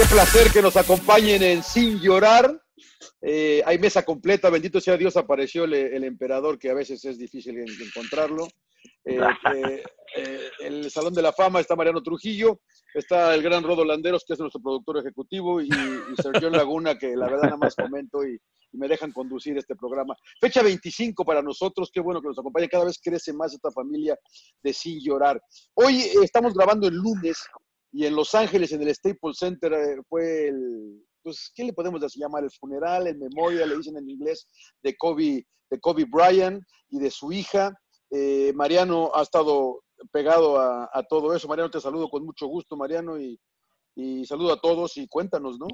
[0.00, 2.58] Qué placer que nos acompañen en Sin Llorar.
[3.20, 7.58] Eh, hay mesa completa, bendito sea Dios, apareció el, emperador, que a veces es difícil
[7.58, 8.48] en- encontrarlo.
[9.04, 9.20] Eh,
[9.54, 9.82] eh,
[10.16, 12.62] eh, el Salón de la Fama está Mariano Trujillo,
[12.94, 15.68] está el gran Rodo Landeros, que es nuestro productor ejecutivo, y,
[16.16, 18.40] Sergio Laguna, que la verdad nada más comento y,
[18.72, 20.16] me dejan conducir este programa.
[20.40, 24.16] Fecha 25 para nosotros, qué bueno que nos acompañen, cada vez crece más esta familia
[24.62, 25.42] de Sin Llorar.
[25.74, 27.36] Hoy estamos grabando el lunes
[27.92, 32.00] y en Los Ángeles, en el Staples Center, eh, fue el, pues, ¿qué le podemos
[32.16, 32.44] llamar?
[32.44, 34.46] El funeral, el memoria, le dicen en inglés,
[34.82, 37.72] de Kobe, de Kobe Bryant y de su hija.
[38.10, 41.48] Eh, Mariano ha estado pegado a, todo eso.
[41.48, 43.38] Mariano, te saludo con mucho gusto, Mariano, y,
[43.96, 45.66] y saludo a todos y cuéntanos, ¿no?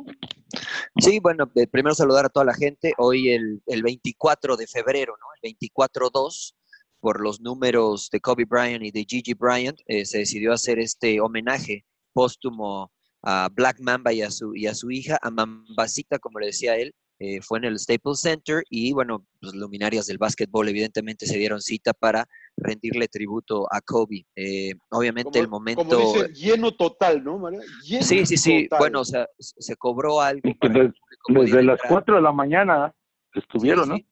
[0.98, 2.92] Sí, bueno, primero saludar a toda la gente.
[2.98, 5.26] Hoy el, el 24 de febrero, ¿no?
[5.42, 6.54] El 24-2,
[6.98, 11.20] por los números de Kobe Bryant y de Gigi Bryant, eh, se decidió hacer este
[11.20, 11.84] homenaje
[12.16, 12.90] póstumo
[13.22, 16.76] a Black Mamba y a su, y a su hija, a Mambasita, como le decía
[16.76, 16.94] él.
[17.18, 21.60] eh, fue en el Staples Center y, bueno, los luminarias del básquetbol evidentemente se dieron
[21.62, 22.26] cita para
[22.58, 24.26] rendirle tributo a Kobe.
[24.36, 25.82] Eh, obviamente el momento...
[25.84, 27.38] Como dice, lleno total, ¿no?
[27.82, 28.64] Lleno Sí, sí, sí.
[28.64, 28.78] total.
[28.80, 30.42] Bueno, o sea, se cobró algo.
[30.60, 31.88] que Desde, las entrar.
[31.88, 32.94] 4 de la mañana
[33.34, 33.96] estuvieron, Sí, ¿no?
[33.96, 34.06] sí.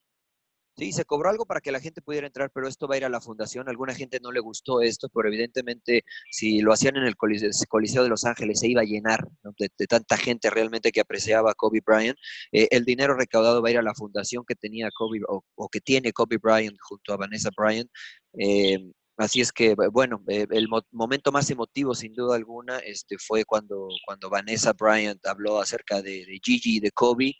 [0.77, 3.05] Sí, se cobró algo para que la gente pudiera entrar, pero esto va a ir
[3.05, 3.69] a la fundación.
[3.69, 8.09] Alguna gente no le gustó esto, pero evidentemente si lo hacían en el Coliseo, de
[8.09, 9.25] Los Ángeles se iba a llenar
[9.57, 12.17] de, tanta gente realmente que apreciaba a Kobe Bryant.
[12.51, 15.79] Eh, el dinero recaudado va a ir a la fundación que tenía Kobe o, que
[15.79, 17.89] tiene Kobe Bryant junto a Vanessa Bryant.
[18.37, 18.77] Eh,
[19.17, 23.15] Así es que, bu- bueno, eh, el mo- momento más emotivo, sin duda alguna, este,
[23.17, 27.33] fue cuando, cuando Vanessa Bryant habló acerca de, Gigi y de Kobe.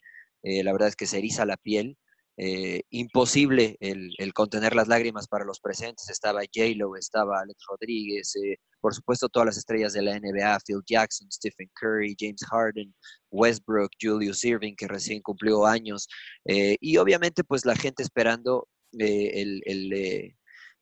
[0.44, 1.97] La verdad es que se eriza la piel.
[2.38, 6.09] Eh, imposible el, contener las lágrimas para los presentes.
[6.09, 10.81] Estaba J-Lo, estaba Alex Rodríguez, eh, por supuesto todas las estrellas de la NBA, Phil
[10.85, 12.94] Jackson, Stephen Curry, James Harden,
[13.31, 16.07] Westbrook, Julius Irving, que recién cumplió años,
[16.45, 18.68] eh, y obviamente pues la gente esperando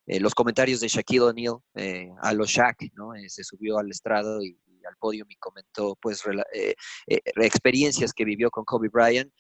[0.06, 1.58] los comentarios de Shaquille O'Neal
[2.22, 3.12] a los Shaq, ¿no?
[3.28, 4.58] Se subió al estrado y
[4.88, 6.24] al podio y comentó pues
[6.54, 6.76] eh,
[7.08, 9.32] eh, experiencias que vivió con Kobe Bryant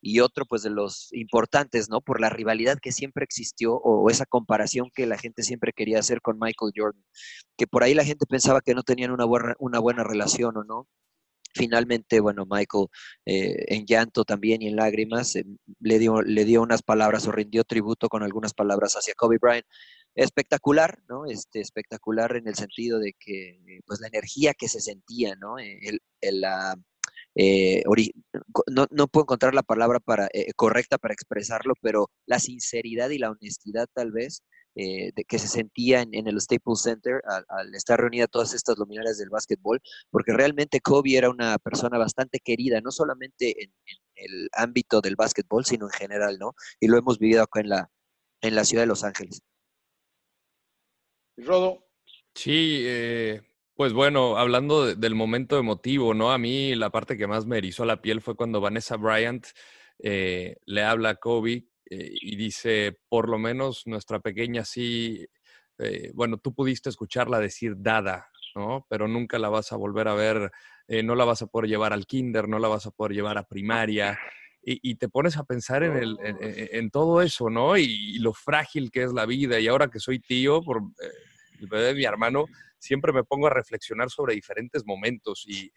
[0.00, 2.00] y otro pues de los importantes, ¿no?
[2.00, 6.20] Por la rivalidad que siempre existió o esa comparación que la gente siempre quería hacer
[6.20, 7.04] con Michael Jordan,
[7.56, 10.64] que por ahí la gente pensaba que no tenían una buena, una buena relación o
[10.64, 10.88] no.
[11.54, 12.86] Finalmente, bueno, Michael
[13.26, 15.44] eh, en llanto también y en lágrimas eh,
[15.80, 19.66] le, dio, le dio unas palabras o rindió tributo con algunas palabras hacia Kobe Bryant.
[20.14, 21.26] Espectacular, ¿no?
[21.26, 25.58] Este, espectacular en el sentido de que, eh, pues la energía que se sentía, ¿no?
[25.58, 25.78] Eh,
[26.20, 26.76] El, la,
[27.34, 27.82] eh,
[28.70, 33.30] no, no puedo encontrar la palabra para, correcta para expresarlo, pero la sinceridad y la
[33.30, 34.42] honestidad tal vez
[34.74, 38.54] eh, de que se sentía en, en el Staples Center al, al estar reunida todas
[38.54, 43.72] estas luminarias del básquetbol, porque realmente Kobe era una persona bastante querida, no solamente en,
[43.86, 46.54] en el ámbito del básquetbol, sino en general, ¿no?
[46.80, 47.90] Y lo hemos vivido acá en la,
[48.40, 49.42] en la ciudad de Los Ángeles.
[51.36, 51.86] Rodo.
[52.34, 53.42] Sí, eh,
[53.74, 56.30] pues bueno, hablando de- del momento emotivo, ¿no?
[56.32, 59.46] A mí la parte que más me erizó la piel fue cuando Vanessa Bryant
[59.98, 65.26] eh, le habla a Kobe eh, y dice, por lo menos nuestra pequeña sí,
[65.78, 68.86] eh, bueno, tú pudiste escucharla decir dada, ¿no?
[68.88, 70.50] Pero nunca la vas a volver a ver,
[70.88, 73.38] eh, no la vas a poder llevar al kinder, no la vas a poder llevar
[73.38, 74.18] a primaria.
[74.64, 77.76] Y, te pones a pensar en, el, en, todo eso, ¿no?
[77.76, 77.82] Y,
[78.14, 79.58] y lo frágil que es la vida.
[79.58, 80.82] Y ahora que soy tío, por
[81.68, 82.46] bebé de mi hermano,
[82.78, 85.72] siempre me pongo a reflexionar sobre diferentes momentos y,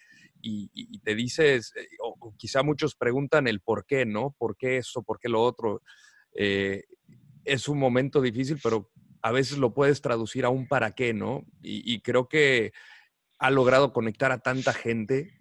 [1.04, 4.36] te dices, eh, o, quizá muchos preguntan el por qué, ¿no?
[4.38, 5.04] ¿Por qué eso?
[5.04, 5.82] ¿Por qué lo otro?
[6.34, 6.84] Eh,
[7.44, 8.92] es un momento difícil, pero
[9.22, 11.46] a veces lo puedes traducir a un para qué, ¿no?
[11.62, 12.74] Y, creo que
[13.40, 15.34] ha logrado conectar a tanta gente.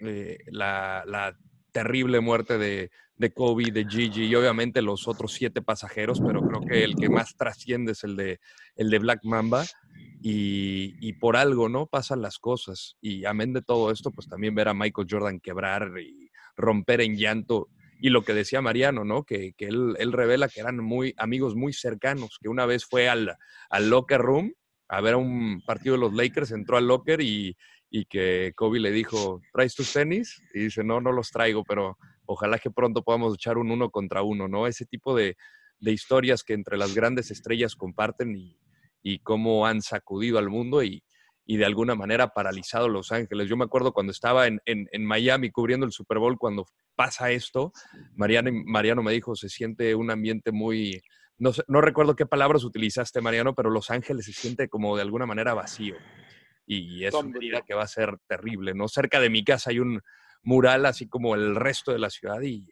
[0.00, 1.36] eh, la
[1.74, 6.60] terrible muerte de, de Kobe, de Gigi y obviamente los otros siete pasajeros, pero creo
[6.60, 8.38] que el que más trasciende es el de,
[8.76, 9.64] el de Black Mamba.
[10.22, 11.86] Y, y por algo, ¿no?
[11.86, 12.96] Pasan las cosas.
[13.02, 17.16] Y amén de todo esto, pues también ver a Michael Jordan quebrar y romper en
[17.16, 17.68] llanto.
[18.00, 19.24] Y lo que decía Mariano, ¿no?
[19.24, 23.08] Que, que él, él revela que eran muy amigos muy cercanos, que una vez fue
[23.08, 23.36] al,
[23.68, 24.54] al locker room
[24.88, 27.56] a ver un partido de los Lakers, entró al locker y,
[27.96, 30.42] y que Kobe le dijo, ¿traes tus tenis?
[30.52, 31.96] Y dice, no, no los traigo, pero
[32.26, 34.66] ojalá que pronto podamos echar un uno contra uno, ¿no?
[34.66, 35.36] Ese tipo de,
[35.78, 38.58] de historias que entre las grandes estrellas comparten y,
[39.00, 41.04] y cómo han sacudido al mundo y,
[41.46, 43.48] y de alguna manera paralizado Los Ángeles.
[43.48, 47.30] Yo me acuerdo cuando estaba en, en, en Miami cubriendo el Super Bowl, cuando pasa
[47.30, 47.70] esto,
[48.16, 51.00] Mariano, Mariano me dijo, se siente un ambiente muy...
[51.38, 55.02] No, sé- no recuerdo qué palabras utilizaste, Mariano, pero Los Ángeles se siente como de
[55.02, 55.94] alguna manera vacío.
[56.66, 58.88] Y es una herida que va a ser terrible, ¿no?
[58.88, 60.00] Cerca de mi casa hay un
[60.42, 62.68] mural, así como el resto de la ciudad, y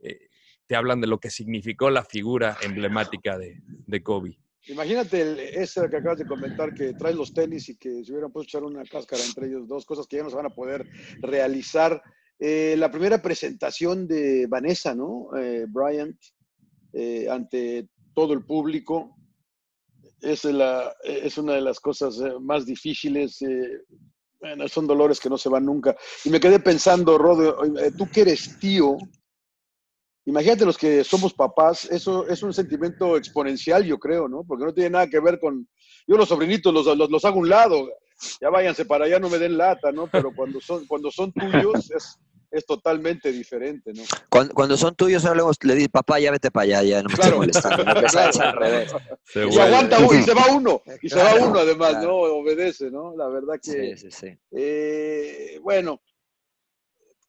[0.00, 0.28] eh,
[0.66, 4.38] te hablan de lo que significó la figura emblemática de, de Kobe.
[4.68, 8.32] Imagínate el, ese que acabas de comentar, que traes los tenis y que se hubieran
[8.32, 10.54] puesto a echar una cáscara entre ellos dos, cosas que ya no se van a
[10.54, 10.84] poder
[11.20, 12.02] realizar.
[12.38, 15.28] Eh, la primera presentación de Vanessa, ¿no?
[15.38, 16.18] Eh, Bryant,
[16.92, 19.16] eh, ante todo el público,
[20.20, 23.40] es, la, es una de las cosas eh, más difíciles.
[23.42, 23.82] eh,
[24.40, 25.96] bueno, son dolores que no se van nunca.
[26.24, 28.96] Y me quedé pensando, Rodo, eh, tú que eres tío,
[30.26, 34.42] Imagínate los que somos papás, eso es un sentimiento exponencial, yo creo, ¿no?
[34.42, 35.68] Porque no tiene nada que ver con.
[36.04, 37.88] Yo los sobrinitos los, los, los hago a un lado,
[38.40, 40.08] ya váyanse para allá, no me den lata, ¿no?
[40.08, 42.18] Pero cuando son, cuando son tuyos es,
[42.58, 44.02] es totalmente diferente, ¿no?
[44.28, 47.08] Cuando, cuando son tuyos, ahora luego le dices, papá, ya vete para allá, ya no
[47.08, 47.36] me Claro.
[47.38, 47.84] molestando.
[48.08, 48.92] sea al revés.
[49.24, 52.08] Se Y aguanta uno, y se va uno, y se va Claro, uno además, claro.
[52.08, 52.16] ¿no?
[52.16, 53.16] Obedece, ¿no?
[53.16, 53.96] La verdad que.
[53.96, 54.38] Sí, sí, sí.
[54.52, 56.00] eh, bueno,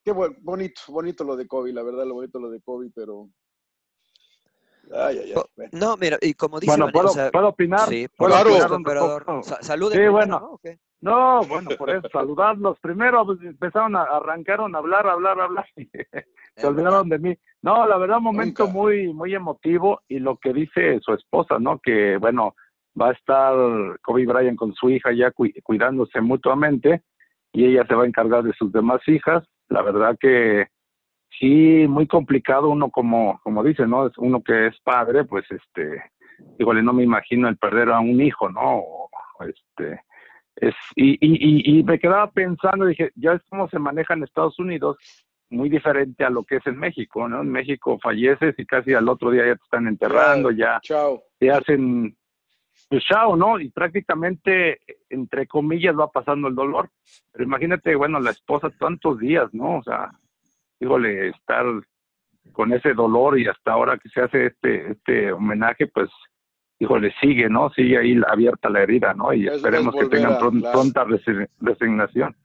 [0.03, 3.30] qué bu- bonito, bonito lo de Kobe, la verdad, lo bonito lo de Kobe, pero.
[4.94, 5.41] Ay, ay, ay.
[5.56, 5.71] bueno.
[5.73, 7.89] No, mira, y como dice Bueno, Vanessa, ¿puedo, o sea, ¿puedo opinar?
[7.89, 8.50] sí, ¿Puedo Claro.
[8.50, 8.83] por opinar un
[9.44, 10.39] salude Sí, primero, bueno.
[10.39, 10.51] ¿no?
[10.53, 10.80] ¿O qué?
[11.01, 12.79] No, bueno, por eso, saludarlos.
[12.79, 15.65] Primero pues, empezaron a, arrancaron a hablar, hablar, hablar.
[16.55, 17.35] se olvidaron de mí.
[17.61, 18.73] No, la verdad, un momento Nunca.
[18.73, 21.79] muy, muy emotivo y lo que dice su esposa, ¿no?
[21.79, 22.55] Que, bueno,
[22.99, 23.53] va a estar
[24.01, 27.03] Kobe Bryant con su hija ya cui- cuidándose mutuamente
[27.53, 29.44] y ella se va a encargar de sus demás hijas.
[29.69, 30.67] La verdad que
[31.39, 34.07] sí, muy complicado uno como, como dice, ¿no?
[34.07, 36.01] Es uno que es padre, pues, este,
[36.57, 38.77] igual no me imagino el perder a un hijo, ¿no?
[38.79, 39.09] O,
[39.41, 40.01] este,
[40.57, 44.24] es, y, y, y, y me quedaba pensando, dije, ya es como se maneja en
[44.24, 44.98] Estados Unidos,
[45.50, 47.42] muy diferente a lo que es en México, ¿no?
[47.42, 51.24] En México falleces y casi al otro día ya te están enterrando, ya Chao.
[51.39, 52.15] te hacen
[52.89, 53.59] pues chao, ¿no?
[53.59, 56.89] Y prácticamente, entre comillas, va pasando el dolor.
[57.31, 59.77] Pero imagínate, bueno, la esposa tantos días, ¿no?
[59.80, 60.12] O sea,
[60.80, 61.65] híjole, estar
[62.54, 66.09] con ese dolor y hasta ahora que se hace este, este homenaje, pues,
[66.79, 67.69] híjole, sigue, ¿no?
[67.71, 69.33] Sigue ahí abierta la herida, ¿no?
[69.33, 72.35] Y Es- esperemos es que tengan a- pronta resi- resignación.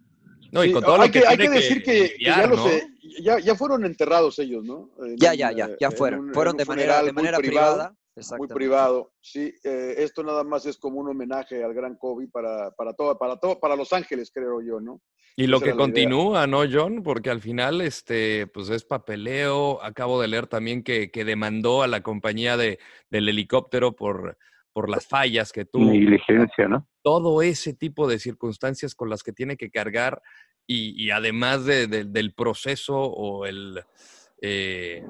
[0.53, 2.25] No, y Sí, con todo hay lo que, que, hay tiene que decir que, que
[2.25, 2.47] ya,
[3.23, 4.91] ya, ya fueron enterrados ellos, ¿no?
[5.05, 6.21] En Ya, ya, ya, eh, ya en fueron.
[6.29, 7.97] un- fueron de manera, de muy manera privado, privada.
[8.37, 9.55] Muy privado, sí.
[9.65, 13.37] eh, esto nada más es como un homenaje al gran Kobe para, para todo, para
[13.39, 15.01] todo, para Los Ángeles, creo yo, ¿no?
[15.37, 15.77] Y lo Esa que idea.
[15.79, 17.03] continúa, ¿no, John?
[17.03, 19.83] Porque al final, este, pues es papeleo.
[19.83, 22.79] Acabo de leer también que, que demandó a la compañía de,
[23.11, 24.37] del helicóptero por,
[24.73, 25.87] por las fallas que tuvo.
[25.87, 26.87] Negligencia, ¿no?
[27.03, 30.23] Todo ese tipo de circunstancias con las que tiene que cargar
[30.67, 33.83] y, y además de- de- del proceso o el,
[34.41, 35.03] eh,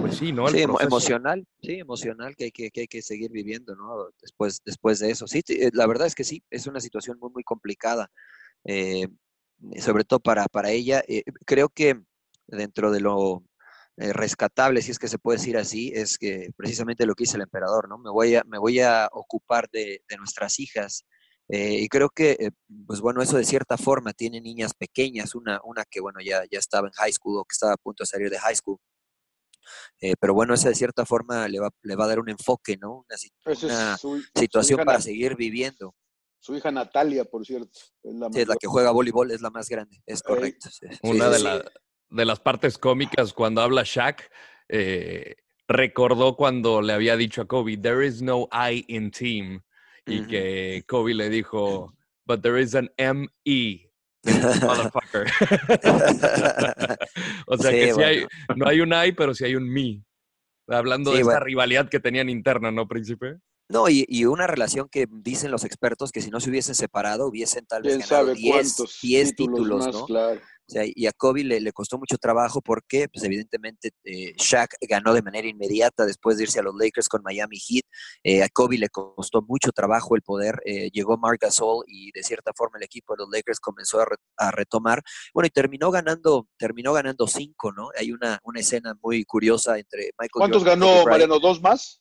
[0.00, 0.48] pues sí, ¿no?
[0.48, 0.86] El Sí, proceso.
[0.86, 4.08] emocional, sí, emocional que hay que, que hay que seguir viviendo, ¿no?
[4.22, 5.26] Después, después de eso.
[5.26, 8.10] Sí, sí, eh, la verdad es que sí, es una situación muy, muy complicada,
[8.64, 9.08] eh,
[9.78, 11.02] sobre todo para, para ella.
[11.08, 12.00] Eh, creo que
[12.46, 13.44] dentro de lo
[13.96, 17.36] eh, rescatable, si es que se puede decir así, es que precisamente lo que dice
[17.36, 17.98] el emperador, ¿no?
[17.98, 21.04] Me voy a, me voy a ocupar de, de nuestras hijas.
[21.48, 22.50] eh, y creo que,
[22.86, 26.58] pues bueno, eso de cierta forma tiene niñas pequeñas, una, una que, bueno, ya, ya
[26.58, 28.78] estaba en high school o que estaba a punto de salir de high school.
[30.00, 32.76] Eh, pero bueno, eso de cierta forma le va, le va a dar un enfoque,
[32.76, 33.04] ¿no?
[33.06, 35.94] Una, si- Esa una es su, su situación para seguir viviendo.
[36.40, 37.70] Su hija Natalia, por cierto.
[38.02, 38.58] Es la, Sí, es la mayor.
[38.58, 40.68] que juega voleibol, es la más grande, es correcto.
[40.70, 41.44] sí, Una sí, de, sí.
[41.44, 41.70] la-
[42.10, 44.30] de las partes cómicas cuando habla Shaq,
[44.68, 45.36] eh,
[45.68, 49.62] recordó cuando le había dicho a Kobe, there is no I in team,
[50.06, 51.94] y que Kobe le dijo,
[52.24, 53.86] but there is an M-E.
[54.24, 55.26] Motherfucker.
[57.46, 58.28] o sea Sí, que sí hay, bueno.
[58.56, 60.02] no hay un I, pero sí hay un me.
[60.68, 61.44] Hablando Sí, de esta bueno.
[61.46, 63.36] rivalidad que tenían interna, ¿no, príncipe?
[63.70, 67.26] No, y, y, una relación que dicen los expertos que si no se hubiesen separado
[67.28, 70.06] hubiesen tal vez ¿Quién ganado sabe 10, cuántos 10 títulos títulos, más, ¿no?
[70.06, 70.40] claro.
[70.40, 74.76] O sea, y a Kobe le, le costó mucho trabajo porque, pues evidentemente, eh, Shaq
[74.88, 77.82] ganó de manera inmediata después de irse a los Lakers con Miami Heat.
[78.22, 80.60] Eh, a Kobe le costó mucho trabajo el poder.
[80.64, 84.04] eh, llegó Marc Gasol y de cierta forma el equipo de los Lakers comenzó a,
[84.04, 85.02] re- a retomar.
[85.34, 87.88] Bueno, y terminó ganando, terminó ganando cinco, ¿no?
[87.98, 91.04] Hay una, una escena muy curiosa entre Michael ¿Cuántos Jordan ganó.
[91.04, 91.40] Mariano?
[91.40, 92.00] ¿Dos más?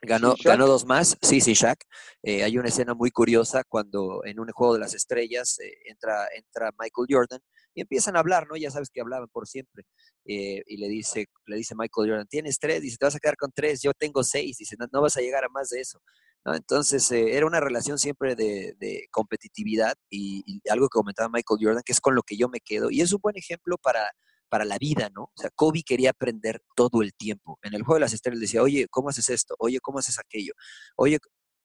[0.00, 1.78] Ganó, ganó dos más, sí, sí, Shaq.
[2.22, 6.28] Eh, hay una escena muy curiosa cuando en un juego de las estrellas eh, entra,
[6.36, 7.40] entra Michael Jordan
[7.74, 8.56] y empiezan a hablar, ¿no?
[8.56, 9.84] Ya sabes que hablaban por siempre.
[10.24, 13.36] Eh, y le dice, le dice Michael Jordan, tienes tres, dice, te vas a quedar
[13.36, 16.00] con tres, yo tengo seis, dice, no, no vas a llegar a más de eso.
[16.44, 16.54] ¿no?
[16.54, 21.60] Entonces, eh, era una relación siempre de, de competitividad y, y algo que comentaba Michael
[21.60, 22.90] Jordan, que es con lo que yo me quedo.
[22.90, 24.12] Y es un buen ejemplo para,
[24.48, 25.24] para la vida, ¿no?
[25.24, 27.58] O sea, Kobe quería aprender todo el tiempo.
[27.62, 29.54] En el juego de las estrellas decía, oye, ¿cómo haces esto?
[29.58, 30.52] Oye, ¿cómo haces aquello?
[30.96, 31.18] Oye,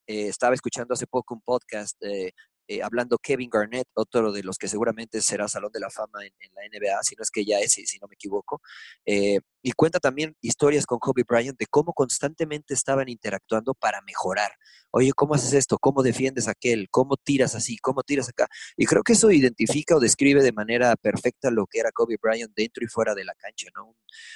[0.07, 2.33] eh, estaba escuchando hace poco un podcast eh,
[2.67, 6.33] eh, hablando Kevin Garnett, otro de los que seguramente será Salón de la Fama en,
[6.39, 8.61] en la NBA, si no es que ya es, si, si no me equivoco.
[9.05, 14.51] Eh, y cuenta también historias con Kobe Bryant de cómo constantemente estaban interactuando para mejorar.
[14.91, 15.77] Oye, ¿cómo haces esto?
[15.79, 16.87] ¿Cómo defiendes aquel?
[16.91, 17.77] ¿Cómo tiras así?
[17.77, 18.47] ¿Cómo tiras acá?
[18.77, 22.53] Y creo que eso identifica o describe de manera perfecta lo que era Kobe Bryant
[22.55, 23.87] dentro y fuera de la cancha, ¿no?
[23.87, 23.95] Un,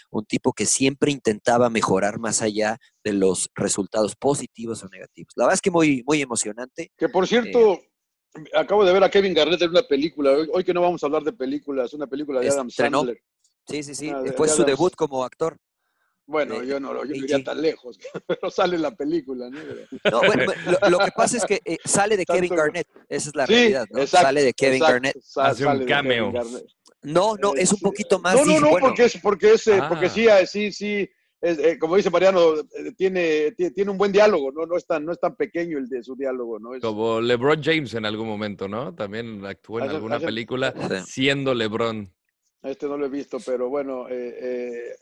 [0.10, 5.34] un tipo que siempre intentaba mejorar más allá de los resultados positivos o negativos.
[5.36, 6.92] La verdad es que muy, muy emocionante.
[6.98, 7.80] Que por cierto,
[8.54, 10.32] acabo de ver a Kevin Garnett en una película.
[10.32, 13.00] Hoy, hoy que no vamos a hablar de películas, una película de Adam Estrenó.
[13.00, 13.22] Sandler.
[13.68, 14.10] Sí, sí, sí.
[14.10, 15.58] Ah, de- Fue de su Adam- debut como actor.
[16.30, 19.60] Bueno, yo no, yo no iría tan lejos, pero sale en la película, ¿no?
[20.12, 20.52] No, bueno,
[20.82, 22.86] lo, lo que pasa es que eh, sale de Kevin Garnett.
[23.08, 24.00] Esa es la Sí, realidad, ¿no?
[24.02, 25.16] exacto, sale de Kevin exacto, Garnett.
[25.38, 26.34] Hace un sale de Kevin cameo.
[27.04, 28.36] No, no, es un poquito más.
[28.36, 29.88] No, no, no, bueno, porque es, porque es, eh, Ah.
[29.88, 31.10] porque sí, eh, sí, sí,
[31.42, 34.86] es, eh, como dice Mariano, eh, tiene, tiene, tiene un buen diálogo, no, no es
[34.88, 36.74] tan, no es tan pequeño el de su diálogo, ¿no?
[36.76, 38.96] Es, Como LeBron James en algún momento, ¿no?
[38.96, 40.74] También actuó en alguna película
[41.06, 42.12] siendo LeBron.
[42.64, 44.96] este no lo he visto, pero bueno, eh, eh,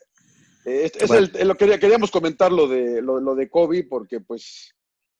[0.65, 1.27] eh, es, es Bueno.
[1.39, 4.75] el- lo que queríamos comentar lo de, lo, lo de Kobe, porque pues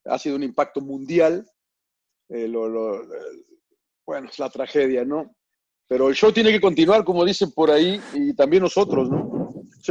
[0.06, 1.48] ha sido un impacto mundial,
[2.30, 3.46] eh, lo, lo- eh,
[4.06, 5.36] bueno, es la tragedia, ¿no?
[5.88, 9.35] Pero el show tiene que continuar, como dicen por ahí, y también nosotros, ¿no?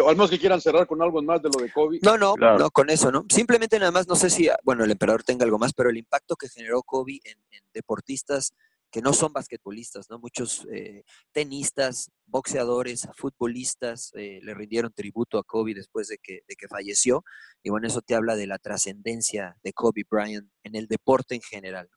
[0.02, 1.98] O al menos que quieran cerrar con algo más de lo de Kobe.
[2.02, 2.58] No, no, Claro.
[2.58, 3.24] no, con eso, ¿no?
[3.28, 6.36] Simplemente nada más, no sé si, bueno, el emperador tenga algo más, pero el impacto
[6.36, 8.52] que generó Kobe en, en deportistas
[8.90, 10.20] que no son basquetbolistas, ¿no?
[10.20, 16.54] Muchos eh, tenistas, boxeadores, futbolistas eh, le rindieron tributo a Kobe después de que, de
[16.54, 17.24] que falleció.
[17.62, 21.42] Y bueno, eso te habla de la trascendencia de Kobe Bryant en el deporte en
[21.42, 21.88] general.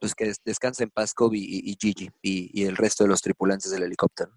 [0.00, 3.10] Pues que des- descanse en paz Kobe y, y Gigi y, y el resto de
[3.10, 4.32] los tripulantes del helicóptero.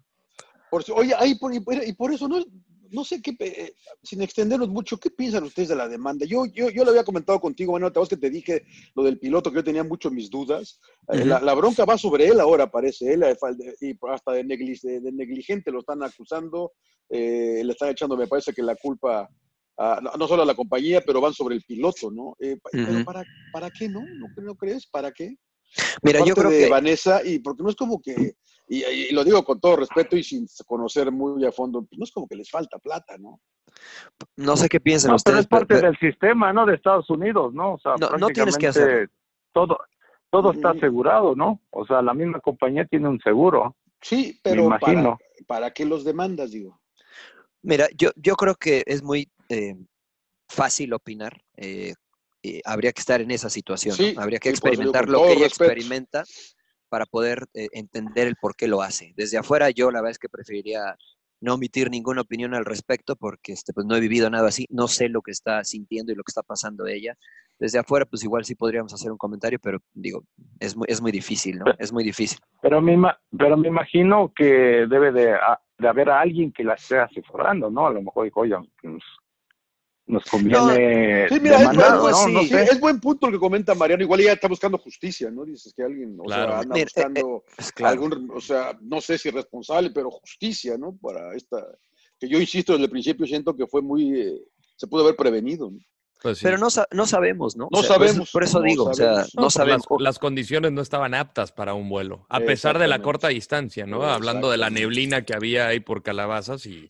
[0.70, 2.44] Por, si- oye, ahí por- y por, eso no,
[2.90, 6.24] no sé qué, eh, sin extendernos mucho, ¿qué piensan ustedes de la demanda?
[6.26, 9.50] Yo, yo, yo lo había comentado contigo, bueno, te que te dije lo del piloto,
[9.50, 10.80] que yo tenía mucho mis dudas.
[11.08, 13.36] Eh, la, la bronca va sobre él ahora, parece, él, eh,
[13.80, 16.72] y hasta de, negli- de- de negligente lo están acusando,
[17.10, 19.28] eh, le están echando, me parece que la culpa,
[19.76, 22.36] a- no, solo a la compañía, pero van sobre el piloto, ¿no?
[22.38, 24.06] Pero para, ¿para qué no?
[24.16, 24.28] ¿no?
[24.36, 24.86] ¿No crees?
[24.86, 25.36] ¿Para qué?
[26.02, 26.68] Mira, yo creo de que...
[26.68, 28.34] Vanessa, y porque no es como que,
[28.68, 32.04] y, y lo digo con todo respeto y sin conocer muy a fondo, pues no
[32.04, 33.40] es como que les falta plata, ¿no?
[34.36, 35.34] No sé qué piensan No, ustedes.
[35.34, 36.66] pero es parte pero- del sistema, ¿no?
[36.66, 37.74] De Estados Unidos, ¿no?
[37.74, 39.12] O sea, No, no tienes que prácticamente
[39.52, 39.78] todo,
[40.30, 40.78] todo está Ujú.
[40.78, 41.60] asegurado, ¿no?
[41.70, 43.76] O sea, la misma compañía tiene un seguro.
[44.00, 45.18] Sí, pero para, imagino.
[45.46, 46.80] ¿para qué los demandas, digo?
[47.62, 49.74] Mira, yo, yo creo que es muy eh,
[50.48, 51.42] fácil opinar.
[51.56, 51.94] eh,
[52.42, 53.92] eh, habría que estar en esa situación.
[53.98, 54.04] ¿no?
[54.04, 55.70] Sí, Habría que digo, experimentar con lo que ella respeto.
[55.72, 56.24] experimenta
[56.88, 59.12] para poder eh, entender el por qué lo hace.
[59.16, 60.96] Desde afuera, yo la verdad es que preferiría
[61.40, 64.66] no omitir ninguna opinión al respecto porque este, pues, no he vivido nada así.
[64.70, 67.14] No sé lo que está sintiendo y lo que está pasando ella.
[67.60, 70.22] Desde afuera, pues igual sí podríamos hacer un comentario, pero digo,
[70.60, 71.64] es muy, es muy difícil, ¿no?
[71.78, 72.38] Es muy difícil.
[72.62, 72.96] Pero me,
[73.36, 77.68] pero me imagino que debe de, a- de haber a alguien que la esté asesorando,
[77.70, 77.86] ¿no?
[77.88, 79.02] A lo mejor dijo, oye, pues,
[80.08, 82.24] nos conviene Sí, mira, es, demandar, buen- ¿no?
[82.24, 82.62] sí, No sí, sé.
[82.64, 84.02] es buen punto el que comenta Mariano.
[84.02, 85.44] Igual ella está buscando justicia, ¿no?
[85.44, 86.50] Dices que alguien, o Claro.
[86.52, 87.92] sea, anda Mira, eh, buscando claro.
[87.92, 90.96] algún, o sea, no sé si responsable, pero justicia, ¿no?
[91.00, 91.64] Para esta,
[92.18, 94.40] que yo insisto desde el principio, siento que fue muy, eh,
[94.76, 95.78] se pudo haber prevenido, ¿no?
[96.20, 96.44] Pues sí.
[96.44, 97.68] Pero no, sa- no sabemos, ¿no?
[97.70, 99.86] No O sea, por eso- sabemos, Por eso, no digo, o sea, no sabemos.
[99.88, 103.86] Las, las condiciones no estaban aptas para un vuelo, a pesar de la corta distancia,
[103.86, 104.02] ¿no?
[104.02, 106.88] Hablando de la neblina que había ahí por calabazas y,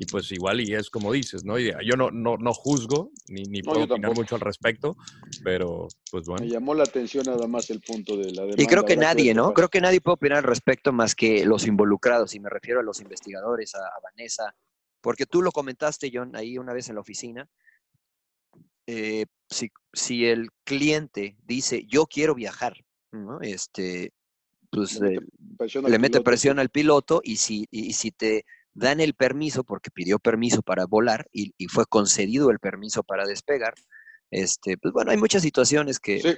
[0.00, 1.58] y pues igual y es como dices, ¿no?
[1.58, 4.96] Y yo no, no, no juzgo ni, ni No, puedo opinar mucho al respecto,
[5.42, 6.44] pero pues bueno.
[6.44, 8.62] Me llamó la atención nada más el punto de la demanda.
[8.62, 9.52] Y creo que nadie, ¿no?
[9.52, 12.84] Creo que nadie puede opinar al respecto más que los involucrados, y me refiero a
[12.84, 14.54] los investigadores, a, a Vanessa,
[15.00, 17.48] porque tú lo comentaste, John, ahí una vez en la oficina.
[18.86, 23.40] Eh, si si el cliente dice, yo quiero viajar, ¿no?
[23.40, 24.12] Este,
[24.70, 26.24] pues Le eh, mete presión al le mete piloto.
[26.24, 28.44] presión al piloto y si, y, y si te
[28.74, 33.26] dan el permiso, porque pidió permiso para volar y, y fue concedido el permiso para
[33.26, 33.74] despegar,
[34.30, 36.34] este, pues bueno, hay muchas situaciones que, Sí.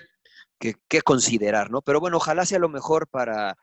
[0.59, 1.83] que, que considerar, ¿no?
[1.83, 3.57] Pero bueno, ojalá sea lo mejor para,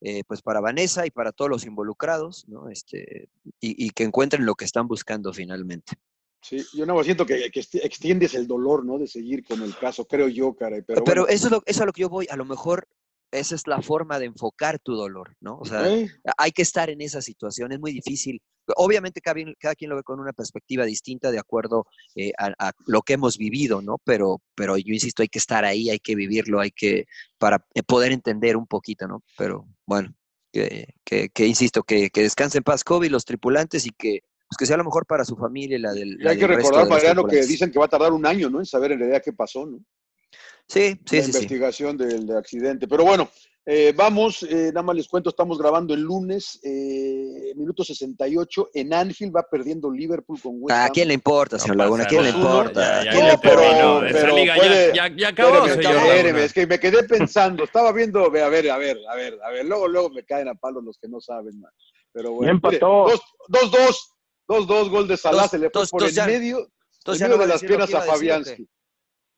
[0.00, 2.68] eh, pues para Vanessa y para todos los involucrados, ¿no?
[2.68, 3.28] Este,
[3.60, 5.94] y, y que encuentren lo que están buscando finalmente.
[6.40, 8.98] Sí, yo no siento que, extiendes el dolor, ¿no?
[8.98, 10.82] De seguir con el caso, creo yo, caray.
[10.82, 12.44] Pero, Pero, bueno, eso, es lo, eso es a lo que yo voy, a lo
[12.44, 12.88] mejor
[13.32, 15.58] esa es la forma de enfocar tu dolor, ¿no?
[15.58, 16.08] O sea, ¿eh?
[16.36, 18.40] hay que estar en esa situación, es muy difícil.
[18.76, 22.72] Obviamente cada, cada quien lo ve con una perspectiva distinta de acuerdo eh, a, a
[22.86, 23.96] lo que hemos vivido, ¿no?
[24.04, 27.06] Pero, pero yo insisto, hay que estar ahí, hay que vivirlo, hay que,
[27.38, 29.22] para eh, poder entender un poquito, ¿no?
[29.36, 30.14] Pero bueno,
[30.52, 34.58] que, que, que insisto, que, que descansen en paz Kobe, los tripulantes y que, pues
[34.58, 36.86] que sea lo mejor para su familia y la del, Y hay que del recordar,
[36.86, 38.58] Mariano, que dicen que va a tardar un año, ¿no?
[38.58, 39.80] En saber en realidad qué pasó, ¿no?
[40.68, 41.38] Sí, sí, la sí, sí.
[41.38, 42.88] investigación del, del accidente.
[42.88, 43.28] Pero bueno,
[43.66, 48.92] eh, vamos, eh, nada más les cuento, estamos grabando el lunes, eh, minuto 68, en
[48.94, 50.90] Anfield va perdiendo Liverpool con West ¿A Ham.
[50.92, 52.04] quién le importa, señor Laguna?
[52.04, 52.80] ¿A quién le importa?
[52.80, 53.84] Ya, ¿A ya, quién ya le pero- terminó.
[53.94, 54.08] importa?
[54.08, 55.96] Esa pero liga puede- ya, ya, ya acabó, Espéreme, señor.
[55.96, 56.44] espéreme, Laguna.
[56.44, 58.48] es que me quedé pensando, estaba viendo, a ver, a
[58.78, 61.60] ver, a ver, a ver, luego, luego me caen a palos los que no saben,
[61.60, 61.70] man.
[62.12, 63.06] Pero bueno, Ya empató.
[63.48, 63.96] 2-2,
[64.48, 66.68] 2-2, gol de Salah, Dos- se le fue dos- por dos el ya- medio,
[67.06, 68.66] ya medio de a las piernas a iba decir, ¿o qué?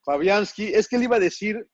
[0.05, 0.67] Fabianski.
[0.73, 1.67] Es que le iba a decir,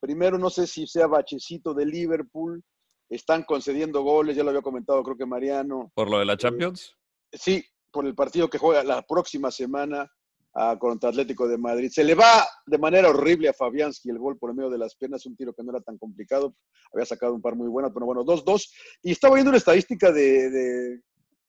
[0.00, 2.62] primero no sé si sea bachecito de Liverpool,
[3.08, 6.96] están concediendo goles, ya lo había comentado creo que Mariano, ¿Por lo de la Champions?
[7.32, 10.08] sí, por el partido que juega la próxima semana
[10.54, 11.90] ah, contra Atlético de Madrid.
[11.92, 14.94] Se le va de manera horrible a Fabianski el gol por el medio de las
[14.94, 16.54] piernas, un tiro que no era tan complicado,
[16.92, 18.68] había sacado un par muy buenas, pero bueno, 2-2.
[19.02, 20.50] Y estaba viendo una estadística de...
[20.50, 21.00] de-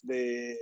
[0.03, 0.57] de-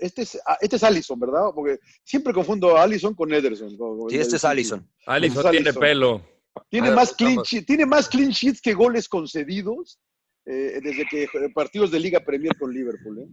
[0.00, 1.42] este es, ah, este es Allison, ¿verdad?
[1.54, 3.76] Porque siempre confundo a Allison con Ederson.
[3.76, 4.44] con- Sí, el este es.
[4.44, 4.86] Allison.
[5.04, 6.22] Pues tiene pelo.
[6.70, 9.98] Tiene A ver, más, clean sheet- tiene más clean sheets que goles concedidos
[10.46, 13.18] eh, desde que partidos de Liga Premier con Liverpool.
[13.18, 13.26] ¿eh?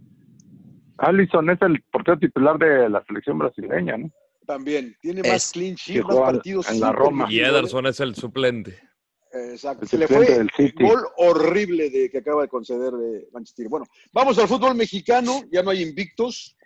[0.98, 4.10] Allison es el portero titular de la selección brasileña, ¿no?
[4.46, 4.94] También.
[5.00, 6.70] Tiene Es- más clean que sheets, más partidos.
[6.70, 7.26] en la Roma.
[7.30, 8.78] Y Ederson es el suplente.
[9.34, 9.84] Exacto.
[9.84, 10.84] El Se le fue del el City.
[10.84, 13.68] gol horrible de, que acaba de conceder de Manchester.
[13.68, 15.42] Bueno, vamos al fútbol mexicano.
[15.50, 16.56] Ya no hay invictos.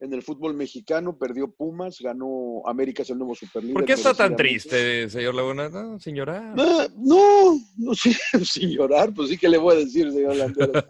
[0.00, 3.74] En el fútbol mexicano perdió Pumas, ganó América, es el nuevo superlíder.
[3.74, 5.68] ¿Por qué está tan triste, señor Laguna?
[5.68, 6.52] No, señora.
[6.58, 8.12] Ah, No, no, sí,
[8.44, 10.84] sin llorar, pues sí que le voy a decir, señor Landeros.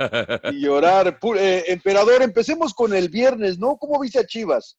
[0.52, 1.18] y llorar.
[1.38, 3.76] Eh, emperador, empecemos con el viernes, ¿no?
[3.76, 4.78] ¿Cómo viste a Chivas?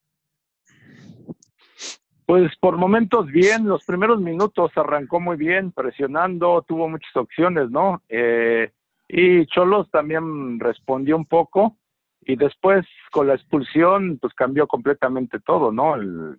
[2.26, 8.02] Pues por momentos bien, los primeros minutos arrancó muy bien, presionando, tuvo muchas opciones, ¿no?
[8.08, 8.70] Eh,
[9.08, 11.76] y Cholos también respondió un poco
[12.22, 15.96] y después con la expulsión pues cambió completamente todo, ¿no?
[15.96, 16.38] El-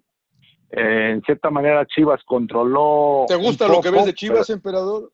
[0.72, 3.26] eh, en cierta manera Chivas controló.
[3.28, 5.12] ¿Te gusta lo que ves de Chivas, emperador?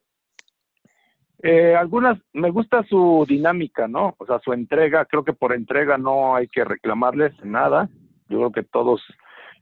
[1.44, 4.16] Eh, algunas, me gusta su dinámica, ¿no?
[4.20, 7.90] O sea, su entrega, creo que por entrega no hay que reclamarles nada.
[8.30, 9.02] Yo creo que todos,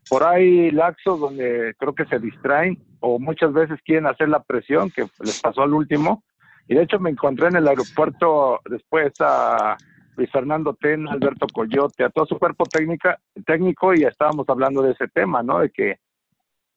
[0.09, 4.89] por ahí laxos donde creo que se distraen o muchas veces quieren hacer la presión,
[4.89, 6.23] que les pasó al último.
[6.67, 9.77] Y de hecho me encontré en el aeropuerto después a
[10.15, 14.91] Luis Fernando Tena, Alberto Coyote, a todo su cuerpo técnica, técnico y estábamos hablando de
[14.91, 15.59] ese tema, ¿no?
[15.59, 15.97] De que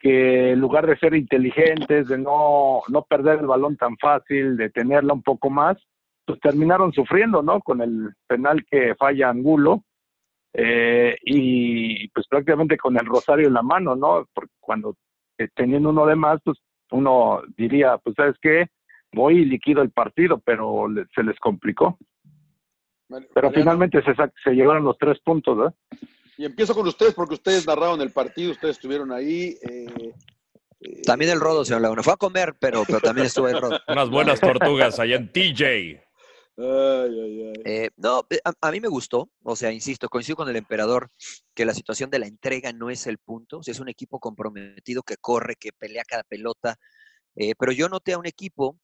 [0.02, 4.68] que en lugar de ser inteligentes, de no, no perder el balón tan fácil, de
[4.68, 5.78] tenerla un poco más,
[6.26, 7.60] pues terminaron sufriendo, ¿no?
[7.60, 9.84] Con el penal que falla Angulo
[10.54, 14.26] eh, y pues prácticamente con el rosario en la mano, ¿no?
[14.34, 14.96] Porque cuando
[15.38, 16.58] eh, teniendo uno de más, pues
[16.90, 18.66] uno diría, pues sabes qué,
[19.12, 21.96] voy y liquido el partido, pero le- se les complicó.
[23.08, 25.74] Pero Mariano, finalmente se, se llevaron los tres puntos, ¿verdad?
[26.38, 29.56] Y empiezo con ustedes porque ustedes narraron el partido, ustedes estuvieron ahí.
[29.62, 30.12] eh,
[30.80, 32.02] eh, También el Rodo, señor Laguna.
[32.02, 33.78] Fue a comer, pero, pero también estuvo el Rodo.
[33.88, 36.00] Unas buenas tortugas allá en TJ.
[36.56, 41.10] Eh, no, eh, a, mí me gustó, o sea, insisto, coincido con el emperador
[41.54, 44.20] que la situación de la entrega no es el punto, o sea, es un equipo
[44.20, 46.78] comprometido que corre, que pelea cada pelota,
[47.36, 48.78] eh, pero yo noté a un equipo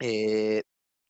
[0.00, 0.62] eh,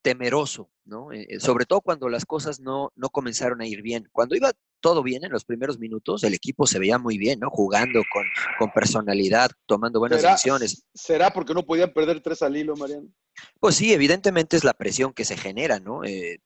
[0.03, 1.11] temeroso, ¿no?
[1.11, 4.07] Eh, sobre todo cuando las cosas no, no comenzaron a ir bien.
[4.11, 4.51] Cuando iba
[4.83, 7.49] todo bien en los primeros minutos, el equipo se veía muy bien, ¿no?
[7.49, 8.25] Jugando con,
[8.59, 10.85] con personalidad, tomando buenas ¿Será, decisiones.
[10.93, 13.07] ¿Será porque no podían perder tres al hilo, Mariano?
[13.61, 16.03] Pues sí, evidentemente es la presión que se genera, ¿no?
[16.03, 16.39] Eh,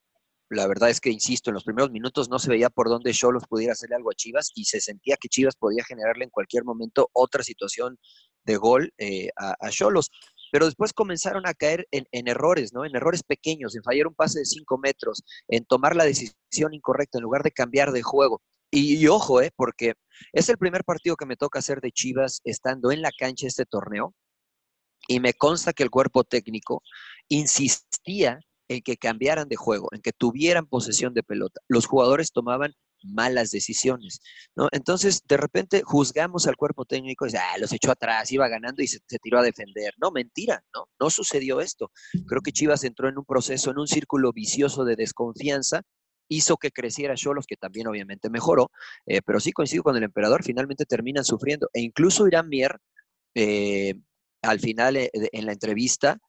[0.50, 3.46] la verdad es que, insisto, en los primeros minutos no se veía por dónde Cholos
[3.50, 7.10] pudiera hacerle algo a Chivas y se sentía que Chivas podía generarle en cualquier momento
[7.14, 7.98] otra situación
[8.44, 10.12] de gol eh, a a Cholos.
[10.58, 12.84] Pero después comenzaron a caer en, errores, ¿no?
[12.84, 17.20] En errores pequeños, en fallar un pase de cinco metros, en tomar la decisión incorrecta
[17.20, 18.42] en lugar de cambiar de juego.
[18.72, 19.52] Y, y ojo, ¿eh?
[19.56, 19.94] porque
[20.34, 23.68] es el primer partido que me toca hacer de Chivas estando en la cancha este
[23.68, 24.16] torneo.
[25.08, 26.82] Y me consta que el cuerpo técnico
[27.30, 31.62] insistía en que cambiaran de juego, en que tuvieran posesión de pelota.
[31.68, 34.20] Los jugadores tomaban malas decisiones,
[34.56, 34.68] ¿no?
[34.72, 38.82] Entonces, de repente juzgamos al cuerpo técnico y dice, ah, los echó atrás, iba ganando
[38.82, 39.94] y se, tiró a defender.
[40.02, 41.92] No, mentira, no, no sucedió esto.
[42.28, 45.84] Creo que Chivas entró en un proceso, en un círculo vicioso de desconfianza,
[46.30, 48.72] hizo que creciera Cholos, que también obviamente mejoró,
[49.06, 51.70] eh, pero sí coincido con el emperador, finalmente terminan sufriendo.
[51.74, 52.78] E incluso Irán Mier,
[53.36, 53.96] eh,
[54.42, 56.20] al final eh, en la entrevista,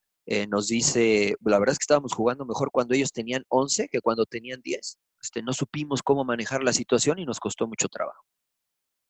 [0.51, 4.27] nos dice, la verdad es que estábamos jugando mejor cuando ellos tenían 11 que cuando
[4.27, 4.99] tenían 10.
[5.29, 8.25] Este, no supimos cómo manejar la situación y nos costó mucho trabajo.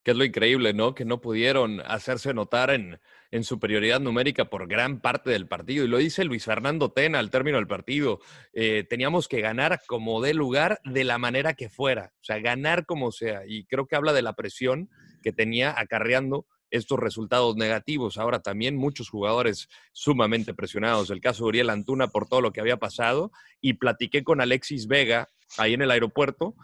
[0.02, 0.92] Que es lo increíble, ¿no?
[0.92, 3.00] Que no pudieron hacerse notar en,
[3.30, 5.84] en, superioridad numérica por gran parte del partido.
[5.84, 8.18] Y lo dice Luis Fernando Tena al término del partido.
[8.52, 12.12] Eh, teníamos que ganar como de lugar de la manera que fuera.
[12.16, 13.42] O sea, ganar como sea.
[13.46, 14.90] Y creo que habla de la presión
[15.22, 18.18] que tenía acarreando estos resultados negativos.
[18.18, 21.10] Ahora también muchos jugadores sumamente presionados.
[21.10, 23.32] El caso de Uriel Antuna por todo lo que había pasado.
[23.60, 26.54] Y platiqué con Alexis Vega ahí en el aeropuerto.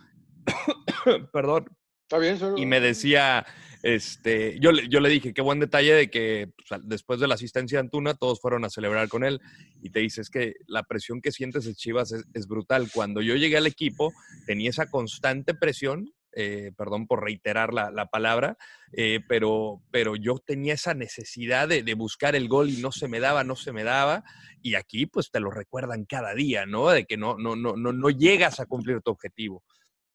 [1.33, 1.67] Perdón.
[2.03, 2.59] Está bien, solo...
[2.59, 3.47] Y me decía,
[3.83, 7.79] este, yo, yo le dije, qué buen detalle de que pues, después de la asistencia
[7.79, 9.41] de Antuna, todos fueron a celebrar con él.
[9.83, 12.89] Y te dice, es que la presión que sientes de Chivas es, es brutal.
[12.93, 14.13] Cuando yo llegué al equipo,
[14.47, 18.57] tenía esa constante presión eh, perdón por reiterar la, la palabra,
[18.93, 23.09] eh, pero, pero yo tenía esa necesidad de, de, buscar el gol y no se
[23.09, 24.25] me daba, no se me daba,
[24.61, 26.89] y aquí pues te lo recuerdan cada día, ¿no?
[26.89, 29.63] De que no, no, no, no, no llegas a cumplir tu objetivo.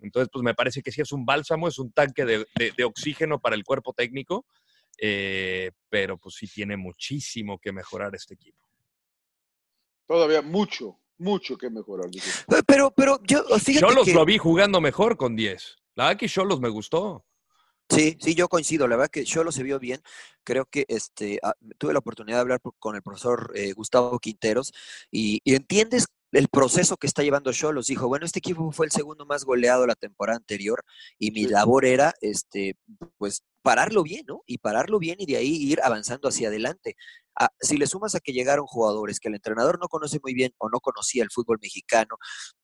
[0.02, 2.84] Entonces, pues me parece que sí es un bálsamo, es un tanque de, de, de
[2.84, 4.46] oxígeno para el cuerpo técnico,
[5.02, 8.58] eh, pero pues sí tiene muchísimo que mejorar este equipo.
[10.08, 12.10] Todavía mucho, mucho que mejorar.
[12.66, 14.14] Pero, pero yo, fíjate yo los que...
[14.14, 15.78] lo vi jugando mejor con 10.
[16.00, 17.26] La verdad que Cholos me gustó.
[17.90, 18.88] Sí, sí, yo coincido.
[18.88, 20.02] La verdad que Cholos se vio bien.
[20.46, 21.42] Creo que este,
[21.78, 24.72] tuve la oportunidad de hablar con el profesor eh, Gustavo Quinteros
[25.12, 27.88] y, y, entiendes el proceso que está llevando Cholos.
[27.88, 30.86] Dijo, bueno, este equipo fue el segundo más goleado la temporada anterior
[31.18, 32.78] y mi labor era, este,
[33.18, 34.44] pues, pararlo bien, ¿no?
[34.46, 36.96] Y pararlo bien y de ahí ir avanzando hacia adelante.
[37.42, 40.54] Ah, si le sumas a que llegaron jugadores que el entrenador no conoce muy bien
[40.58, 42.18] o no conocía el fútbol mexicano,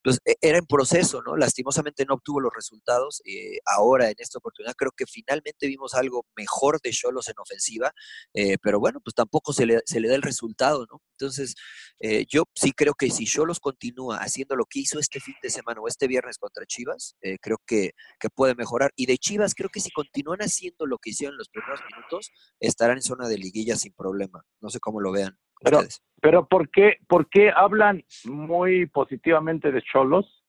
[0.03, 1.37] pues era en proceso, ¿no?
[1.37, 3.21] Lastimosamente no obtuvo los resultados.
[3.25, 7.93] Eh, ahora, en esta oportunidad, creo que finalmente vimos algo mejor de Cholos en ofensiva,
[8.33, 11.01] eh, pero bueno, pues tampoco se le, da el resultado, ¿no?
[11.11, 11.55] Entonces,
[11.99, 15.51] eh, yo sí creo que si Cholos continúa haciendo lo que hizo este fin de
[15.51, 17.93] semana o este viernes contra Chivas, creo que
[18.35, 18.91] puede mejorar.
[18.97, 22.31] Y de Chivas, creo que si continúan haciendo lo que hicieron en los primeros minutos,
[22.59, 24.43] estarán en zona de liguilla sin problema.
[24.61, 25.37] No sé cómo lo vean.
[25.61, 26.01] Pero, ustedes.
[26.21, 30.43] pero ¿por, qué, ¿por qué hablan muy positivamente de Cholos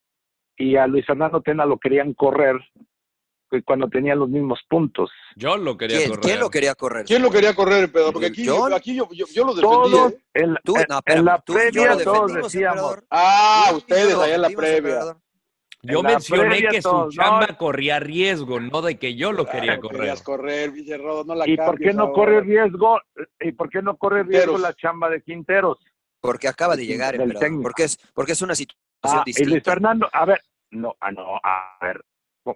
[0.57, 2.57] y a Luis Fernando Tena lo querían correr
[3.65, 5.11] cuando tenía los mismos puntos?
[5.37, 6.23] Yo lo quería ¿Quién, correr.
[6.25, 7.05] ¿Quién lo quería correr?
[7.07, 8.13] ¿Quién lo quería correr, Pedro?
[8.13, 9.75] Porque aquí yo, aquí yo, yo, yo lo defendí.
[9.75, 10.19] Todos, ¿eh?
[10.35, 12.53] en, Tú, en, no, en la tú yo previa lo todos decíamos.
[12.55, 13.07] emperador.
[13.11, 15.17] Ah, Tú ustedes allá en la previa.
[15.87, 17.57] Yo mencioné que su chamba no.
[17.57, 20.15] corría riesgo, no de que yo lo quería correr.
[20.25, 22.13] correr, Villarrodo, no la ¿Y por qué no ahora.
[22.15, 23.01] corre riesgo?
[23.41, 24.61] ¿Y por qué no corre riesgo Quinteros.
[24.61, 25.79] la chamba de Quinteros?
[26.21, 27.63] Porque acaba de llegar, emperador.
[27.63, 29.71] Porque es, porque es una situación Ah, y Luis distinta.
[29.73, 32.03] Fernando, a ver, no, ah, no, a ver,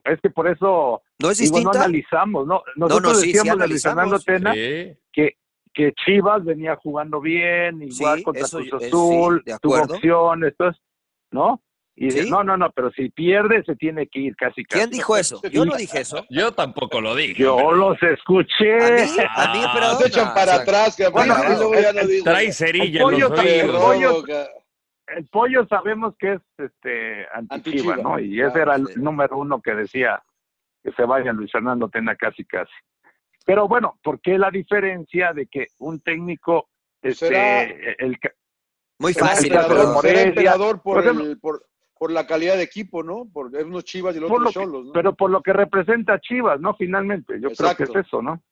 [0.05, 1.85] es que por eso ¿No es digo, no distinta?
[1.85, 2.63] analizamos, ¿no?
[2.77, 4.19] Nosotros no, sí, sí decíamos de Luis Fernando.
[4.21, 4.97] Tena Sí.
[5.13, 5.37] que,
[5.73, 10.49] que Chivas venía jugando bien, igual Sí, contra eso Cruz eh, sí, Azul, tuvo opciones,
[10.53, 10.83] entonces,
[11.31, 11.63] ¿no?
[12.03, 12.31] Y dice, Sí.
[12.31, 14.79] no, no, no, pero si pierde se tiene que ir casi casi.
[14.81, 15.39] ¿Quién dijo eso?
[15.53, 16.25] Yo no dije eso.
[16.31, 17.35] Yo tampoco lo dije.
[17.43, 18.75] Yo pero- los escuché.
[18.79, 19.03] A mí,
[19.37, 21.35] a mí, Ah, emperador, Se echan no, para o sea, atrás, que Bueno,
[21.79, 22.25] ya no dicen.
[22.25, 23.79] Trae cerilla en pollo oídos.
[24.25, 24.25] pollo-
[25.09, 28.19] El pollo sabemos que es este anti-Chiva, ¿no?
[28.19, 28.95] Y ese era el sí.
[28.97, 30.23] número uno que decía
[30.83, 32.73] que se vaya Luis Fernando Tena casi casi.
[33.45, 36.69] Pero bueno, ¿por qué la diferencia de que un técnico,
[37.03, 37.63] este, Será-
[37.99, 38.17] el,
[39.01, 39.95] Muy fácil, emperador, emperador.
[39.97, 40.19] Morelia.
[40.19, 41.67] será emperador por, Por ejemplo- el, por,
[42.01, 43.29] por la calidad de equipo, ¿no?
[43.31, 44.93] Por es unos chivas y el por otro lo que- solos, ¿no?
[44.93, 46.75] pero por lo que representa Chivas, ¿no?
[46.75, 48.43] Finalmente, yo creo que es eso, ¿no?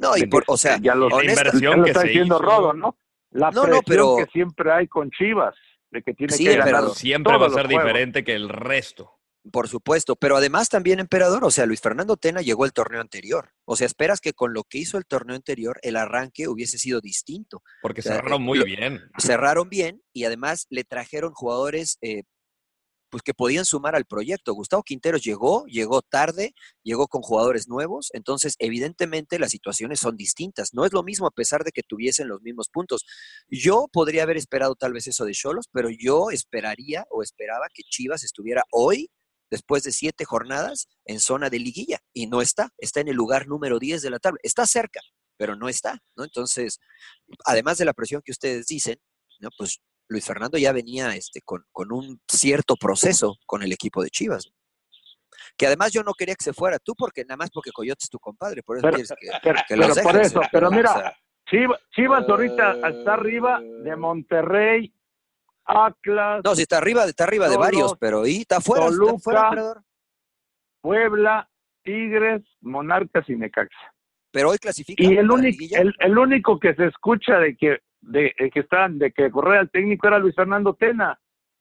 [0.00, 2.34] No, y por, que o sea, ya la inversión ya lo que está se diciendo
[2.34, 2.44] hizo.
[2.44, 2.96] Rodo, ¿no?
[3.30, 5.54] La No, no, pero- que siempre hay con Chivas,
[5.92, 6.96] de que tiene Sí, que ganar emperador.
[6.96, 9.12] Siempre va a ser los diferente que el resto.
[9.52, 13.52] Por supuesto, pero además también, emperador, o sea, Luis Fernando Tena llegó el torneo anterior.
[13.66, 17.00] O sea, esperas que con lo que hizo el torneo anterior, el arranque hubiese sido
[17.00, 17.62] distinto.
[17.82, 19.00] Porque O sea, cerraron eh, muy lo- bien.
[19.16, 22.24] Cerraron bien y además le trajeron jugadores eh,
[23.10, 24.54] pues que podían sumar al proyecto.
[24.54, 30.74] Gustavo Quinteros llegó, llegó tarde, llegó con jugadores nuevos, entonces evidentemente las situaciones son distintas.
[30.74, 33.04] No es lo mismo a pesar de que tuviesen los mismos puntos.
[33.48, 37.82] Yo podría haber esperado tal vez eso de Cholos, pero yo esperaría o esperaba que
[37.82, 39.10] Chivas estuviera hoy
[39.50, 43.48] después de siete jornadas en zona de liguilla y no está, está en el lugar
[43.48, 45.00] número 10 de la tabla, está cerca,
[45.36, 46.24] pero no está, ¿no?
[46.24, 46.78] Entonces,
[47.44, 48.98] además de la presión que ustedes dicen,
[49.40, 49.48] ¿no?
[49.56, 54.10] Pues Luis Fernando ya venía este, con, con un cierto proceso con el equipo de
[54.10, 54.50] Chivas.
[55.56, 58.10] Que además yo no quería que se fuera tú, porque nada más porque Coyote es
[58.10, 59.76] tu compadre, por eso Pero, quieres que, pero- que
[60.76, 61.16] mira, sea,
[61.48, 64.94] Chivas, Chivas ahorita está arriba de Monterrey,
[65.64, 69.18] Atlas, no, si está arriba, está arriba de varios, pero ahí está fuera, está Toluca,
[69.18, 69.82] fuera, emperador.
[70.80, 71.50] Puebla,
[71.82, 73.94] Tigres, Monarcas y Necaxa.
[74.30, 75.02] Pero hoy clasifica.
[75.02, 79.10] Y el único, el único que se escucha de que de, de que están de
[79.12, 81.18] que correr al técnico era Luis Fernando Tena.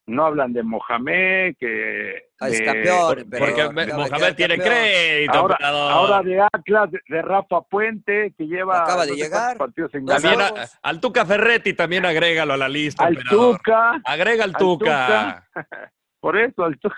[0.10, 4.74] No hablan de Mohamed, que Ah, es de- campeón, Porque Mohamed tiene campeón.
[4.78, 9.58] crédito, ahora, de Atlas, de, de Rafa Puente, que lleva Acaba de llegar.
[9.58, 13.18] partidos sin Dos También a- al Tuca Ferretti también agrégalo a la lista, al.
[13.30, 14.86] Tuca, Agrega al al Tuca.
[14.86, 15.48] Tuca.
[16.22, 16.96] por eso al Tuca.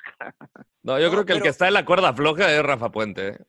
[0.84, 3.40] No, yo No, creo que el que está en la cuerda floja es Rafa Puente.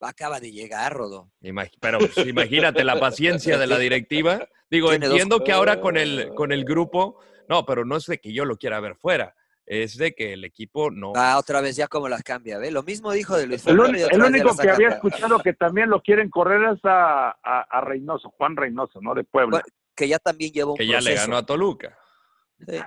[0.00, 1.30] Acaba de llegar, Rodo.
[1.42, 4.48] Imag- Pero pues, imagínate la paciencia de la directiva.
[4.70, 8.06] Digo, Tiene dos- entiendo que ahora con el, con el grupo, no, pero no es
[8.06, 9.34] de que yo lo quiera ver fuera,
[9.66, 11.12] es de que el equipo no.
[11.14, 12.70] Ah, otra vez ya como las cambia, ¿ve?
[12.70, 14.26] Lo mismo dijo de Luis El, Fernando.
[14.26, 18.56] único que había escuchado que también lo quieren correr es a, a, a Reynoso, Juan
[18.56, 19.14] Reynoso, ¿no?
[19.14, 19.58] De Puebla.
[19.62, 21.98] Bueno, que ya también lleva un que ya le ganó a Toluca.
[22.66, 22.78] Sí.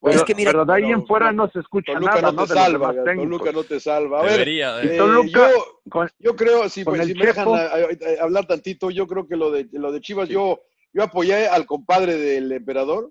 [0.00, 2.22] Pero, es que mira, pero de ahí pero- en fuera no se escucha Toluca nada,
[2.22, 2.46] no ¿no?
[2.46, 2.94] te los salva.
[3.04, 4.20] Toluca no te salva.
[4.20, 7.26] A ver, Debería de- eh, Toluca, yo, con- yo creo, si, pues, el si me
[7.26, 7.56] dejan Chepo.
[7.56, 10.60] a- a- a hablar tantito, yo creo que lo de, lo de Chivas, yo,
[10.92, 13.10] yo apoyé al compadre del emperador,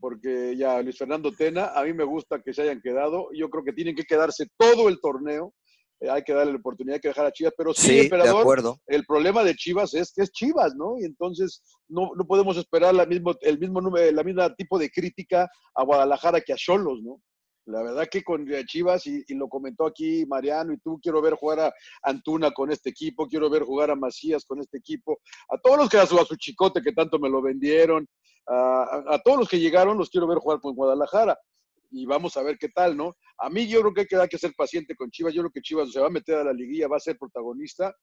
[0.00, 3.62] porque ya Luis Fernando Tena, a mí me gusta que se hayan quedado, yo creo
[3.64, 5.61] que tienen que quedarse todo el torneo, eh,
[6.10, 8.78] hay que darle la oportunidad de dejar a Chivas, pero sí, Sí, de emperador, acuerdo.
[8.86, 10.98] el problema de Chivas es que es Chivas, ¿no?
[10.98, 14.90] Y entonces no, no podemos esperar la mismo, el mismo número, la misma tipo de
[14.90, 17.20] crítica a Guadalajara que a Cholos, ¿no?
[17.66, 21.22] La verdad que con eh, Chivas, y, y lo comentó aquí Mariano y tú, quiero
[21.22, 25.20] ver jugar a Antuna con este equipo, quiero ver jugar a Macías con este equipo,
[25.48, 28.08] a todos los que a su, a su chicote que tanto me lo vendieron,
[28.48, 31.38] a, a- a todos los que llegaron los quiero ver jugar con Guadalajara.
[31.92, 33.14] Y vamos a ver qué tal, ¿no?
[33.38, 35.34] A mí yo creo que hay que, hay que ser paciente con Chivas.
[35.34, 37.94] Yo creo que Chivas se va a meter a la liguilla, va a ser protagonista.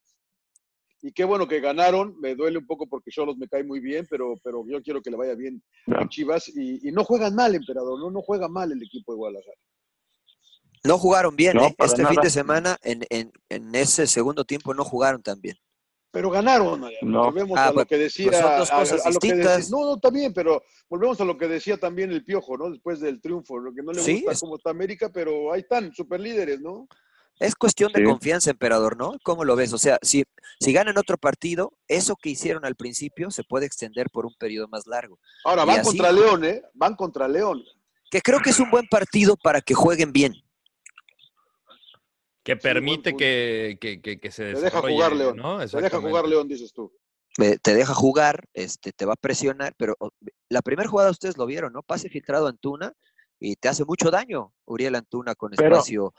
[1.01, 2.15] Y qué bueno que ganaron.
[2.19, 5.09] Me duele un poco porque Cholos me cae muy bien, pero, pero yo quiero que
[5.09, 6.49] le vaya bien a Chivas.
[6.49, 7.99] Y, y no juegan mal, emperador.
[7.99, 9.57] No, no juega mal el equipo de Guadalajara.
[10.83, 11.75] No jugaron bien, No, ¿eh?
[11.77, 15.57] Este fin de semana, en, en, en ese segundo tiempo, no jugaron tan bien.
[16.11, 16.89] Pero ganaron.
[17.03, 17.25] No.
[17.25, 18.27] Volvemos Ah, a lo pues- que decía.
[18.31, 19.57] pues son dos a- a- cosas a lo que distintas.
[19.57, 22.69] decía- no, no, también, pero volvemos a lo que decía también el Piojo, ¿no?
[22.71, 23.59] Después del triunfo.
[23.59, 26.59] Lo que no le Sí, gusta es- cómo está América, pero ahí están, super líderes,
[26.61, 26.87] ¿no?
[27.39, 29.13] Es cuestión de confianza, emperador, ¿no?
[29.23, 29.71] ¿Cómo lo ves?
[29.71, 30.25] O sea, si,
[30.59, 34.67] si ganan otro partido, eso que hicieron al principio se puede extender por un periodo
[34.67, 35.19] más largo.
[35.45, 36.63] Ahora, Y van así- contra León, ¿eh?
[36.73, 37.63] Van contra León.
[38.11, 40.33] Que creo que es un buen partido para que jueguen bien.
[42.49, 45.37] Que permite que, que, que, que se Te deja jugar León.
[45.37, 45.59] ¿no?
[45.59, 46.91] Te deja jugar León, dices tú.
[47.39, 49.95] Eh, te deja jugar, este, te va a presionar, pero
[50.49, 51.83] la primera jugada ustedes lo vieron, ¿no?
[51.83, 52.91] Pase filtrado a Antuna
[53.39, 56.13] y te hace mucho daño Uriel Antuna con Pero- espacio.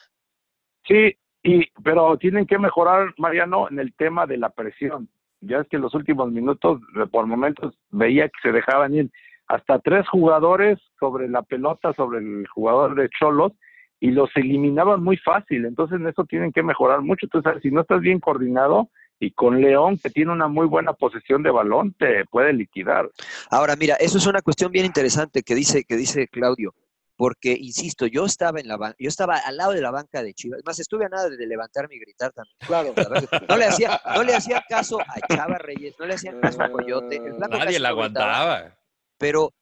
[0.86, 5.10] Sí, y, pero tienen que mejorar, Mariano, en el tema de la presión.
[5.40, 9.10] Ya es que en los últimos minutos, de- por momentos, veía que se dejaban ir
[9.48, 13.52] hasta tres jugadores sobre la pelota, sobre el jugador de Cholos,
[14.00, 15.66] y los eliminaban muy fácil.
[15.66, 17.26] Entonces, en eso tienen que mejorar mucho.
[17.26, 18.90] Entonces, si no estás bien coordinado,
[19.22, 23.10] y con León, que tiene una muy buena posesión de balón, te puede liquidar.
[23.50, 26.74] Ahora, mira, eso es una cuestión bien interesante que dice, que dice Claudio,
[27.16, 30.32] porque, insisto, yo estaba en la ban- yo estaba al lado de la banca de
[30.32, 32.56] Chivas, más estuve a nada de levantarme y gritar también.
[32.66, 32.94] Claro.
[32.96, 36.40] La verdad, No le hacía, no le hacía caso a Chava Reyes, no le hacían
[36.40, 38.74] caso a Coyote, el Nadie la aguantaba.
[39.18, 39.52] pero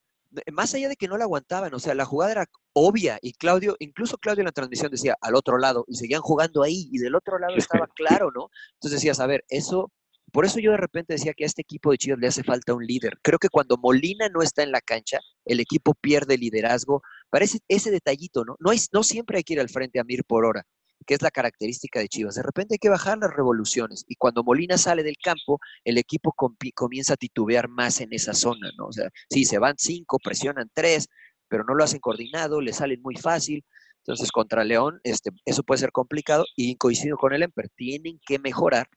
[0.52, 3.76] más allá de que no la aguantaban, o sea, la jugada era obvia y Claudio,
[3.78, 7.14] incluso Claudio en la transmisión decía al otro lado y seguían jugando ahí y del
[7.14, 8.50] otro lado estaba claro, ¿no?
[8.74, 9.90] Entonces decías, a ver, eso,
[10.32, 12.74] por eso yo de repente decía que a este equipo de Chivas le hace falta
[12.74, 13.18] un líder.
[13.22, 17.02] Creo que cuando Molina no está en la cancha, el equipo pierde liderazgo.
[17.30, 18.56] Parece ese detallito, ¿no?
[18.58, 20.64] No, hay, no siempre hay que ir al frente a mil por hora,
[21.06, 22.34] que es la característica de Chivas.
[22.34, 26.34] De repente hay que bajar las revoluciones y cuando Molina sale del campo, el equipo
[26.74, 28.86] comienza a titubear más en esa zona, ¿no?
[28.86, 31.08] O sea, sí, se van cinco, presionan tres,
[31.48, 33.64] pero no lo hacen coordinado, le salen muy fácil.
[33.98, 38.38] Entonces, contra León, este, eso puede ser complicado y coincido con el Emper, tienen que
[38.38, 38.88] mejorar,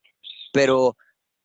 [0.54, 0.96] pero,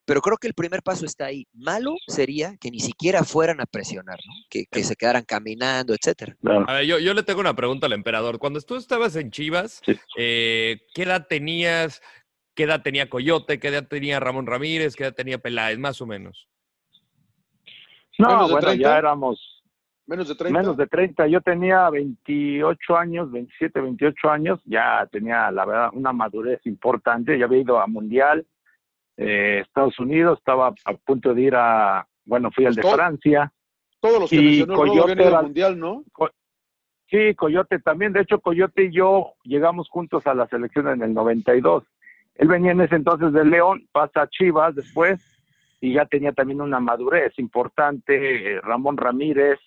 [0.07, 1.47] pero creo que el primer paso está ahí.
[1.53, 4.33] Malo sería que ni siquiera fueran a presionar, ¿no?
[4.49, 6.37] que, que se quedaran caminando, etcétera.
[6.67, 8.39] A ver, yo, yo le tengo una pregunta al emperador.
[8.39, 9.83] Cuando tú estabas en Chivas,
[10.17, 12.01] eh, ¿qué edad tenías?
[12.55, 13.59] ¿Qué edad tenía Coyote?
[13.59, 14.97] ¿Qué edad tenía Ramón Ramírez?
[14.97, 15.79] ¿Qué edad tenía Peláez?
[15.79, 16.49] Más o menos.
[18.19, 18.89] No, ¿Menos de bueno, 30?
[18.89, 19.57] ya éramos,
[20.07, 20.61] Menos de 30.
[20.61, 21.27] Menos de 30.
[21.27, 24.61] Yo tenía 28 años, 27, 28 años.
[24.65, 27.37] Ya tenía, la verdad, una madurez importante.
[27.37, 28.47] Ya había ido a Mundial,
[29.17, 30.39] eh, Estados Unidos.
[30.39, 33.53] Estaba a punto de ir a, bueno, fui al de Todo- Francia.
[34.01, 36.05] Todos los que y Coyote al mundial, ¿no?
[37.09, 38.13] Sí, Coyote también.
[38.13, 41.85] De hecho, Coyote y yo llegamos juntos a la selección en el 92.
[42.35, 45.21] Él venía en ese entonces de León, pasa a Chivas después
[45.81, 48.57] y ya tenía también una madurez importante.
[48.57, 49.59] eh, Ramón Ramírez.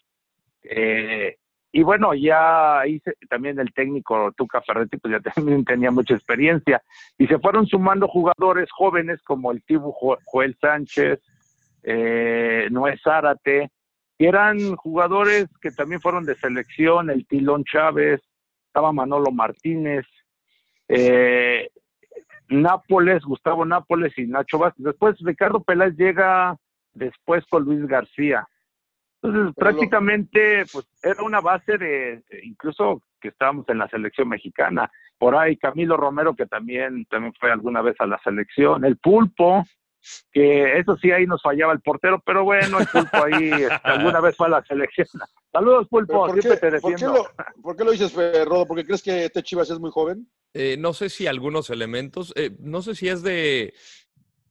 [0.64, 1.38] eh,
[1.72, 6.82] y bueno, ya hice también el técnico Tuca Ferretti, pues ya también tenía mucha experiencia.
[7.18, 11.20] Y se fueron sumando jugadores jóvenes como el Tibu Jo- Joel Sánchez,
[11.84, 13.70] eh, Noé Zárate,
[14.18, 18.22] que eran jugadores que también fueron de selección, el Tilón Chávez,
[18.68, 20.06] estaba Manolo Martínez,
[20.88, 21.70] eh,
[22.50, 24.84] Nápoles, Gustavo Nápoles y Nacho Vázquez.
[24.86, 26.58] Después Ricardo Peláez llega
[26.94, 28.48] después con Luis García.
[29.22, 34.30] Entonces, Pero lo- prácticamente, pues era una base de, incluso que estábamos en la selección
[34.30, 34.90] mexicana.
[35.18, 38.86] Por ahí Camilo Romero, que también, también fue alguna vez a la selección.
[38.86, 39.66] El Pulpo,
[40.32, 44.22] que eso sí, ahí nos fallaba el portero, pero bueno, el Pulpo ahí este, alguna
[44.22, 45.08] vez fue a la selección.
[45.52, 47.28] Saludos, Pulpo, ¿por, siempre qué, te por qué defiendo.
[47.58, 48.66] lo, por qué lo dices, Fe- Rodo?
[48.66, 50.26] ¿Porque crees que este Chivas es muy joven?
[50.54, 53.74] Eh, no sé si algunos elementos, eh, no sé si es de,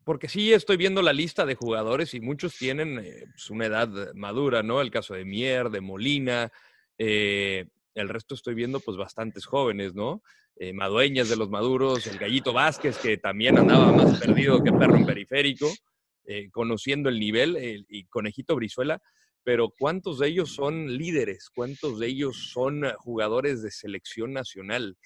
[0.09, 4.15] porque sí estoy viendo la lista de jugadores y muchos tienen eh, pues, una edad
[4.15, 4.81] madura, ¿no?
[4.81, 6.51] El caso de Mier, de Molina,
[6.97, 10.23] eh, el resto estoy viendo pues bastantes jóvenes, ¿no?
[10.57, 14.97] Eh, Madueñas de los Maduros, el Gallito Vázquez, que también andaba más perdido que perro
[14.97, 15.71] en periférico,
[16.53, 19.03] conociendo el nivel, y Conejito Brizuela,
[19.45, 21.51] pero ¿cuántos de ellos son líderes?
[21.55, 24.97] ¿Cuántos de ellos son jugadores de selección nacional?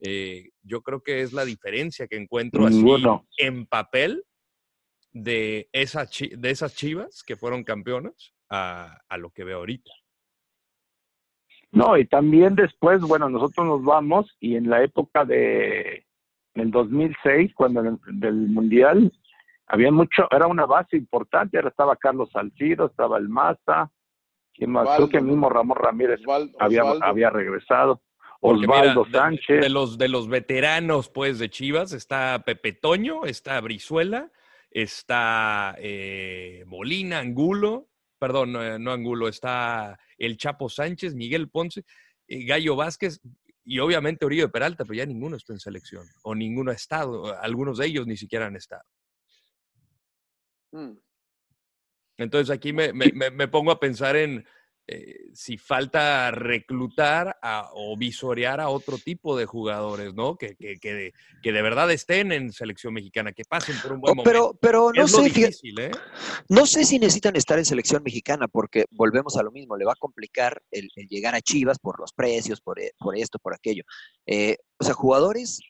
[0.00, 2.82] Eh, yo creo que es la diferencia que encuentro así
[3.38, 4.24] en papel
[5.22, 9.90] de, esa chi- de esas chivas que fueron campeonas a, a lo que veo ahorita.
[11.72, 16.06] No, y también después, bueno, nosotros nos vamos y en la época de
[16.54, 19.12] en el 2006, cuando en el- del Mundial,
[19.66, 23.90] había mucho, era una base importante, era, estaba Carlos Salcido, estaba el Maza,
[24.54, 24.84] ¿quién más?
[24.96, 26.20] creo que Osvaldo, mismo Ramón Ramírez
[26.58, 27.04] había, Osvaldo.
[27.04, 28.00] había regresado,
[28.40, 33.24] mira, Osvaldo de- Sánchez, De, los, de los veteranos, pues, de Chivas, está Pepe Toño,
[33.26, 34.30] está Brizuela,
[34.82, 41.84] está eh, Molina, Angulo, perdón, no, eh, no Angulo, está el Chapo Sánchez, Miguel Ponce,
[42.28, 43.20] eh, Gallo Vázquez
[43.64, 47.78] y obviamente Oribe Peralta, pero ya ninguno está en selección, o ninguno ha estado, algunos
[47.78, 48.82] de ellos ni siquiera han estado.
[50.72, 50.98] Mm.
[52.18, 54.46] Entonces aquí me, me- me- me pongo a pensar en
[54.88, 60.36] eh, si falta reclutar a- o visorear a otro tipo de jugadores, ¿no?
[60.36, 64.00] Que, que, que de, que de verdad estén en selección mexicana, que pasen por un
[64.00, 64.30] buen Oh, momento.
[64.30, 65.90] pero, pero no es sé, difícil, ¿eh?
[66.48, 69.92] No sé si necesitan estar en selección mexicana, porque volvemos a lo mismo, le va
[69.92, 73.54] a complicar el, el llegar a Chivas por los precios, por, e- por esto, por
[73.54, 73.82] aquello.
[74.26, 75.60] Eh, o sea, jugadores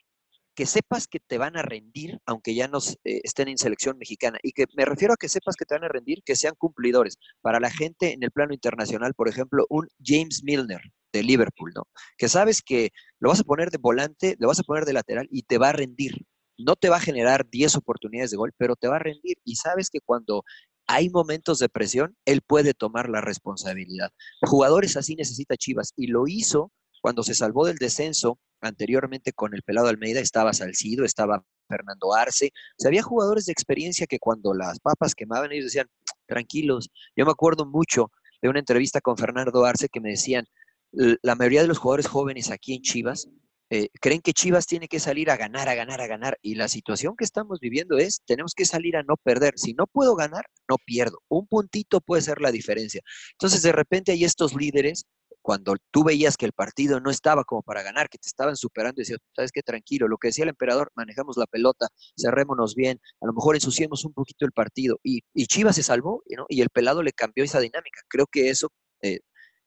[0.57, 4.38] que sepas que te van a rendir, aunque ya no eh, estén en selección mexicana.
[4.42, 7.19] Y que me refiero a que sepas que te van a rendir, que sean cumplidores.
[7.42, 10.81] Para la gente en el plano internacional, por ejemplo, un James Milner
[11.12, 11.83] de Liverpool, ¿no?
[12.16, 12.90] Que sabes que
[13.21, 15.69] lo vas a poner de volante, lo vas a poner de lateral y te va
[15.69, 16.27] a rendir.
[16.59, 19.37] No te va a generar 10 oportunidades de gol, pero te va a rendir.
[19.45, 20.42] Y sabes que cuando
[20.87, 24.11] hay momentos de presión, él puede tomar la responsabilidad.
[24.40, 26.73] Jugadores así necesita Chivas y lo hizo
[27.07, 32.47] cuando se salvó del descenso anteriormente con el pelado Almeida, estaba Salcido, estaba Fernando Arce.
[32.47, 35.87] O sea, había jugadores de experiencia que cuando las papas quemaban, ellos decían,
[36.27, 36.90] tranquilos.
[37.14, 38.11] Yo me acuerdo mucho
[38.42, 40.47] de una entrevista con Fernando Arce que me decían,
[40.95, 43.29] "L- la mayoría de los jugadores jóvenes aquí en Chivas
[43.71, 46.38] eh, creen que Chivas tiene que salir a ganar, a ganar, a ganar.
[46.42, 49.55] Y la situación que estamos viviendo es, tenemos que salir a no perder.
[49.57, 51.19] Si no puedo ganar, no pierdo.
[51.29, 53.01] Un puntito puede ser la diferencia.
[53.33, 55.05] Entonces, de repente hay estos líderes,
[55.46, 59.00] cuando tú veías que el partido no estaba como para ganar, que te estaban superando,
[59.00, 61.87] y decías, sabes qué, tranquilo, lo que decía el emperador, manejamos la pelota,
[62.20, 64.98] cerrémonos bien, a lo mejor ensuciemos un poquito el partido.
[65.04, 66.46] Y, Chivas se salvó, ¿no?
[66.48, 68.00] y el pelado le cambió esa dinámica.
[68.09, 68.72] Creo que eso...
[69.02, 69.21] eh,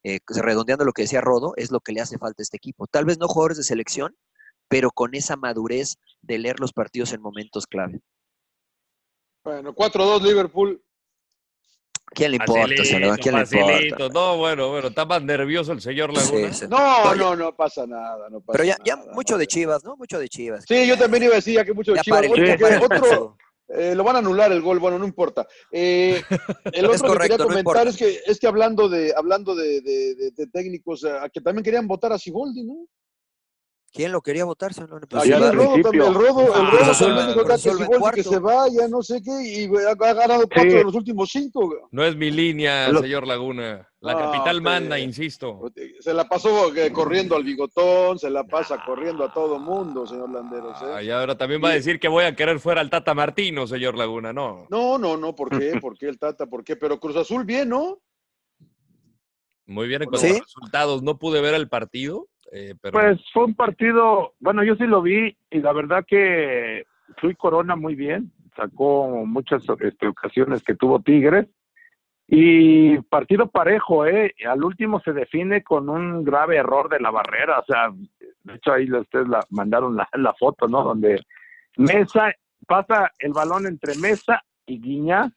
[0.03, 2.85] eh, redondeando lo que decía Rodo, es lo que le hace falta a este equipo.
[2.87, 4.17] Tal vez no jugadores de selección,
[4.67, 8.01] pero con esa madurez de leer los partidos en momentos clave.
[9.45, 10.83] Bueno, 4-2 Liverpool.
[12.13, 13.19] ¿Quién le importa, Facilito, Salvador?
[13.19, 14.13] ¿Quién le importa?
[14.13, 16.51] No, bueno, bueno, está más nervioso el señor Laguna.
[16.53, 16.65] Sí, sí.
[16.69, 18.29] No, no, no pasa nada.
[18.29, 19.47] No pasa Pero ya, ya nada, mucho no de.
[19.47, 19.95] Chivas, ¿no?
[19.95, 20.65] Mucho de Chivas.
[20.67, 22.25] Sí, yo también iba a decir ya que mucho de Chivas.
[22.81, 23.37] Otro,
[23.69, 25.47] eh, lo van a anular el gol, bueno, no importa.
[25.71, 26.21] Eh,
[26.73, 30.15] el otro Es que quería comentar es que es que hablando de hablando de, de-
[30.15, 32.87] de- de técnicos, eh, que también querían votar a Siboldi, ¿no?
[33.91, 35.21] ¿Quién lo quería votar, señor Laguna?
[35.21, 38.39] Allá el Rodo también, el Rodo, el Ah, Rodo también dijo que si que se
[38.39, 40.77] vaya, no sé qué, y ha, ha ganado cuatro Sí.
[40.77, 41.87] de los últimos cinco.
[41.91, 43.87] No es mi línea, Lo- señor Laguna.
[44.01, 45.59] La Ah, capital manda, insisto.
[45.99, 50.29] Se la pasó eh, corriendo al bigotón, se la pasa corriendo a todo mundo, señor
[50.31, 50.79] Landeros.
[50.81, 50.85] ¿eh?
[50.95, 53.65] Ah, y ahora también va a decir que voy a querer fuera al Tata Martino,
[53.67, 54.31] señor Laguna.
[54.31, 54.67] No.
[54.69, 55.79] No, no, no, ¿por qué?
[55.81, 56.45] ¿Por qué el Tata?
[56.45, 56.75] ¿Por qué?
[56.77, 57.99] Pero Cruz Azul bien, ¿no?
[59.65, 60.27] Muy bien en ¿Sí?
[60.27, 61.03] cuanto a resultados.
[61.03, 65.35] No pude ver el partido, eh, Pues fue un partido, bueno, yo sí lo vi
[65.49, 66.85] y la verdad que
[67.17, 71.47] Chuy Corona muy bien, sacó muchas este, ocasiones que tuvo Tigres
[72.27, 74.35] y partido parejo, ¿eh?
[74.47, 77.89] Al último se define con un grave error de la barrera, o sea,
[78.43, 80.83] de hecho ahí ustedes la, mandaron la, la foto, ¿no?
[80.83, 81.19] Donde
[81.77, 82.33] Mesa
[82.67, 85.31] pasa el balón entre Mesa y Guiña,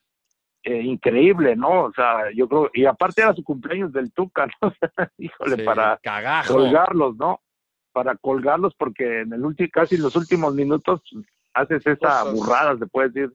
[0.64, 1.84] eh, increíble, ¿no?
[1.84, 4.52] O sea, yo creo, y aparte era su cumpleaños del Tuca, ¿no?
[4.68, 6.54] O sea, híjole, Sí, para cagajo.
[6.54, 7.40] colgarlos, ¿no?
[7.92, 11.02] Para colgarlos porque en el último, casi en los últimos minutos
[11.54, 13.32] haces esa Cosas- burrada, se puede decir,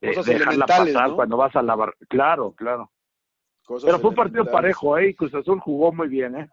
[0.00, 1.16] dejarla pasar ¿no?
[1.16, 2.90] cuando vas a la bar- Claro, claro.
[3.64, 5.14] Cosas Pero fue un partido parejo, ¿eh?
[5.14, 6.48] Cruz Azul jugó muy bien, ¿eh?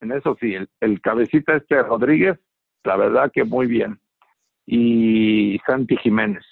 [0.00, 2.38] En eso sí, el, el cabecita este Rodríguez,
[2.84, 3.98] la verdad que muy bien.
[4.66, 6.44] Y Santi Jiménez.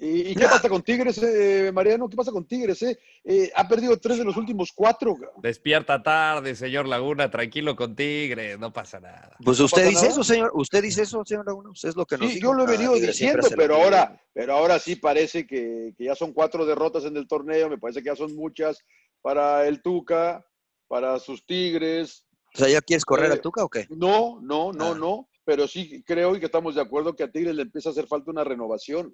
[0.00, 2.08] ¿Y, qué pasa con Tigres, eh, Mariano?
[2.08, 2.80] ¿Qué pasa con Tigres?
[2.82, 2.96] Eh?
[3.24, 5.16] Eh, ha perdido tres de los últimos cuatro.
[5.42, 7.28] despierta tarde, señor Laguna.
[7.30, 9.36] Tranquilo con Tigres, no pasa nada.
[9.44, 10.08] Pues usted dice nada.
[10.12, 10.50] eso, señor.
[10.54, 11.70] Usted dice eso, señor Laguna.
[11.70, 12.44] Usted es lo que nos Sí, dijo.
[12.46, 16.14] yo lo he Ah, venido diciendo, pero ahora, pero ahora sí parece que, que ya
[16.14, 18.78] son cuatro derrotas en el torneo, me parece que ya son muchas
[19.20, 20.46] para el Tuca,
[20.86, 22.24] para sus Tigres.
[22.54, 23.86] O sea, ¿ya quieres correr Eh, al Tuca o qué?
[23.90, 24.96] No, no, no, Ah.
[24.96, 27.92] no, pero sí creo y que estamos de acuerdo que a Tigres le empieza a
[27.92, 29.12] hacer falta una renovación.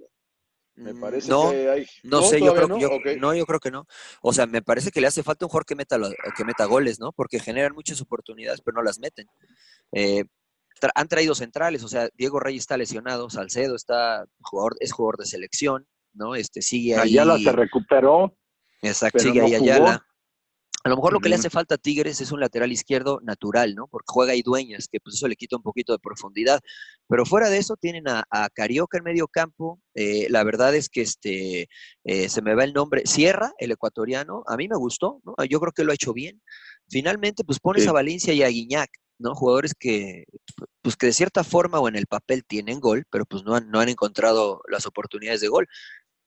[0.77, 1.87] Me parece Mm, no, que hay...
[2.03, 2.89] No, sé, yo creo, que yo,
[3.21, 3.87] no, yo creo que no.
[4.23, 6.65] O sea, me parece que le hace falta un jugador que meta, lo- que meta
[6.65, 7.13] goles, ¿no?
[7.13, 9.27] Porque generan muchas oportunidades, pero no las meten.
[9.93, 10.25] Eh,
[10.81, 15.19] tra- han traído centrales, o sea, Diego Reyes está lesionado, Salcedo está jugador, es jugador
[15.19, 16.35] de selección, ¿no?
[16.35, 17.11] Este sigue ahí.
[17.11, 18.37] Ayala se recuperó.
[18.83, 19.73] Exacto, pero sigue no ahí jugó.
[19.73, 20.07] Ayala.
[20.85, 23.75] A lo mejor lo que le hace falta a Tigres es un lateral izquierdo natural,
[23.75, 23.87] ¿no?
[23.89, 26.61] Porque juega ahí dueñas, que pues eso le quita un poquito de profundidad.
[27.09, 29.81] Pero fuera de eso, tienen a, a Carioca en medio campo.
[29.95, 31.69] eh, la verdad es que este
[32.05, 33.03] eh, se me va el nombre.
[33.07, 35.35] Sierra, el ecuatoriano, a mí me gustó, ¿no?
[35.49, 36.43] Yo creo que lo ha hecho bien.
[36.91, 37.89] Finalmente, pues pones Sí.
[37.89, 39.35] a Valencia y a Guiñac, ¿no?
[39.35, 40.25] Jugadores que,
[40.83, 43.71] pues que de cierta forma o en el papel tienen gol, pero pues no han,
[43.71, 45.67] no han encontrado las oportunidades de gol.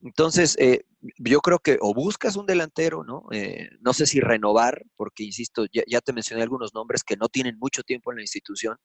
[0.02, 0.84] Entonces, eh,
[1.18, 3.26] yo creo que o buscas un delantero, ¿no?
[3.32, 7.30] Eh, no sé si renovar, porque insisto, ya, ya te mencioné algunos nombres que no
[7.30, 8.78] tienen mucho tiempo en la institución.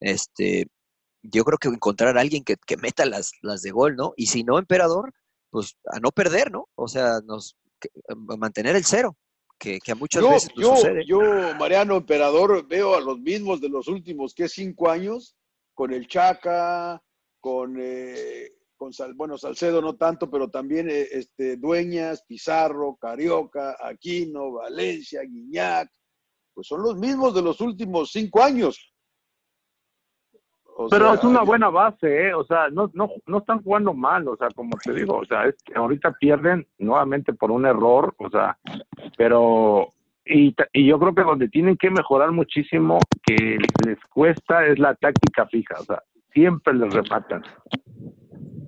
[0.00, 0.68] Este,
[1.22, 4.12] yo creo que encontrar a alguien que, que meta las, las de gol, ¿no?
[4.16, 5.12] Y si no, emperador,
[5.50, 6.68] pues a no perder, ¿no?
[6.74, 9.16] O sea, nos, que- a mantener el cero,
[9.58, 11.04] que, que a muchas Yo, veces pues, yo, sucede.
[11.06, 11.20] yo,
[11.58, 14.48] Mariano Emperador, veo a los mismos de los últimos, ¿qué?
[14.48, 15.36] Cinco años,
[15.74, 17.02] con el Chaca,
[17.40, 23.76] con, eh, con Sal- bueno, Salcedo no tanto, pero también eh, este, Dueñas, Pizarro, Carioca,
[23.78, 25.90] Aquino, Valencia, Guiñac,
[26.54, 28.90] pues son los mismos de los últimos cinco años.
[30.78, 32.32] O Pero sea, es una buena base, ¿eh?
[32.34, 35.44] O sea, no, no, no están jugando mal, o sea, como te digo, o sea,
[35.44, 38.58] es ahorita pierden nuevamente por un error, o sea,
[39.18, 39.92] pero,
[40.24, 44.94] y, y yo creo que donde tienen que mejorar muchísimo, que les cuesta, es la
[44.94, 46.02] táctica fija, o sea,
[46.32, 47.42] siempre les rematan.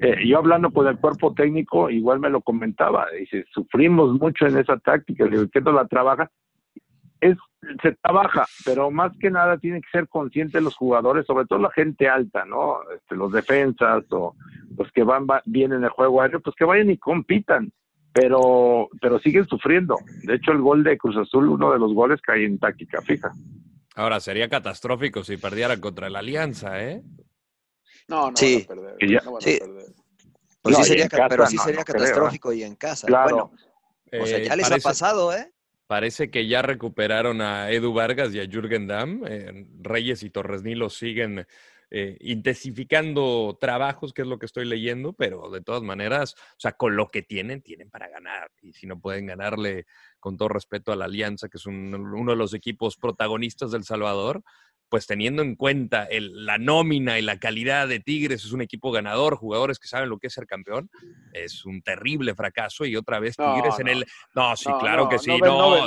[0.03, 4.59] Eh, yo hablando con el cuerpo técnico, igual me lo comentaba, dice, sufrimos mucho en
[4.59, 6.28] esa táctica, le ¿qué no la trabaja?
[7.20, 7.38] es
[7.80, 11.70] se trabaja, pero más que nada tienen que ser conscientes los jugadores, sobre todo la
[11.70, 12.78] gente alta, ¿no?
[12.96, 14.34] Este, los defensas o
[14.76, 17.70] los que van va- bien en el juego aéreo, pues que vayan y compitan,
[18.12, 19.96] pero pero siguen sufriendo.
[20.24, 23.30] De hecho, el gol de Cruz Azul, uno de los goles cae en táctica fija.
[23.94, 27.03] Ahora, sería catastrófico si perdieran contra la Alianza, ¿eh?
[28.09, 28.66] No, no Sí.
[28.68, 29.11] van a perder.
[29.11, 29.59] Ya- no van a Sí.
[29.61, 29.86] perder.
[30.62, 32.05] Pues No, sí y sería, en ca- casa pero sí no, sería no creo, ¿eh?
[32.05, 33.07] catastrófico y en casa.
[33.07, 33.50] Claro.
[34.11, 35.53] Bueno, o sea, Eh, ya les parece- ha pasado, ¿eh?
[35.88, 39.24] Parece que ya recuperaron a Edu Vargas y a Jürgen Damm.
[39.26, 41.46] Eh, Reyes y Torres Nilo siguen
[41.94, 46.72] eh, intensificando trabajos, que es lo que estoy leyendo, pero de todas maneras, o sea,
[46.72, 48.50] con lo que tienen, tienen para ganar.
[48.62, 49.84] Y si no pueden ganarle,
[50.18, 53.84] con todo respeto a la Alianza, que es un- uno de los equipos protagonistas del
[53.84, 54.42] Salvador,
[54.93, 58.93] pues teniendo en cuenta el- la nómina y la calidad de Tigres, es un equipo
[58.93, 60.90] ganador, jugadores que saben lo que es ser campeón,
[61.32, 62.84] es un terrible fracaso.
[62.84, 63.93] Y otra vez No, Tigres en no.
[63.93, 64.07] el...
[64.34, 65.28] No, sí, No, claro no, que sí.
[65.30, 65.38] no,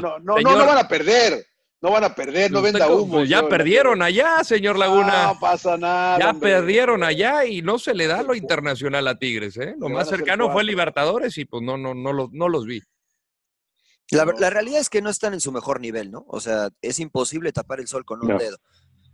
[0.01, 0.57] No, no, señor.
[0.57, 1.45] no van a perder.
[1.81, 3.17] No van a perder, no venda humo.
[3.17, 5.27] pues ya señor perdieron allá, señor Laguna.
[5.33, 6.17] No pasa nada.
[6.17, 6.49] ya hombre.
[6.53, 9.75] perdieron allá y no se le da lo internacional a Tigres, ¿eh?
[9.79, 10.63] Lo más cercano fue.
[10.63, 12.81] Libertadores y pues no, no, no, los, no los vi.
[14.11, 16.25] La, la realidad es que no están en su mejor nivel, ¿no?
[16.27, 18.37] O sea, es imposible tapar el sol con un No.
[18.37, 18.57] dedo.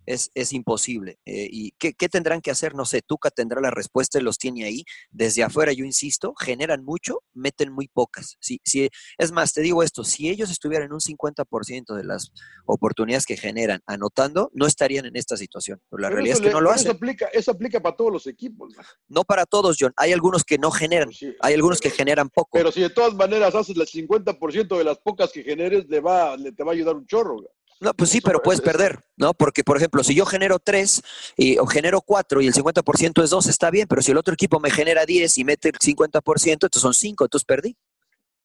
[0.05, 1.19] Es, es imposible.
[1.25, 2.75] Eh, ¿Y qué, qué tendrán que hacer?
[2.75, 4.83] No sé, Tuca tendrá la respuesta, él los tiene ahí.
[5.09, 8.37] Desde afuera, yo insisto, generan mucho, meten muy pocas.
[8.39, 12.31] Si, si, es más, te digo esto, si ellos estuvieran en un 50% de las
[12.65, 15.79] oportunidades que generan anotando, no estarían en esta situación.
[15.89, 16.87] Pero la Pero realidad es que le- no lo hacen.
[16.87, 18.73] Eso aplica, eso aplica para todos los equipos.
[18.75, 18.83] ¿no?
[19.07, 19.93] No para todos, John.
[19.97, 21.09] Hay algunos que no generan,
[21.41, 22.57] hay algunos que generan poco.
[22.57, 26.35] Pero si de todas maneras haces el 50% de las pocas que generes, le va,
[26.37, 27.35] le, te va a ayudar un chorro.
[27.35, 27.47] güey.
[27.81, 29.33] No, pues sí, pero puedes perder, ¿no?
[29.33, 31.01] Porque, por ejemplo, si yo genero 3
[31.35, 34.35] y, o genero 4 y el 50% es 2, está bien, pero si el otro
[34.35, 37.75] equipo me genera 10 y mete el 50%, entonces son 5, entonces perdí.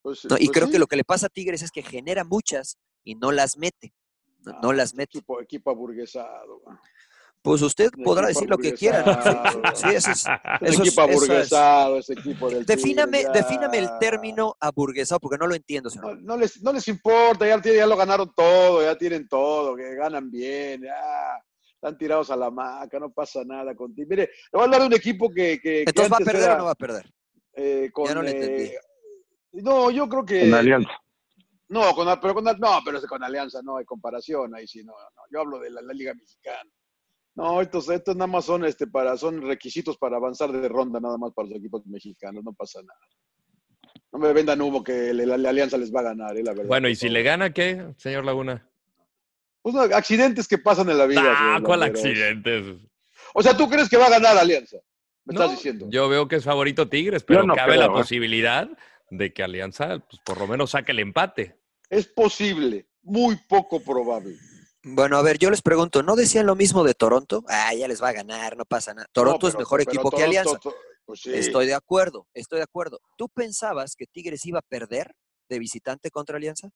[0.01, 0.37] Pues, ¿no?
[0.39, 2.79] Y pues creo sí, que lo que le pasa a Tigres es que genera muchas
[3.05, 3.93] y no las mete.
[4.39, 5.19] No, no las mete.
[5.19, 6.63] Equipo, equipo aburguesado.
[7.47, 9.05] Pues usted Un podrá decir lo que quiera.
[9.75, 10.25] Sí, eso es.
[10.61, 15.47] Es- equipo eso es- aburguesado, ese equipo del Defíname, defíname el término aburguesado, porque no
[15.47, 16.17] lo entiendo, señor.
[16.17, 19.77] No, no les, no les importa, ya, tienen- ya lo ganaron todo, ya tienen todo,
[19.77, 20.95] que ganan bien, ya
[21.75, 24.09] están tirados a la maca, no pasa nada contigo.
[24.11, 25.61] Mire, le voy a hablar de un equipo que.
[25.63, 27.07] que- que Entonces, ¿va a perder era, o no va a perder?
[27.55, 28.79] eh, con, Ya no le eh,
[29.53, 30.49] no, yo creo que.
[30.49, 30.91] En Alianza.
[31.69, 35.23] No, con, pero con, no, pero con Alianza no hay comparación, ahí sí, no, no.
[35.31, 36.71] Yo hablo de la, la Liga Mexicana.
[37.37, 41.19] No, estos, estos nada más son, este, para, son requisitos para avanzar de ronda, nada
[41.19, 42.99] más para los equipos mexicanos, no pasa nada.
[44.11, 46.53] No me vendan humo que la, la- la Alianza les va a ganar, eh, la
[46.53, 46.67] verdad.
[46.69, 48.67] Bueno, ¿y si le gana qué, señor Laguna?
[49.61, 51.23] Pues no, accidentes que pasan en la vida.
[51.37, 52.79] Ah, ¿cuál accidentes?
[53.35, 54.79] O sea, ¿tú crees que va a ganar Alianza?
[55.27, 55.87] Me No, estás diciendo.
[55.91, 57.97] Yo veo que es favorito Tigres, pero no cabe creo, la ¿eh?
[57.99, 58.69] posibilidad
[59.11, 61.57] de que Alianza, pues, por lo menos saque el empate.
[61.91, 64.37] Es posible, muy poco probable.
[64.89, 67.43] Bueno, a ver, yo les pregunto, ¿no decían lo mismo de Toronto?
[67.49, 69.09] Ah, ya les va a ganar, no pasa nada.
[69.13, 70.59] Toronto No, es mejor pero equipo que Alianza.
[70.61, 70.75] to-
[71.05, 71.33] pues sí.
[71.35, 73.01] Estoy de acuerdo, estoy de acuerdo.
[73.17, 75.13] ¿Tú pensabas que Tigres iba a perder
[75.49, 76.71] de visitante contra Alianza?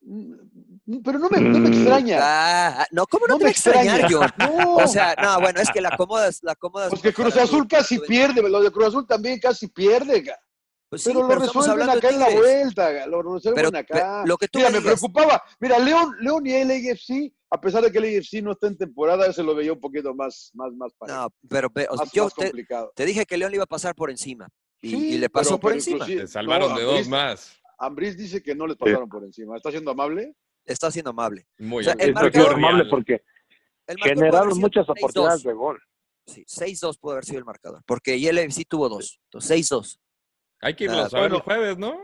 [0.00, 1.72] Mm, Pero no me, no me Mm.
[1.74, 2.18] extraña.
[2.22, 4.32] Ah, ah, no, ¿cómo no, No te me va a extrañar, extraña.
[4.38, 4.54] John?
[4.56, 4.76] No.
[4.76, 6.88] O sea, no, bueno, es que la acomodas, la acomodas.
[6.90, 10.24] Pues que mucho Cruz Azul casi pierde, lo de Cruz Azul también casi pierde.
[10.96, 14.22] Pues sí, pero lo pero estamos resuelven acá en la vuelta, lo resuelven Pero, acá.
[14.22, 15.42] pe- lo que tú Mira, me digas- preocupaba.
[15.60, 18.76] Mira, León, León y el AFC, a pesar de que el AFC no está en
[18.76, 22.24] temporada, se lo veía un poquito más, más, más parejo, No, pero o sea, yo
[22.24, 22.92] más te, complicado.
[22.94, 24.48] te dije que León le iba a pasar por encima.
[24.80, 26.06] Y, Sí, y le pasó pero- por pero encima.
[26.06, 27.56] Se salvaron no, de dos Ambriz- más.
[27.78, 29.56] Ambriz dice que no les pasaron por encima.
[29.56, 30.34] ¿Está siendo amable?
[30.64, 31.46] Está siendo amable.
[31.58, 32.08] Muy O sea, bien.
[32.08, 33.22] el marcador- porque
[34.02, 34.90] generaron sido muchas 6-2.
[34.98, 35.80] oportunidades de gol.
[36.26, 37.82] Sí, 6-2 puede haber sido el marcador.
[37.86, 39.20] Porque el sí tuvo dos.
[39.26, 40.00] Entonces, 6-2.
[40.66, 41.44] Hay que irnos Ah, a ver el bueno.
[41.44, 41.96] jueves, ¿no?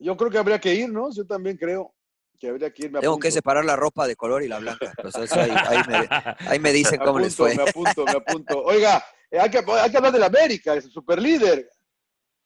[0.00, 1.10] Yo creo que habría que ir, ¿no?
[1.14, 1.94] Yo también creo
[2.40, 2.90] que habría que ir.
[2.90, 3.22] me Tengo apunto.
[3.24, 4.92] que separar la ropa de color y la blanca.
[4.96, 6.08] Entonces, eso ahí, ahí me,
[6.48, 7.64] ahí me dicen Me cómo les apunto, fue.
[7.64, 8.62] Me apunto, me apunto.
[8.64, 11.68] Oiga, eh, hay que, hay que hablar del América, es el superlíder.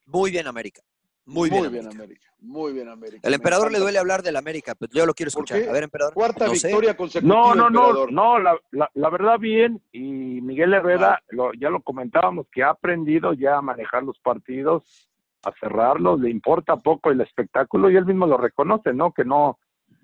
[0.04, 0.82] Muy bien, América.
[1.24, 1.62] Muy bien.
[1.62, 2.02] Muy bien, América.
[2.04, 2.28] América.
[2.40, 3.20] Muy bien, América.
[3.28, 5.68] El emperador le duele hablar del América, pero yo lo quiero ¿Por escuchar.
[5.68, 6.12] A ver, emperador.
[6.14, 6.66] Cuarta no sé.
[6.66, 7.34] victoria consecutiva.
[7.34, 10.00] No, no, no, no, la, la, la verdad bien, y
[10.40, 15.08] Miguel Herrera, lo- ya lo comentábamos, que ha aprendido ya a manejar los partidos,
[15.44, 19.12] a cerrarlos, le importa poco el espectáculo y él mismo lo reconoce, ¿no?
[19.12, 19.58] Que no,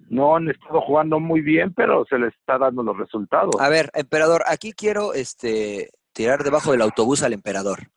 [0.09, 3.55] no han estado jugando muy bien, pero se les está dando los resultados.
[3.61, 7.91] A ver, emperador, aquí quiero este, tirar debajo del autobús al emperador,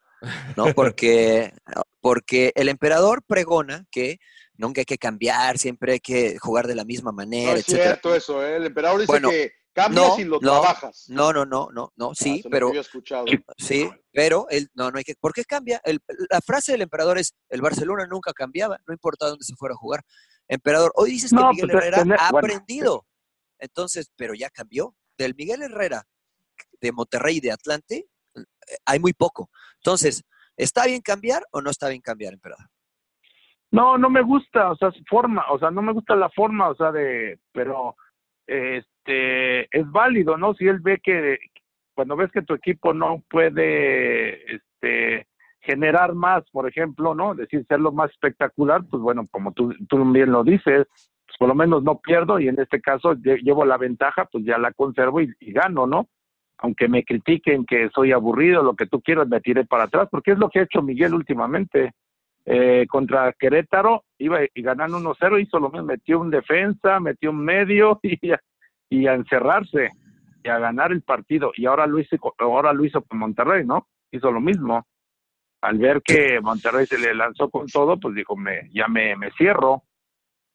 [0.56, 0.74] ¿no?
[0.76, 1.54] Porque,
[2.02, 4.20] porque el emperador pregona que
[4.56, 7.84] nunca hay que cambiar, siempre hay que jugar de la misma No manera, es etcétera.
[7.86, 8.58] cierto eso, ¿eh?
[8.58, 11.06] El emperador dice Bueno, que cambias no, y lo no, trabajas.
[11.10, 13.26] No, no, no, no, no, Ah, sí, pero escuchado.
[13.58, 15.82] Sí, pero él, no, no hay que, ¿por qué cambia?
[15.84, 19.74] El- la frase del emperador es, el Barcelona nunca cambiaba, no importa dónde se fuera
[19.74, 20.02] a jugar.
[20.48, 23.06] Emperador, hoy dices que No, Miguel pues, Herrera tener- ha bueno, aprendido.
[23.60, 24.96] Entonces, pero ya cambió.
[25.18, 26.04] Del Miguel Herrera
[26.82, 28.42] de Monterrey y de Atlante, eh,
[28.86, 29.50] hay muy poco.
[29.76, 30.24] Entonces,
[30.58, 32.66] ¿está bien cambiar o no está bien cambiar, emperador?
[33.70, 36.70] No, no me gusta, o sea, su forma, o sea, no me gusta la forma,
[36.70, 37.96] o sea, de, pero
[39.06, 40.54] este es válido, ¿no?
[40.54, 41.38] Si él ve que
[41.94, 45.28] cuando ves que tu equipo no puede este
[45.62, 47.36] generar más, por ejemplo, ¿no?
[47.36, 50.88] Decir serlo más espectacular, pues bueno, como tú, tú bien lo dices,
[51.26, 54.44] pues por lo menos no pierdo y en este caso lle- llevo la ventaja, pues
[54.44, 56.08] ya la conservo y, gano, ¿no?
[56.58, 60.32] Aunque me critiquen que soy aburrido, lo que tú quieras, me tiré para atrás, porque
[60.32, 61.92] es lo que ha hecho Miguel últimamente
[62.46, 67.44] eh, contra Querétaro, iba y ganando 1-0, hizo lo mismo, metió un defensa, metió un
[67.46, 68.40] medio y a,
[68.92, 69.90] y a encerrarse
[70.44, 71.52] y a ganar el partido.
[71.56, 73.88] Y ahora lo hizo, ahora lo hizo con Monterrey, ¿no?
[74.12, 74.86] Hizo lo mismo.
[75.62, 79.32] Al ver que Monterrey se le lanzó con todo, pues dijo, me, ya me, me
[79.32, 79.84] cierro.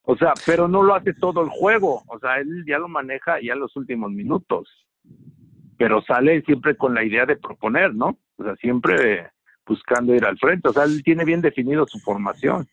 [0.03, 2.03] O sea, pero no lo hace todo el juego.
[2.09, 4.87] O sea, él ya lo maneja ya en los últimos minutos.
[5.79, 8.19] Pero sale siempre con la idea de proponer, ¿no?
[8.37, 9.31] O sea, siempre
[9.65, 10.69] buscando ir al frente.
[10.69, 12.69] O sea, él tiene bien definido su formación.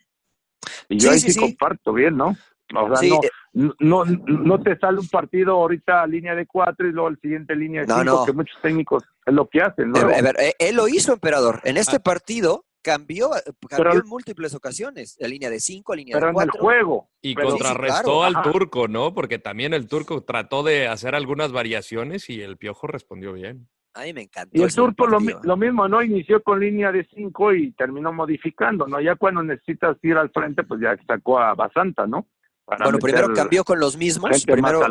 [0.89, 2.35] Y yo Sí, ahí sí, comparto bien, ¿no?
[2.75, 3.29] O sea, Sí, no, eh.
[3.53, 7.55] No, no te sale un partido ahorita a línea de cuatro y luego al siguiente
[7.55, 8.25] línea de No, cinco, no.
[8.25, 9.99] que muchos técnicos es lo que hacen, ¿no?
[10.09, 11.61] Eh, a ver, eh, él lo hizo, emperador.
[11.63, 13.29] En este partido cambió,
[13.69, 15.15] cambió Pero- en múltiples ocasiones.
[15.19, 16.61] La línea de cinco, línea pero de en el cuatro.
[16.61, 17.09] juego.
[17.21, 18.51] Y Pero- contrarrestó claro, al ajá.
[18.51, 19.13] turco, ¿no?
[19.13, 23.69] Porque también el turco trató de hacer algunas variaciones y el piojo respondió bien.
[23.93, 24.49] A mí me encantó.
[24.59, 26.01] Y el turco lo, lo mismo, ¿no?
[26.01, 28.99] Inició con línea de cinco y terminó modificando, ¿no?
[28.99, 32.25] Ya cuando necesitas ir al frente, pues ya sacó a Basanta, ¿no?
[32.65, 34.43] Bueno, primero cambió con los mismos.
[34.45, 34.81] Primero.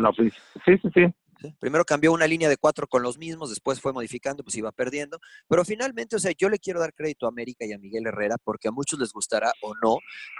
[0.65, 1.05] Sí, sí, sí.
[1.59, 5.19] Primero cambió una línea de cuatro con los mismos, después fue modificando, pues iba perdiendo.
[5.47, 8.37] Pero finalmente, o sea, yo le quiero dar crédito a América y a Miguel Herrera,
[8.43, 9.97] porque a muchos les gustará o no,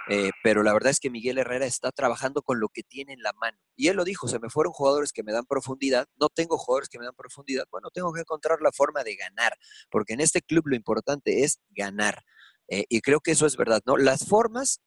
[0.08, 3.22] eh, pero la verdad es que Miguel Herrera está trabajando con lo que tiene en
[3.22, 3.58] la mano.
[3.76, 6.88] Y él lo dijo, se me fueron jugadores que me dan profundidad, no tengo jugadores
[6.88, 9.52] que me dan profundidad, bueno, tengo que encontrar la forma de ganar,
[9.90, 12.22] porque en este club lo importante es ganar.
[12.68, 13.98] Eh, y creo que eso es verdad, ¿no?
[13.98, 14.80] Las formas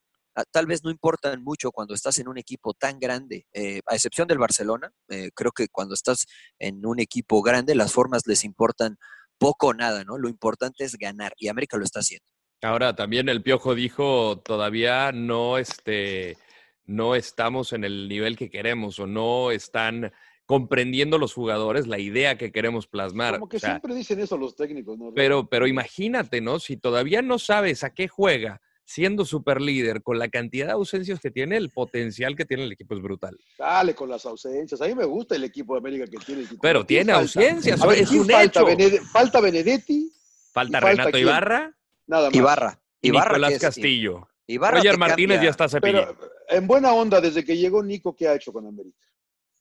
[0.45, 4.27] tal vez no importan mucho cuando estás en un equipo tan grande, eh, a excepción
[4.27, 6.25] del Barcelona, eh, creo que cuando estás
[6.59, 8.97] en un equipo grande las formas les importan
[9.37, 10.17] poco o nada, ¿no?
[10.17, 12.25] Lo importante es ganar y América lo está haciendo.
[12.61, 16.37] Ahora, también el Piojo dijo, todavía no, este,
[16.85, 20.11] no estamos en el nivel que queremos o no están
[20.47, 23.35] comprendiendo los jugadores la idea que queremos plasmar.
[23.35, 25.11] Como que O sea, siempre dicen eso los técnicos, ¿no?
[25.13, 26.59] pero, pero imagínate, ¿no?
[26.59, 31.19] Si todavía no sabes a qué juega, siendo super líder, con la cantidad de ausencias
[31.19, 33.37] que tiene, el potencial que tiene el equipo es brutal.
[33.59, 34.79] Dale con las ausencias.
[34.81, 36.41] A mí me gusta el equipo de América que tiene.
[36.43, 36.61] el titular.
[36.61, 37.21] Pero ¿Quién tiene falta?
[37.21, 38.61] ausencias, ver, es ¿quién un falta?
[38.71, 39.05] hecho.
[39.11, 40.09] Falta Benedetti.
[40.53, 41.17] Falta ¿Y falta Renato?
[41.17, 41.77] Ibarra
[42.07, 42.35] Nada más.
[42.35, 42.79] Ibarra.
[43.01, 44.27] y Ibarra Nicolás es- Castillo.
[44.47, 45.47] Ibarra Roger Martínez cambia.
[45.47, 46.15] ya está cepillado.
[46.17, 49.05] Pero en buena onda, desde que llegó Nico, ¿qué ha hecho con América?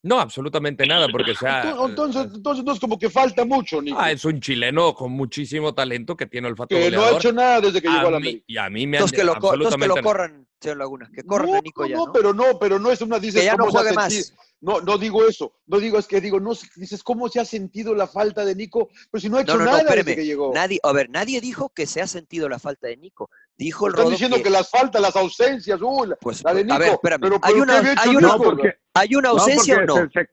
[0.02, 3.98] No, absolutamente nada, porque o sea, Entonces, entonces no es como que falta mucho, Nico.
[4.00, 7.14] ah, es un chileno con muchísimo talento que tiene olfato que no goleador.
[7.14, 8.44] ha hecho nada desde que llegó a la mí- América.
[8.46, 10.76] Y a mí me han Entonces que lo, co- entonces que absolutamente lo corran, señor
[10.78, 12.12] Laguna, que corran no, a Nico no, ya, no, ¿no?
[12.12, 14.12] pero no, pero no es una dices Que ya no juegue más.
[14.12, 14.36] sentido.
[14.60, 17.94] No, no digo eso, no digo es que digo, no dices cómo se ha sentido
[17.94, 20.04] la falta de Nico, pero si no ha hecho No, no, no, nada espéreme.
[20.04, 20.52] desde que llegó.
[20.54, 23.28] Nadie, a ver, nadie dijo que se ha sentido la falta de Nico.
[23.56, 24.48] Dijo el Están Rodo diciendo que...
[24.50, 26.74] las faltas, las ausencias, uy, la, Pues, la de Nico.
[26.74, 27.20] a ver, espérame.
[27.20, 29.94] Pero, hay una, ¿qué había hecho hay una, porque- ¿hay una No, ausencia o no?
[29.96, 30.30] se- se-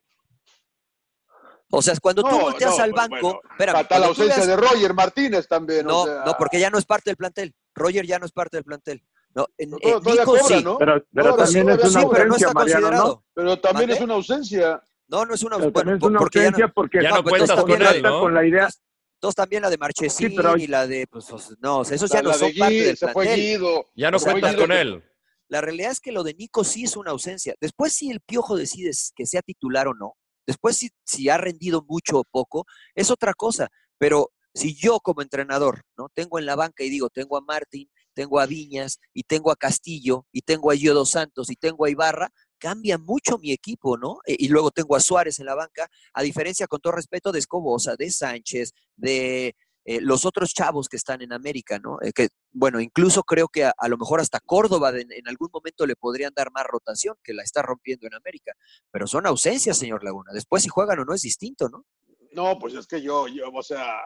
[1.75, 4.35] O sea, cuando tú No, volteas no, al pues, banco, bueno, espérame, Está la ausencia
[4.37, 5.85] veas- de Roger Martínez también.
[5.85, 7.53] No, o sea, no, porque ya no es parte del plantel.
[7.73, 9.03] Roger ya no es parte del plantel.
[9.35, 10.63] No, en- no, eh, todavía Nico cobra, sí.
[10.63, 10.77] ¿no?
[10.77, 12.87] Pero, pero Todavía también sí, es una sí, pero no ausencia, está Mariano, ¿no?
[12.89, 13.25] considerado.
[13.33, 14.83] Pero también es una ausencia.
[15.07, 17.09] No, no es una Pero bueno, también es una porque ya no- ausencia porque Ya
[17.09, 18.19] no pues, cuentas entonces con también él, la- ¿no?
[18.19, 18.69] con la idea.
[19.15, 21.25] Entonces también la de Marchesín Sí, pero- y la de, pues,
[21.59, 23.35] no, esos La, ya no la son de parte del plantel.
[23.39, 23.89] Guido.
[23.95, 25.03] Ya no O sea, cuentas con él.
[25.47, 27.53] La realidad es que lo de Nico sí es una ausencia.
[27.61, 30.15] Después, si el Piojo decide que sea titular o no,
[30.45, 32.65] después si, si ha rendido mucho o poco,
[32.95, 33.69] es otra cosa.
[33.97, 36.09] Pero si yo como entrenador, ¿no?
[36.13, 39.55] Tengo en la banca y digo, tengo a Martín, tengo a Viñas, y tengo a
[39.55, 44.19] Castillo, y tengo a Yodo Santos, y tengo a Ibarra, cambia mucho mi equipo, ¿no?
[44.25, 47.39] E- Y luego tengo a Suárez en la banca, a diferencia, con todo respeto, de
[47.39, 49.55] Escobosa, de Sánchez, de
[49.85, 51.97] eh, los otros chavos que están en América, ¿no?
[52.01, 55.95] Eh, que, bueno, incluso creo que a, lo mejor hasta Córdoba en algún momento le
[55.97, 58.53] podrían dar más rotación, que la está rompiendo en América.
[58.91, 60.31] Pero son ausencias, señor Laguna.
[60.33, 61.85] Después si juegan o no es distinto, ¿no?
[62.33, 63.99] No, pues es que yo, yo, o sea,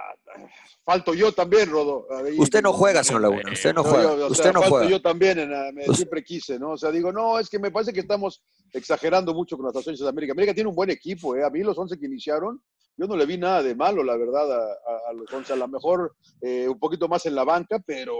[0.83, 2.07] falto yo también, Rodo.
[2.11, 3.51] Ahí- Usted no juega, señor Laguna.
[3.51, 4.03] Usted no No, juega.
[4.17, 4.89] yo, o Usted sea, no falto juega.
[4.91, 6.71] yo también, en me- siempre quise, ¿no?
[6.71, 10.05] O sea, digo, no, es que me parece que estamos exagerando mucho con las ausencias
[10.05, 10.33] de América.
[10.33, 11.43] América tiene un buen equipo, ¿eh?
[11.43, 12.61] A mí los 11 que iniciaron,
[12.97, 15.53] yo no le vi nada de malo, la verdad, a, a- a los 11.
[15.53, 18.15] A lo mejor eh, un poquito más en la banca, pero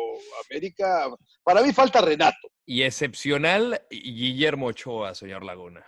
[0.50, 1.10] América,
[1.44, 2.48] para mí falta Renato.
[2.66, 5.86] Y excepcional Guillermo Ochoa, señor Laguna.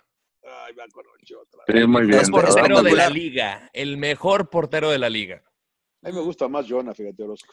[0.70, 1.80] Ay, va con Ochoa otra vez.
[1.82, 2.20] Sí, muy bien.
[2.20, 2.54] Es por- ¿verdad?
[2.60, 5.42] Portero de la liga, el mejor portero de la liga.
[6.02, 7.52] A mí me gusta más Jonah, fíjate, Orozco.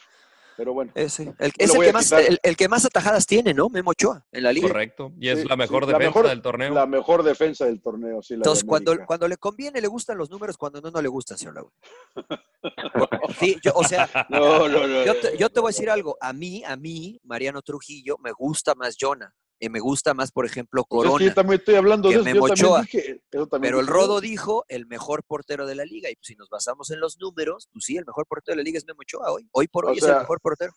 [0.56, 0.90] Pero bueno.
[0.96, 1.32] El, es el
[1.80, 3.68] que, más, el, el que más atajadas tiene, ¿no?
[3.68, 4.66] Memo Ochoa, en la liga.
[4.66, 5.12] Correcto.
[5.20, 6.74] Y es Sí, la mejor sí, la defensa mejor- del torneo.
[6.74, 8.34] La mejor defensa del torneo, sí.
[8.34, 11.54] La Entonces, cuando, le conviene, le gustan los números, cuando no, no le gustan, señor
[11.54, 11.74] Laguna.
[13.38, 15.04] Sí, yo, o sea, No, no, no.
[15.04, 16.16] yo te, yo te voy a decir algo.
[16.20, 19.32] A mí, a mí, Mariano Trujillo, me gusta más Jonah.
[19.60, 21.28] Y me gusta más, por ejemplo, Pues es que Corona.
[21.30, 22.28] yo también estoy hablando de que eso.
[22.28, 22.82] Yo Memo también Ochoa.
[22.82, 23.20] dije.
[23.30, 23.92] eso también Pero el dije.
[23.98, 26.08] Rodo dijo el mejor portero de la liga.
[26.10, 28.64] Y pues, si nos basamos en los números, pues sí, el mejor portero de la
[28.64, 29.48] liga es Memo Ochoa hoy.
[29.50, 30.72] Hoy por O hoy es sea, el mejor portero.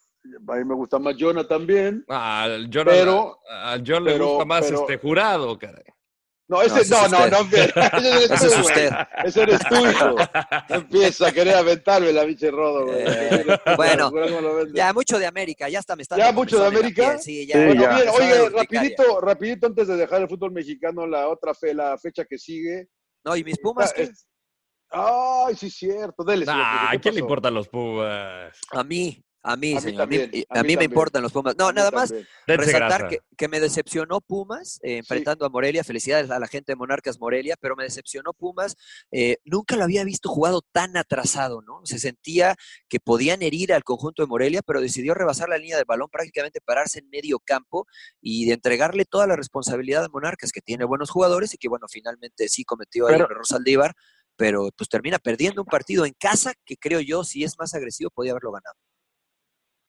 [0.48, 2.04] A mí me gusta más Jonah también.
[2.10, 5.84] Ah, Al John, Pero- al John le pero- gusta más pero- este jurado, caray.
[6.52, 7.74] No, ese, ese es no, no, usted.
[7.76, 8.62] no, ese eres tú, Ese es güey.
[8.66, 8.90] usted.
[9.24, 10.16] Ese eres tú, hijo.
[10.70, 13.04] Empieza a querer aventarme la biche Rodo, güey.
[13.08, 13.46] Eh,
[13.78, 14.12] bueno.
[14.74, 17.18] Ya, mucho de América, ya está, me está ¿Ya mucho de América?
[17.20, 17.56] Sí, ya.
[17.56, 17.96] Sí, Bueno, ya.
[17.96, 22.26] bien, oye, rapidito, rapidito antes de dejar el fútbol mexicano, la otra fe, la fecha
[22.26, 22.90] que sigue.
[23.24, 24.04] No, y mis Pumas, ¿qué?
[24.04, 24.28] Es-
[24.90, 26.22] Ay, sí, cierto.
[26.26, 28.54] Dele, Ah, ¿qué ¿a quién le importan los Pumas?
[28.72, 30.02] A mí, A mí, A mí señor.
[30.04, 31.56] a mí- también, a a mí, mí me importan los Pumas.
[31.58, 32.14] No, nada más
[32.46, 35.84] resaltar que, que me decepcionó Pumas eh, enfrentando a Morelia.
[35.84, 38.76] Felicidades a la gente de Monarcas Morelia, pero me decepcionó Pumas.
[39.12, 41.82] eh, nunca lo había visto jugado tan atrasado, ¿no?
[41.86, 42.56] Se sentía
[42.88, 46.62] que podían herir al conjunto de Morelia, pero decidió rebasar la línea del balón, prácticamente
[46.62, 47.88] pararse en medio campo
[48.22, 51.88] y de entregarle toda la responsabilidad a Monarcas, que tiene buenos jugadores y que, bueno,
[51.90, 53.94] finalmente sí cometió un error Saldívar,
[54.36, 58.12] pero pues termina perdiendo un partido en casa que creo yo, si es más agresivo,
[58.12, 58.76] podía haberlo ganado.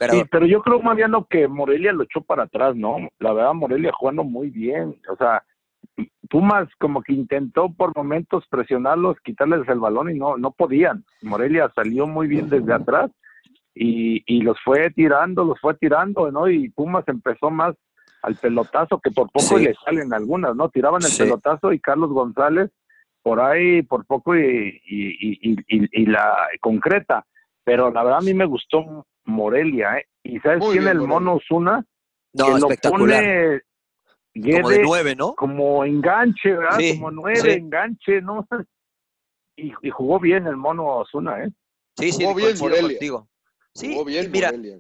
[0.03, 2.97] Pero, Sí, pero yo creo, Mariano, que Morelia lo echó para atrás, ¿no?
[3.21, 4.97] La verdad, Morelia jugando muy bien.
[5.09, 5.45] O sea,
[6.29, 11.05] Pumas como que intentó por momentos presionarlos, quitarles el balón y no, no podían.
[11.21, 13.13] Morelia salió muy bien desde atrás
[13.77, 16.49] y, y los fue tirando, los fue tirando, ¿no?
[16.49, 17.77] Y Pumas empezó más
[18.23, 19.65] al pelotazo, que por poco Sí.
[19.67, 20.69] le salen algunas, ¿no?
[20.69, 21.23] Tiraban el Sí.
[21.23, 22.71] pelotazo y Carlos González
[23.23, 27.25] por ahí por poco y, y, y, y, y la concreta.
[27.63, 30.07] Pero la verdad a mí me gustó Morelia, ¿eh?
[30.23, 31.15] ¿Y sabes Muy quién bien, el Morelia.
[31.21, 31.87] mono Osuna?
[32.35, 33.23] no, que lo espectacular.
[33.25, 35.35] pone Como de nueve, ¿no?
[35.35, 36.79] como enganche, ¿verdad?
[36.79, 37.51] Sí, como nueve, sí.
[37.51, 38.47] enganche, ¿no?
[39.57, 41.51] Y, y jugó bien el mono Osuna, ¿eh?
[41.99, 42.83] Sí, sí, Jugó bien Morelia.
[42.89, 43.29] contigo.
[43.75, 44.79] Sí, Jugó bien y mira, Morelia.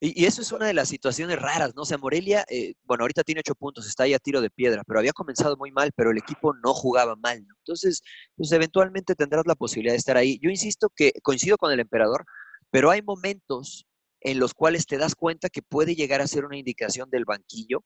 [0.00, 1.82] Y, y eso es una de las situaciones raras, ¿no?
[1.82, 4.82] O sea, Morelia, eh, bueno, ahorita tiene ocho puntos, está ahí a tiro de piedra,
[4.86, 7.54] pero había comenzado muy mal, pero el equipo no jugaba mal, ¿no?
[7.58, 8.02] Entonces,
[8.36, 10.38] pues eventualmente tendrás la posibilidad de estar ahí.
[10.42, 12.24] Yo insisto que coincido con el emperador,
[12.70, 13.86] pero hay momentos
[14.26, 17.84] en los cuales te das cuenta que puede llegar a ser una indicación del banquillo,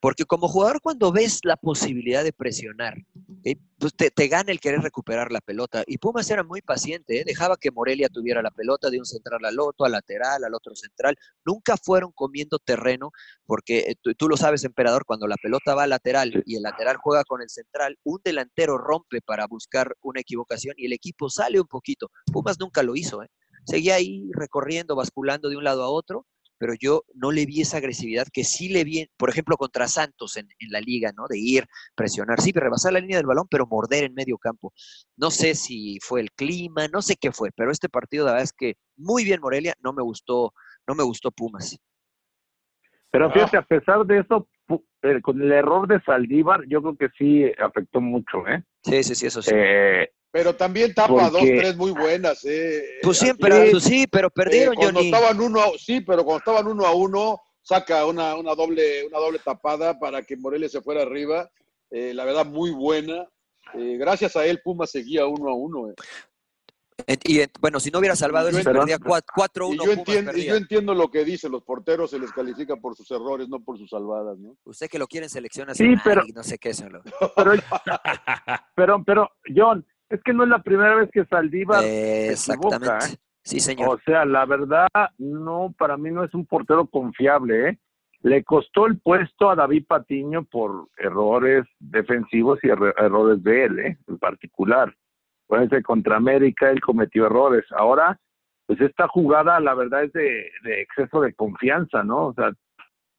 [0.00, 2.94] porque como jugador cuando ves la posibilidad de presionar,
[3.78, 5.84] pues te, te gana el querer recuperar la pelota.
[5.86, 7.24] Y Pumas era muy paciente, ¿eh?
[7.26, 10.74] dejaba que Morelia tuviera la pelota de un central al otro, al lateral, al otro
[10.74, 11.16] central.
[11.44, 13.10] Nunca fueron comiendo terreno,
[13.44, 16.62] porque eh, tú, tú lo sabes, emperador, cuando la pelota va al lateral y el
[16.62, 21.28] lateral juega con el central, un delantero rompe para buscar una equivocación y el equipo
[21.28, 22.10] sale un poquito.
[22.32, 23.28] Pumas nunca lo hizo, ¿eh?
[23.64, 26.26] Seguía ahí recorriendo, basculando de un lado a otro,
[26.58, 30.36] pero yo no le vi esa agresividad que sí le vi, por ejemplo, contra Santos
[30.36, 31.24] en, en la liga, ¿no?
[31.28, 34.72] De ir, presionar, sí, rebasar la línea del balón, pero morder en medio campo.
[35.16, 38.44] No sé si fue el clima, no sé qué fue, pero este partido, la verdad
[38.44, 40.52] es que muy bien Morelia, no me gustó,
[40.86, 41.76] no me gustó Pumas.
[43.10, 43.32] Pero Ah.
[43.32, 47.08] fíjate, a pesar de eso, pu- eh, con el error de Saldívar, yo creo que
[47.18, 48.62] sí afectó mucho, ¿eh?
[48.84, 49.50] Sí, sí, sí, eso sí.
[49.52, 52.42] Eh, Pero también tapa Porque- dos, tres muy buenas.
[52.44, 52.82] Eh.
[53.02, 55.10] pues siempre, final, pues sí, pero perdieron, eh, cuando Johnny.
[55.12, 59.18] estaban uno a, sí, pero cuando estaban uno a uno, saca una, una doble, una
[59.18, 61.50] doble tapada para que Morelia se fuera arriba.
[61.90, 63.28] Eh, la verdad, muy buena.
[63.74, 65.90] Eh, gracias a él, Puma seguía uno a uno.
[65.90, 65.94] eh.
[67.24, 69.74] Y bueno, si no hubiera salvado eso, perdía cua- 4-1.
[69.82, 72.94] Y yo, entiendo, y yo entiendo lo que dicen los porteros, se les califica por
[72.96, 74.56] sus errores, no por sus salvadas, ¿no?
[74.64, 77.02] Usted que lo quiere en selección Sí, pero- y no sé qué, señor.
[77.36, 77.52] pero,
[78.76, 79.84] pero, pero, John,
[80.14, 82.98] es que no es la primera vez que Saldívar Eh, se equivoca.
[82.98, 83.16] ¿eh?
[83.44, 83.88] Sí, señor.
[83.88, 84.86] O sea, la verdad,
[85.18, 87.78] no, para mí no es un portero confiable, ¿eh?
[88.22, 93.78] Le costó el puesto a David Patiño por errores defensivos y erro- errores de él,
[93.80, 93.98] ¿eh?
[94.06, 94.94] En particular.
[95.46, 97.64] Acuérdense, contra América él cometió errores.
[97.76, 98.16] Ahora,
[98.66, 102.26] pues esta jugada, la verdad, es de, de exceso de confianza, ¿no?
[102.28, 102.52] O sea,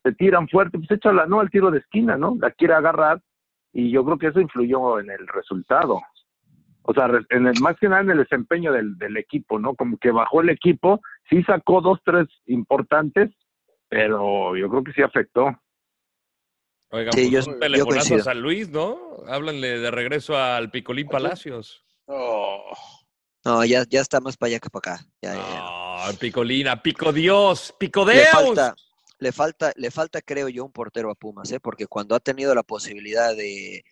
[0.04, 1.42] te tiran fuerte, pues échala, ¿no?
[1.42, 2.38] Al tiro de esquina, ¿no?
[2.40, 3.22] La quiere agarrar
[3.74, 6.00] y yo creo que eso influyó en el resultado.
[6.84, 9.74] O sea, en el, más que nada en el desempeño del, del equipo, ¿no?
[9.76, 13.32] Como que bajó el equipo, sí sacó dos, tres importantes,
[13.90, 15.56] pero yo creo que sí afectó.
[16.90, 18.20] Oigan, Sí, pues yo- un yo telefonazo a.
[18.20, 18.98] San Luis, ¿no?
[19.28, 21.84] Háblanle de regreso al Picolín Palacios.
[22.06, 22.76] Oh,
[23.46, 25.06] No, ya, ya está más para allá que para acá.
[25.22, 25.60] Ya, ya, ya.
[25.62, 28.28] Ah, Picolín, a Pico Dios, Pico Le Deus.
[28.30, 28.76] falta,
[29.20, 31.60] le falta, le falta, creo yo, un portero a Pumas, ¿eh?
[31.60, 33.84] Porque cuando ha tenido la posibilidad de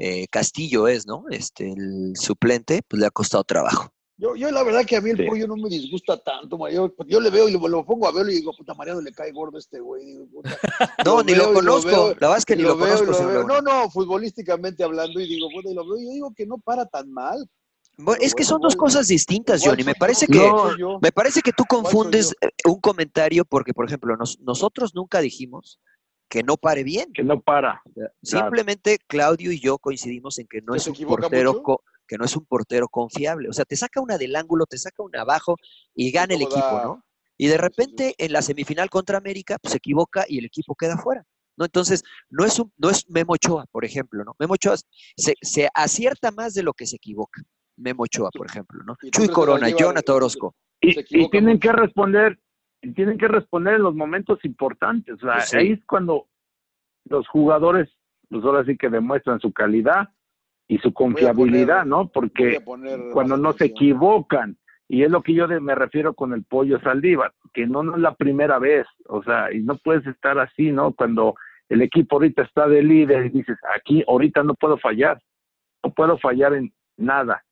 [0.00, 1.24] eh, Castillo es, ¿no?
[1.30, 3.90] Este, el suplente, pues le ha costado trabajo.
[4.16, 5.24] Yo, yo la verdad que a mí el Sí.
[5.26, 6.70] pollo no me disgusta tanto, ma.
[6.70, 9.12] yo, yo le veo y lo, lo pongo a verlo y digo, puta, Mariano le
[9.12, 10.04] cae gordo a este güey.
[10.04, 10.50] Digo, puta.
[11.06, 11.88] No, ni lo conozco.
[11.90, 13.22] veo, la verdad es que ni lo, veo conozco.
[13.22, 13.44] lo veo.
[13.46, 16.58] No, no, futbolísticamente hablando y digo, puta, y lo veo y yo digo que no
[16.58, 17.48] para tan mal.
[17.96, 19.84] Bueno, es que son dos cosas distintas, Johnny.
[19.84, 24.16] Me parece yo, que, me parece que tú confundes eh, un comentario porque, por ejemplo,
[24.16, 25.78] nos- nosotros nunca dijimos
[26.30, 27.12] que no pare bien.
[27.12, 27.82] Que no para.
[28.22, 31.62] Simplemente Claudio y yo coincidimos en que no ¿Que es un portero
[32.06, 33.48] que no es un portero confiable.
[33.48, 35.56] O sea, te saca una del ángulo, te saca una abajo
[35.94, 37.04] y gana el equipo, da- ¿no?
[37.36, 40.96] Y de repente en la semifinal contra América pues, se equivoca y el equipo queda
[40.98, 41.24] fuera.
[41.56, 41.64] ¿no?
[41.64, 44.34] Entonces, no es, un, no es Memo Ochoa, por ejemplo, ¿no?
[44.38, 44.76] Memo Ochoa
[45.16, 47.42] se, se acierta más de lo que se equivoca.
[47.76, 48.96] Memo Ochoa, por ejemplo, ¿no?
[49.02, 50.54] ¿Y tú Chuy Corona, Jonathan Orozco.
[50.80, 52.38] Y, Se y tienen que responder,
[52.94, 55.14] tienen que responder en los momentos importantes.
[55.22, 55.56] O sea, sí.
[55.56, 56.26] ahí es cuando
[57.08, 57.88] los jugadores,
[58.28, 60.08] pues ahora sí que demuestran su calidad
[60.68, 62.08] y su confiabilidad, poner- ¿no?
[62.08, 62.60] Porque
[63.12, 64.56] cuando no se equivocan
[64.92, 67.94] Y es lo que yo de- me refiero con el pollo Saldívar, que no, no
[67.94, 70.92] es la primera vez, o sea, y no puedes estar así, ¿no?
[70.94, 71.36] Cuando
[71.68, 75.22] el equipo ahorita está de líder y dices, aquí ahorita no puedo fallar,
[75.84, 77.44] no puedo fallar en nada.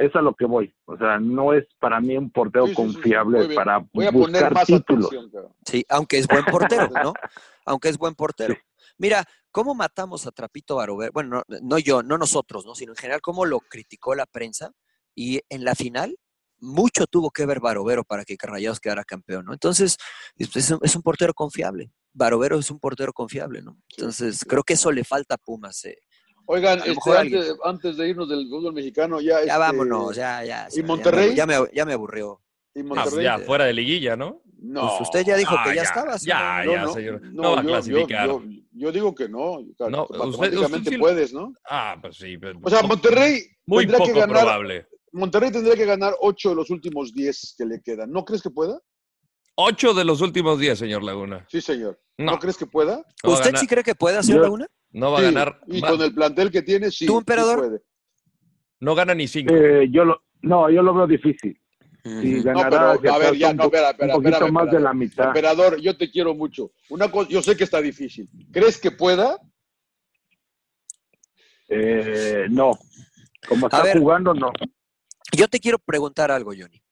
[0.00, 2.76] Es a lo que voy, o sea, no es para mí un portero Sí, sí,
[2.76, 5.12] sí, sí, confiable para Voy a poner buscar más títulos.
[5.12, 5.48] atención.
[5.66, 7.12] Sí, aunque es buen portero, ¿no?
[7.66, 8.56] Aunque es buen portero.
[8.96, 11.12] Mira, ¿cómo matamos a Trapito Barovero?
[11.12, 12.74] Bueno, no, no yo, no nosotros, ¿no?
[12.74, 14.72] Sino en general, cómo lo criticó la prensa.
[15.14, 16.16] Y en la final,
[16.60, 19.52] mucho tuvo que ver Barovero para que Rayados quedara campeón, ¿no?
[19.52, 19.98] Entonces,
[20.36, 21.92] es, es un, es un portero confiable.
[22.14, 23.76] Barovero es un portero confiable, ¿no?
[23.96, 25.84] Entonces, creo que eso le falta a Pumas.
[25.84, 25.98] eh.
[26.52, 29.34] Oigan, A este, antes, antes de irnos del fútbol mexicano, ya.
[29.34, 30.66] Ya este, vámonos, ya, ya.
[30.74, 31.34] ¿Y Monterrey?
[31.36, 32.40] Ya me, ya me aburrió.
[32.74, 33.24] ¿Y Ah, Monterrey?
[33.24, 34.42] ya, fuera de liguilla, ¿no?
[34.58, 34.80] No.
[34.88, 36.12] Pues usted ya dijo Ah, que ya, ya, estaba.
[36.16, 36.74] ya, señor.
[36.74, 37.22] ya, no, señor.
[37.22, 38.26] no, No va a yo- yo- clasificar.
[38.28, 38.42] Yo,
[38.72, 39.60] yo digo que no.
[39.76, 41.52] claro, No, usted- automáticamente usted sí- puedes, ¿no?
[41.68, 42.36] Ah, pues sí.
[42.36, 44.36] pero- O sea, Monterrey Muy tendría poco que ganar.
[44.36, 44.86] probable.
[45.12, 48.10] Monterrey tendría que ganar 8 de los últimos 10 que le quedan.
[48.10, 48.80] ¿No crees que pueda?
[49.56, 51.46] Ocho de los últimos días, señor Laguna.
[51.48, 52.00] Sí, señor.
[52.18, 52.32] No.
[52.32, 53.04] ¿No, crees que pueda?
[53.24, 54.66] No a ¿Usted sí cree que puede hacer Yo- Laguna?
[54.92, 55.60] No va a ganar.
[55.66, 57.06] Y con el plantel que tiene, sí.
[57.06, 57.58] ¿Tú, sí emperador?
[57.58, 57.82] puede.
[58.80, 59.54] No gana ni cinco.
[59.54, 61.60] Eh, yo lo, no, yo lo veo difícil.
[62.04, 62.42] Y.
[62.42, 64.68] No, ganará pero, a ver, ya, un, no, espera, espera, un poquito espérame, más de
[64.70, 64.82] emperador.
[64.82, 65.26] la mitad.
[65.26, 66.72] Emperador, yo te quiero mucho.
[66.88, 68.28] Una cosa, yo sé que está difícil.
[68.50, 69.38] ¿Crees que pueda?
[71.68, 72.72] Eh, no,
[73.48, 73.98] como está ver.
[73.98, 74.50] jugando, no.
[75.36, 76.82] Yo te quiero preguntar algo, Johnny.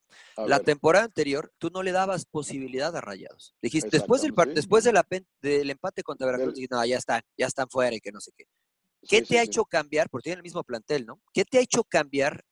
[0.47, 3.55] La temporada anterior, tú no le dabas posibilidad a Rayados.
[3.61, 4.51] Dijiste, después del, sí.
[4.55, 4.97] después del,
[5.43, 8.30] del empate contra Veracruz, dijiste, no, ya están, ya están fuera y que no sé
[8.36, 8.45] qué.
[9.09, 10.09] ¿Qué Sí, te sí, ha hecho cambiar?
[10.11, 11.20] Porque tienen el mismo plantel, ¿no?
[11.32, 12.45] ¿Qué te ha hecho cambiar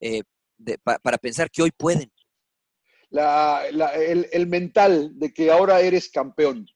[0.00, 0.22] eh,
[0.58, 2.10] de- pa- para pensar que hoy pueden?
[3.10, 6.66] La- la- el, el mental de que ahora eres campeón.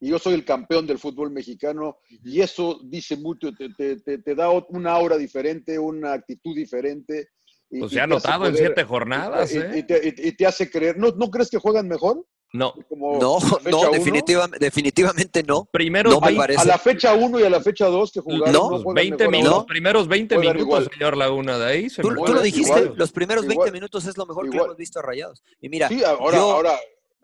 [0.00, 1.98] Y yo soy el campeón del fútbol mexicano.
[2.24, 7.28] Y eso dice mucho, te, te- te- te da una aura diferente, una actitud diferente.
[7.74, 9.70] Y, Pues y se ha te hace notado en siete jornadas, y- ¿eh?
[9.76, 10.98] y te, y- y te hace creer.
[10.98, 12.22] ¿No, ¿No crees que juegan mejor?
[12.52, 12.74] No.
[12.86, 13.38] Como No,
[13.70, 15.64] no, definitiva- definitivamente no.
[15.72, 16.60] Primeros No me 20, parece.
[16.60, 18.52] A la fecha 1 y a la fecha 2 que jugaron.
[18.52, 19.66] No, no juegan 20 mejor minutos, ahora.
[19.66, 20.90] primeros 20 Juegan minutos, igual.
[20.92, 22.94] señor Laguna, de ahí se Tú, lo dijiste, igual.
[22.94, 23.72] los primeros 20 Igual.
[23.72, 25.42] minutos es lo mejor que hemos visto a Rayados.
[25.62, 26.72] Y mira, Sí, ahora, yo- ahora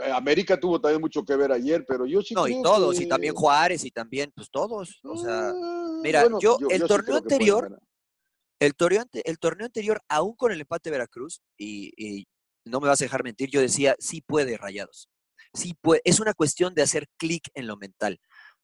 [0.01, 3.05] eh, América tuvo también mucho que ver ayer, pero yo sí no, y todos, que-
[3.05, 4.99] y también Juárez, y también, pues todos.
[5.05, 7.79] O sea, Ah, mira, bueno, yo, yo- el yo torneo anterior.
[8.61, 12.27] El torneo, el torneo anterior, aún con el empate de Veracruz, y, y
[12.65, 15.09] no me vas a dejar mentir, yo decía, sí puede Rayados.
[15.55, 16.03] Sí puede.
[16.05, 18.21] Es una cuestión de hacer clic en lo mental.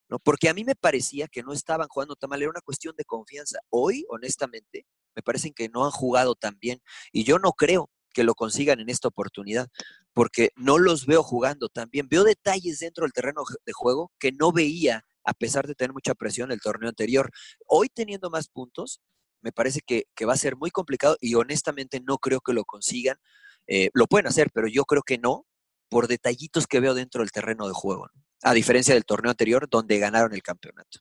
[0.08, 0.18] ¿no?
[0.18, 3.04] Porque a mí me parecía que no estaban jugando tan mal, era una cuestión de
[3.04, 3.58] confianza.
[3.70, 6.80] Hoy, honestamente, me parecen que no han jugado tan bien.
[7.12, 9.68] Y yo no creo que lo consigan en esta oportunidad,
[10.12, 12.08] porque no los veo jugando tan bien.
[12.08, 16.14] Veo detalles dentro del terreno de juego que no veía a pesar de tener mucha
[16.14, 17.30] presión el torneo anterior.
[17.66, 19.00] Hoy teniendo más puntos,
[19.44, 22.64] me parece que, que va a ser muy complicado y honestamente no creo que lo
[22.64, 23.18] consigan.
[23.66, 25.46] Eh, lo pueden hacer, pero yo creo que no,
[25.90, 28.08] por detallitos que veo dentro del terreno de juego,
[28.42, 31.00] a diferencia del torneo anterior donde ganaron el campeonato.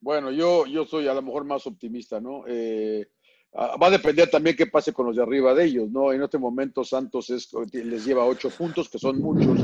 [0.00, 2.44] Bueno, yo, yo soy a lo mejor más optimista, ¿no?
[2.46, 3.08] Eh,
[3.54, 6.12] ah, va a depender también qué pase con los de arriba de ellos, ¿no?
[6.12, 9.60] En este momento Santos es, les lleva ocho puntos, que son muchos,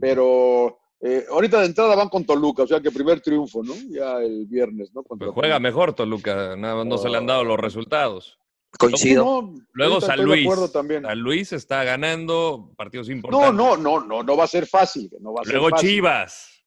[0.00, 3.74] pero eh, ahorita de entrada van con Toluca, o sea que primer triunfo, ¿no?
[3.90, 5.02] Ya el viernes, ¿no?
[5.02, 5.60] Pues juega Toluca.
[5.60, 8.38] mejor Toluca, nada más no se le han dado los resultados.
[8.78, 9.24] Coincido.
[9.24, 10.46] No, Luego San Luis.
[10.72, 11.02] también.
[11.02, 13.54] San Luis está ganando partidos No, importantes.
[13.54, 15.10] no, no, no, no va a ser fácil.
[15.20, 15.88] No va a ser Luego fácil.
[15.88, 16.64] Chivas.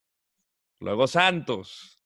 [0.80, 2.00] Luego Santos.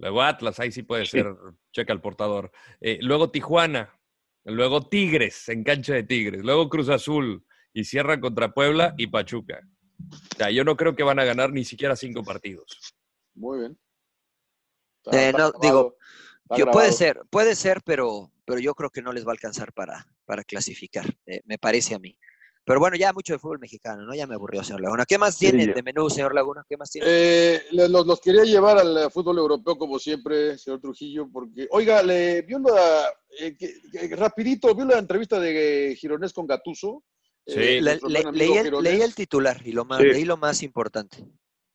[0.00, 1.34] Luego Atlas, ahí sí puede ser,
[1.72, 2.50] checa el portador.
[2.80, 3.94] Eh, luego Tijuana.
[4.44, 6.42] Luego Tigres, en cancha de Tigres.
[6.42, 7.44] Luego Cruz Azul.
[7.72, 9.60] Y cierran contra Puebla y Pachuca.
[10.00, 12.94] O sea, yo no creo que van a ganar ni siquiera cinco partidos.
[13.34, 13.78] Muy bien.
[15.12, 15.96] Eh, no, digo,
[16.58, 19.72] yo, puede ser, puede ser, pero, pero yo creo que no les va a alcanzar
[19.72, 22.16] para, para clasificar, eh, me parece a mí.
[22.64, 24.14] Pero bueno, ya mucho de fútbol mexicano, ¿no?
[24.14, 25.06] Ya me aburrió, señor Laguna.
[25.06, 26.66] ¿Qué más tiene de menú, señor Laguna?
[26.68, 27.06] ¿Qué más tiene?
[27.10, 32.02] Eh, los, los quería llevar al eh, fútbol europeo como siempre, señor Trujillo, porque, oiga,
[32.02, 33.08] le vio la,
[33.40, 37.04] eh, que- que- rapidito, vio la entrevista de Gironés con Gatuso.
[37.56, 40.08] Le- le- amigo leí, el, leí el titular y lo más, Sí.
[40.08, 41.18] leí lo más importante.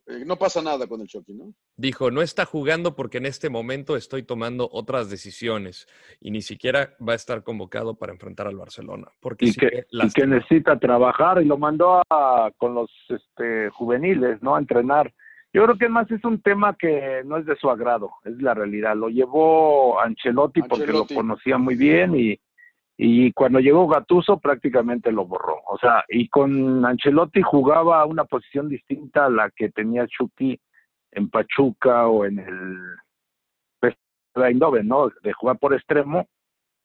[0.05, 1.53] Eh, no pasa nada con el Chucky, ¿no?
[1.77, 5.87] Dijo, no está jugando porque en este momento estoy tomando otras decisiones
[6.19, 9.07] y ni siquiera va a estar convocado para enfrentar al Barcelona.
[9.21, 10.35] Porque y que, y que lastimado.
[10.35, 14.55] necesita trabajar y lo mandó a, con los este, juveniles, ¿no?
[14.55, 15.13] A entrenar.
[15.53, 18.53] Yo creo que más es un tema que no es de su agrado, es la
[18.53, 18.95] realidad.
[18.97, 22.39] Lo llevó Ancelotti, porque lo conocía muy bien y,
[22.97, 25.57] y cuando llegó Gatuso prácticamente lo borró.
[25.67, 30.59] O sea, y con Ancelotti jugaba una posición distinta a la que tenía Chucky
[31.11, 32.77] en Pachuca o en el
[33.79, 33.95] pues,
[34.35, 35.09] Eindhoven, ¿no?
[35.23, 36.27] De jugar por extremo,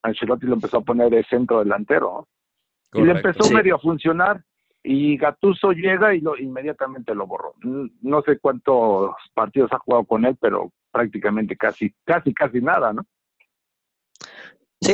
[0.01, 2.27] Ancelotti lo empezó a poner de centro delantero.
[2.93, 3.53] Y le empezó Sí.
[3.53, 4.43] medio a funcionar
[4.81, 7.53] y Gatuso llega y lo inmediatamente lo borró.
[7.61, 13.03] No sé cuántos partidos ha jugado con él, pero prácticamente casi, casi, casi nada, ¿no?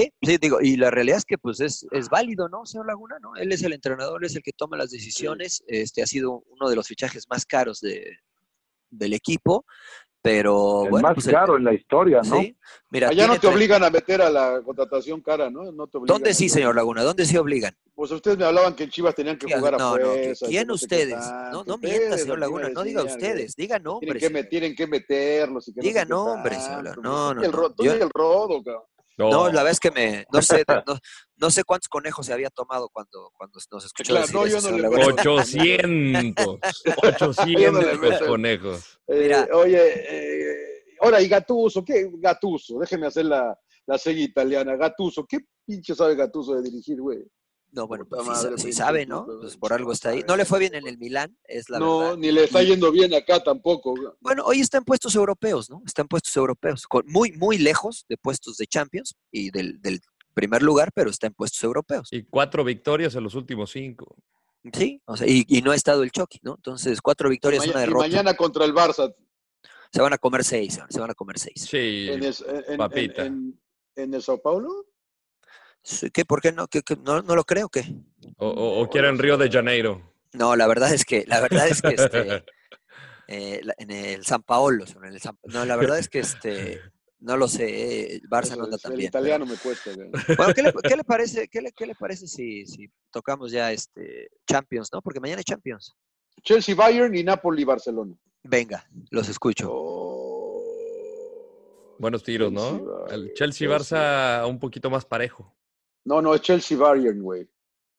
[0.01, 3.17] Sí, sí, digo, y la realidad es que pues es, es válido, ¿no, señor Laguna?
[3.21, 3.35] ¿no?
[3.35, 6.75] Él es el entrenador, es el que toma las decisiones, este ha sido uno de
[6.75, 8.17] los fichajes más caros de,
[8.89, 9.65] del equipo,
[10.21, 12.39] pero el bueno, más pues el- caro en la historia, ¿no?
[12.41, 12.57] sí,
[12.89, 15.71] mira, Allá no te obligan a meter a la contratación cara, ¿no?
[15.71, 17.03] no te obligan ¿Dónde sí, señor Laguna?
[17.03, 17.77] ¿Dónde sí obligan?
[17.93, 20.47] Pues ustedes me hablaban que en Chivas tenían que jugar a no, no, fuerza.
[20.47, 21.15] ¿quién no ustedes?
[21.15, 21.63] No, tanto.
[21.65, 24.23] no Ustedes, mienta, señor Laguna, no diga ustedes, diga Tienen nombres.
[24.23, 25.67] que, me- tienen que meterlos.
[25.67, 26.83] Y que no Diga qué nombres, señor.
[26.97, 27.57] No, Tú no, y el no.
[27.57, 28.83] ro- tú Yo- y el rodo, cabrón.
[29.17, 30.97] No, No, la verdad es que me, no sé, no,
[31.37, 34.49] no sé cuántos conejos se había tomado cuando, cuando nos escuchó Claro, decir no, eso,
[34.49, 35.05] yo no señor le Laguna.
[35.05, 35.31] meto.
[35.33, 36.59] 800.
[37.45, 38.25] Yo no le 800 meto.
[38.27, 38.99] conejos.
[39.07, 39.47] Eh, Mira.
[39.53, 41.83] oye, eh, ahora, ¿y Gatuso?
[41.83, 42.79] ¿Qué Gatuso?
[42.79, 44.75] Déjeme hacer la, la serie italiana.
[44.75, 47.19] Gatuso, ¿qué pinche sabe Gatuso de dirigir, güey?
[47.75, 49.25] No, bueno, pues madre, pinche sabe, ¿no?
[49.41, 50.23] Pues por algo está ahí.
[50.27, 52.17] No le fue bien en el Milán, es la no, verdad.
[52.17, 53.93] ni le está Y- yendo bien acá tampoco.
[54.21, 55.81] Bueno, hoy está en puestos europeos, ¿no?
[55.85, 59.99] Está en puestos europeos, con- muy, muy lejos de puestos de Champions y del, del
[60.33, 62.07] primer lugar, pero está en puestos europeos.
[62.11, 64.15] Y cuatro victorias en los últimos cinco.
[64.73, 66.55] Sí, o sea, y, y no ha estado el Chucky, ¿no?
[66.55, 68.07] Entonces, cuatro victorias, Maña- una y derrota.
[68.07, 69.13] mañana contra el Barça.
[69.91, 71.67] Se van a comer seis, se van a comer seis.
[71.69, 73.25] Sí, En en- papita.
[73.25, 73.61] en-
[73.95, 74.87] en el Sao Paulo.
[76.13, 76.25] ¿Qué?
[76.25, 76.67] ¿Por qué no?
[76.67, 76.95] ¿Qué, qué?
[76.95, 77.21] no?
[77.21, 77.69] ¿No lo creo?
[77.69, 77.83] ¿Qué?
[78.37, 80.01] O, o- o quieren Río de Janeiro.
[80.33, 82.43] No, la verdad es que, la verdad es que este,
[83.27, 86.81] eh, en el San Paolo, en el San- no, la verdad es que este,
[87.19, 89.09] no lo sé, eh, el Barça no anda tan el bien.
[89.09, 89.91] italiano me cuesta.
[89.95, 93.51] pero- Bueno, ¿qué le, qué le parece, qué le, qué le parece si, si tocamos
[93.51, 95.01] ya este Champions, no?
[95.01, 95.93] Porque mañana hay Champions.
[96.43, 98.15] Chelsea, Bayern y Napoli, Barcelona.
[98.43, 99.71] Venga, los escucho.
[101.97, 102.61] Buenos tiros, ¿no?
[102.61, 105.55] Chelsea, El Bayern, Chelsea-Barça un poquito más parejo.
[106.05, 107.47] No, no, es Chelsea, Bayern, güey.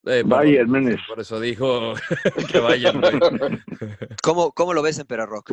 [0.04, 0.96] Eh, Bayern.
[1.08, 1.94] Por eso dijo
[2.52, 3.00] que vayan.
[3.00, 3.18] güey.
[4.22, 5.52] ¿Cómo, cómo lo ves en Rock?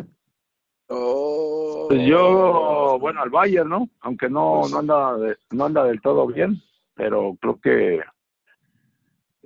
[0.87, 1.87] Oh.
[1.89, 3.89] Pues yo, bueno, al Bayern, ¿no?
[4.01, 6.61] Aunque no, Pues- no, anda de- no anda del todo bien,
[6.93, 7.95] pero creo que,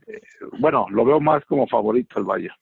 [0.08, 0.22] eh,
[0.60, 2.56] bueno, lo veo más como favorito el Bayern.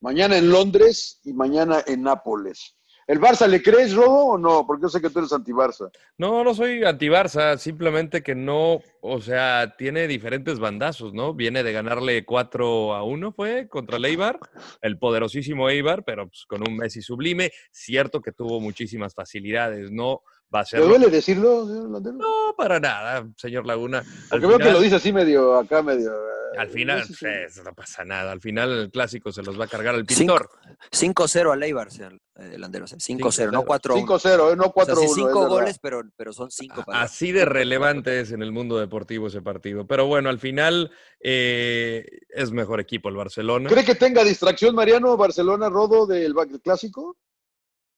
[0.00, 2.76] Mañana en Londres y mañana en Nápoles.
[3.12, 4.66] ¿El Barça le crees, Rodo, o no?
[4.66, 5.90] Porque yo sé que tú eres anti-Barça.
[6.16, 11.34] No, no soy anti-Barça, simplemente que no, o sea, tiene diferentes bandazos, ¿no?
[11.34, 14.40] Viene de ganarle 4 a 1, fue contra el Eibar,
[14.80, 17.52] el poderosísimo Eibar, pero pues, con un Messi sublime.
[17.70, 20.22] Cierto que tuvo muchísimas facilidades, no
[20.54, 20.80] va a ser.
[20.80, 22.16] ¿Le duele decirlo, señor Landero?
[22.18, 23.98] No, para nada, señor Laguna.
[23.98, 26.10] Al Porque veo que final- lo dice así medio acá, medio.
[26.12, 27.60] eh, Al final, sí, sí.
[27.64, 28.30] no pasa nada.
[28.32, 30.50] Al final el clásico se los va a cargar el Cinco- pintor.
[30.90, 32.92] 5-0 al Eibar, señor eh, Landeros.
[32.92, 33.94] eh, 5-0, no 4-1.
[34.06, 35.00] 5-0, eh, no O sea, 4-1.
[35.08, 35.48] sí, cinco es verdad.
[35.48, 39.40] goles, pero, pero son cinco para Así de relevante es en el mundo deportivo ese
[39.40, 39.86] partido.
[39.86, 40.90] Pero bueno, al final
[41.20, 43.70] eh, es mejor equipo el Barcelona.
[43.70, 47.16] ¿Cree que tenga distracción, Mariano, Barcelona, Rodo, del clásico?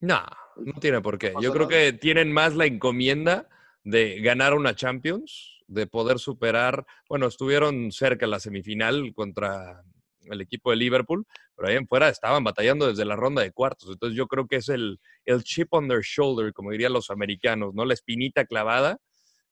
[0.04, 0.22] No,
[0.56, 1.32] no tiene por qué.
[1.40, 3.48] Yo creo que tienen más la encomienda
[3.82, 6.84] de ganar una Champions, de poder superar.
[7.08, 9.82] Bueno, estuvieron cerca en la semifinal contra
[10.26, 11.26] el equipo de Liverpool,
[11.56, 13.90] pero ahí en fuera estaban batallando desde la ronda de cuartos.
[13.90, 17.74] Entonces yo creo que es el, el chip on their shoulder, como dirían los americanos,
[17.74, 17.84] ¿no?
[17.84, 18.98] La espinita clavada.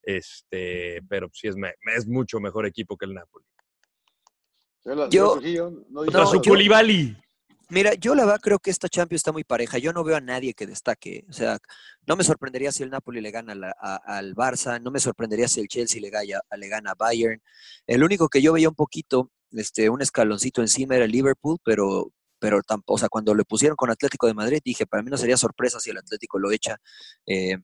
[0.03, 3.47] Este, pero sí es, me- es mucho mejor equipo que el Napoli.
[5.09, 5.35] Yo-
[5.91, 6.05] no
[6.49, 6.73] No.
[7.73, 9.79] Mira, yo la verdad creo que esta Champions está muy pareja.
[9.79, 11.25] Yo no veo a nadie que destaque.
[11.31, 11.59] O sea,
[12.07, 15.61] no me sorprendería si el Napoli le gana a al Barça, no me sorprendería si
[15.61, 17.41] el Chelsea le, gana, le gana a Bayern.
[17.87, 22.61] El único que yo veía un poquito, este, un escaloncito encima era Liverpool, pero, pero
[22.63, 25.39] tampoco, o sea, cuando le pusieron con Atlético de Madrid, dije, para mí no sería
[25.39, 26.77] sorpresa si el Atlético lo echa.
[27.27, 27.57] Eh,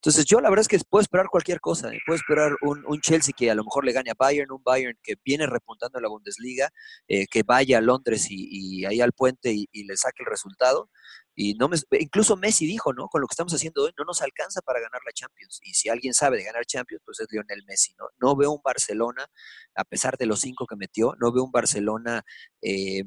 [0.00, 1.92] entonces yo la verdad es que puedo esperar cualquier cosa.
[1.92, 1.98] ¿eh?
[2.06, 4.96] Puedo esperar un, un Chelsea que a lo mejor le gane a Bayern, un Bayern
[5.02, 6.70] que viene repuntando en la Bundesliga,
[7.08, 10.88] eh, que vaya a Londres y, ahí al puente y, y le saque el resultado.
[11.34, 13.08] Y no me, incluso Messi dijo, ¿no?
[13.08, 15.60] Con lo que estamos haciendo hoy, no nos alcanza para ganar la Champions.
[15.62, 18.06] Y si alguien sabe de ganar Champions, pues es Lionel Messi, ¿no?
[18.20, 19.26] No veo un Barcelona,
[19.74, 22.24] a pesar de los cinco que metió, no veo un Barcelona
[22.62, 23.04] eh,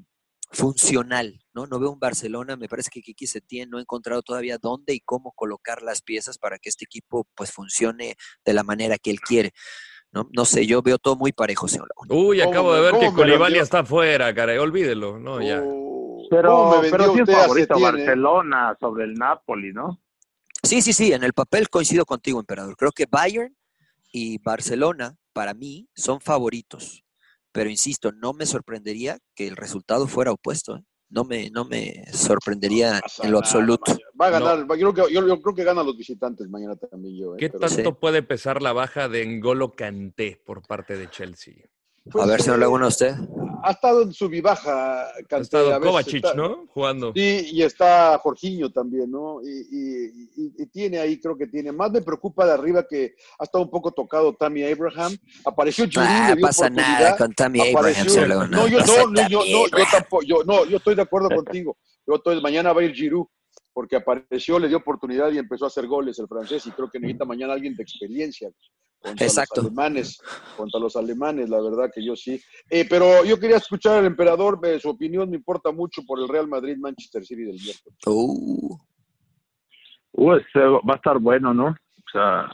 [0.52, 1.66] funcional, ¿no?
[1.66, 5.00] No veo un Barcelona, me parece que Kiki Setién no ha encontrado todavía dónde y
[5.00, 9.22] cómo colocar las piezas para que este equipo pues funcione de la manera que él
[9.22, 9.52] quiere.
[10.12, 12.28] No, no sé, yo veo todo muy parejo, señor Laguna.
[12.28, 13.62] Uy, ¿Cómo acabo de ver que vendió?
[13.62, 14.58] está afuera, caray.
[14.58, 15.62] Olvídelo, no, ya.
[15.62, 17.82] ¿cómo Pero, me vendió pero sí es favorito eh?
[17.82, 20.02] Barcelona sobre el Napoli, ¿no?
[20.64, 22.76] Sí, sí, sí, en el papel coincido contigo, emperador.
[22.76, 23.56] Creo que Bayern
[24.12, 27.01] y Barcelona, para mí, son favoritos.
[27.52, 30.78] Pero insisto, no me sorprendería que el resultado fuera opuesto.
[30.78, 30.84] ¿eh?
[31.10, 33.98] No me, no me sorprendería en lo absoluto.
[34.20, 37.18] Va a ganar, yo, creo que, yo, yo creo que ganan los visitantes mañana también
[37.18, 37.34] yo.
[37.34, 37.98] eh, ¿Qué pero- tanto Sí.
[38.00, 41.56] puede pesar la baja de N'Golo Kanté por parte de Chelsea?
[42.10, 43.16] Pues, a ver, señor eh, Laguna, usted.
[43.64, 45.08] Ha estado en sub y baja.
[45.08, 46.66] Ha estado a veces Kovacic, está- ¿no?
[46.68, 47.12] Jugando.
[47.16, 49.42] Sí, y está Jorginho también, ¿no?
[49.44, 51.72] Y, y- y- y tiene ahí, creo que tiene.
[51.72, 55.16] Más me preocupa de arriba que ha estado un poco tocado Tammy Abraham.
[55.46, 57.18] Apareció Giroud, Ah, le dio pasa nada oportunidad.
[57.18, 58.52] con Tammy Abraham.
[58.52, 61.78] No, yo Pasa no, no, yo, no, tampoco, yo, no, yo estoy de acuerdo contigo.
[62.08, 63.26] Yo estoy, mañana va a ir Giroud,
[63.74, 67.00] porque apareció, le dio oportunidad y empezó a hacer goles el francés, y creo que
[67.00, 68.50] necesita mañana alguien de experiencia
[69.02, 69.62] contra Exacto.
[69.62, 70.22] los alemanes,
[70.56, 72.40] contra los alemanes, la verdad que yo sí.
[72.70, 76.28] Eh, pero yo quería escuchar al emperador, eh, su opinión me importa mucho por el
[76.28, 77.98] Real Madrid-Manchester City del miércoles.
[78.06, 78.78] Uh,
[80.14, 81.68] Uh, ese va a estar bueno, ¿no?
[81.68, 82.50] O sea,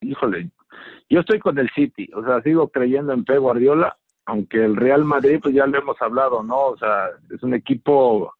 [0.00, 0.50] híjole,
[1.10, 5.04] yo estoy con el City, o sea, sigo creyendo en Pep Guardiola, aunque el Real
[5.04, 6.68] Madrid, pues ya lo hemos hablado, ¿no?
[6.68, 8.32] O sea, es un equipo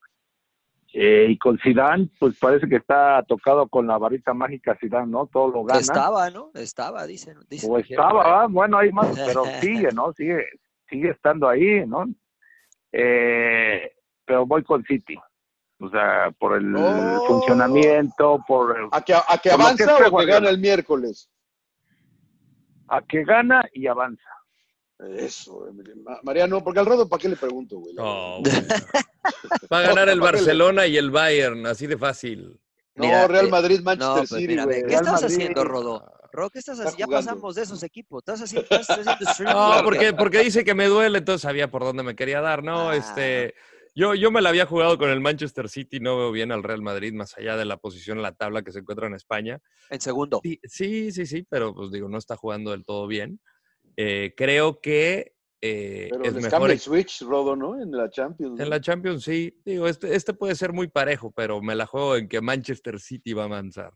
[0.98, 5.26] eh, y con Zidane, pues parece que está tocado con la varita mágica Zidane, ¿no?
[5.26, 5.80] Todo lo gana.
[5.80, 6.50] estaba, ¿no?
[6.54, 7.36] Estaba, dicen.
[7.50, 10.12] dicen o dijeron estaba, bueno, hay más, pero sigue, ¿no?
[10.14, 10.42] Sigue,
[10.88, 12.06] sigue estando ahí, ¿no?
[12.92, 13.92] Eh,
[14.24, 15.16] pero voy con City.
[15.80, 17.20] O sea, por el Oh.
[17.26, 21.28] funcionamiento, por el- ¿A que, a que avanza que o a que gana el miércoles?
[22.88, 24.30] a que gana y avanza.
[24.98, 25.92] Eso, Emily.
[25.96, 27.94] Ma- Mariano, porque al rato, ¿para qué le pregunto, güey?
[27.94, 28.52] No, güey.
[29.72, 32.58] Va a ganar el Barcelona y el Bayern, así de fácil.
[32.94, 34.82] No, Mira, Real Madrid, No, Manchester pues City, mira, ve, güey.
[34.84, 35.36] ¿qué Real estás Madrid.
[35.36, 36.12] haciendo, Rodo?
[36.32, 37.12] Rodo, ¿qué estás Está haciendo?
[37.12, 38.22] Ya pasamos de esos equipos.
[38.22, 39.54] Estás haciendo, estás haciendo streaming.
[39.54, 42.62] No, ¿o porque, porque dice que me duele, entonces sabía por dónde me quería dar.
[42.64, 42.96] No, Ah.
[42.96, 43.54] este.
[43.94, 46.82] Yo, yo me la había jugado con el Manchester City, no veo bien al Real
[46.82, 49.58] Madrid, más allá de la posición en la tabla que se encuentra en España.
[49.88, 50.40] En segundo.
[50.42, 53.40] Sí, sí, sí, sí, pero pues digo, no está jugando del todo bien.
[53.96, 57.80] Eh, creo que eh, Pero es les mejor cambia el equ- switch, Rodo, ¿no?
[57.80, 58.60] En la Champions.
[58.60, 58.70] en ¿no?
[58.70, 59.58] la Champions, sí.
[59.64, 63.32] Digo, este, este puede ser muy parejo, pero me la juego en que Manchester City
[63.32, 63.92] va a avanzar.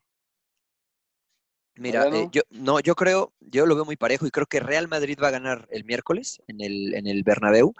[1.76, 4.88] Mira, eh, yo, no, yo creo, yo lo veo muy parejo y creo que Real
[4.88, 7.72] Madrid va a ganar el miércoles en el, en el Bernabéu,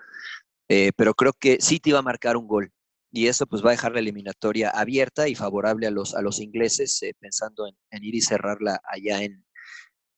[0.68, 2.72] eh, pero creo que City va a marcar un gol
[3.12, 6.40] y eso pues va a dejar la eliminatoria abierta y favorable a los, a los
[6.40, 9.44] ingleses eh, pensando en, en ir y cerrarla allá en,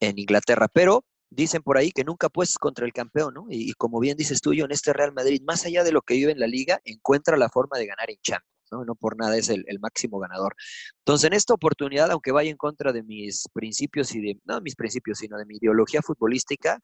[0.00, 0.68] en Inglaterra.
[0.68, 1.04] Pero
[1.34, 3.46] dicen por ahí que nunca puedes contra el campeón, ¿no?
[3.48, 6.02] Y, y como bien dices tú, yo en este Real Madrid, más allá de lo
[6.02, 8.48] que vive en la liga, encuentra la forma de ganar en Champions.
[8.70, 8.84] ¿no?
[8.86, 10.54] No por nada es el, el máximo ganador.
[11.00, 14.76] Entonces, en esta oportunidad, aunque vaya en contra de mis principios y de, no mis
[14.76, 16.78] principios, sino de mi ideología futbolística,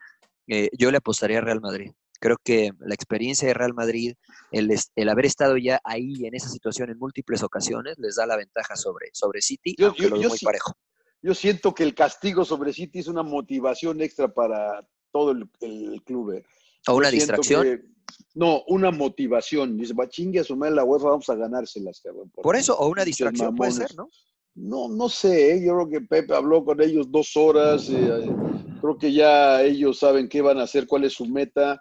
[0.48, 1.92] eh, yo le apostaría a Real Madrid.
[2.20, 4.14] Creo que la experiencia de Real Madrid,
[4.50, 8.76] el, haber estado ya ahí en esa situación en múltiples ocasiones, les da la ventaja
[8.76, 10.74] sobre, sobre City, Yo- aunque yo- lo veo muy sí- parejo.
[11.22, 16.02] Yo siento que el castigo sobre City es una motivación extra para todo el, el
[16.04, 16.32] club.
[16.32, 16.44] eh.
[16.86, 17.62] O una Yo distracción.
[17.64, 17.82] que-
[18.34, 19.76] no, una motivación.
[19.76, 22.30] Dice, va chingue a su madre la UEFA, vamos a ganárselas, cabrón.
[22.30, 24.08] Por eso, o una distracción puede ser, ¿no?
[24.54, 25.64] No, no sé, ¿eh?
[25.64, 28.34] yo creo que Pepe habló con ellos dos horas, eh,
[28.80, 31.80] creo que ya ellos saben qué van a hacer, cuál es su meta,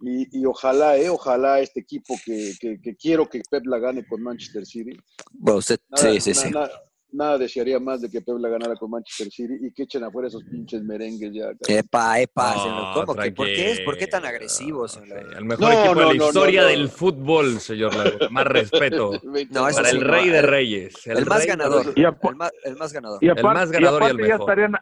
[0.00, 4.04] y, y ojalá, eh, ojalá este equipo que, que- que quiero que Pep la gane
[4.06, 4.96] con Manchester City.
[5.32, 6.50] Bueno, usted, Nada, sí, sí, na- sí.
[6.50, 6.70] na-
[7.16, 10.28] nada desearía más de que Pep la ganara con Manchester City y que echen afuera
[10.28, 11.46] esos pinches merengues ya.
[11.46, 11.58] cabrón.
[11.68, 12.94] Epa, epa, No, señor.
[13.06, 13.32] ¿Cómo que?
[13.32, 14.36] ¿Por qué, es, ¿Por qué tan tranquilo.
[14.36, 15.34] agresivo, señor?
[15.36, 16.68] El mejor No, equipo no, de la no, no, historia no.
[16.68, 18.30] del fútbol, señor.
[18.30, 19.10] Más respeto.
[19.50, 21.06] No, Para sí, el no, rey de el- reyes.
[21.06, 21.92] El, más ganador.
[21.96, 23.18] Y El más, el más ganador.
[23.22, 24.72] Y El aparte, más ganador y el aparte ya estarían,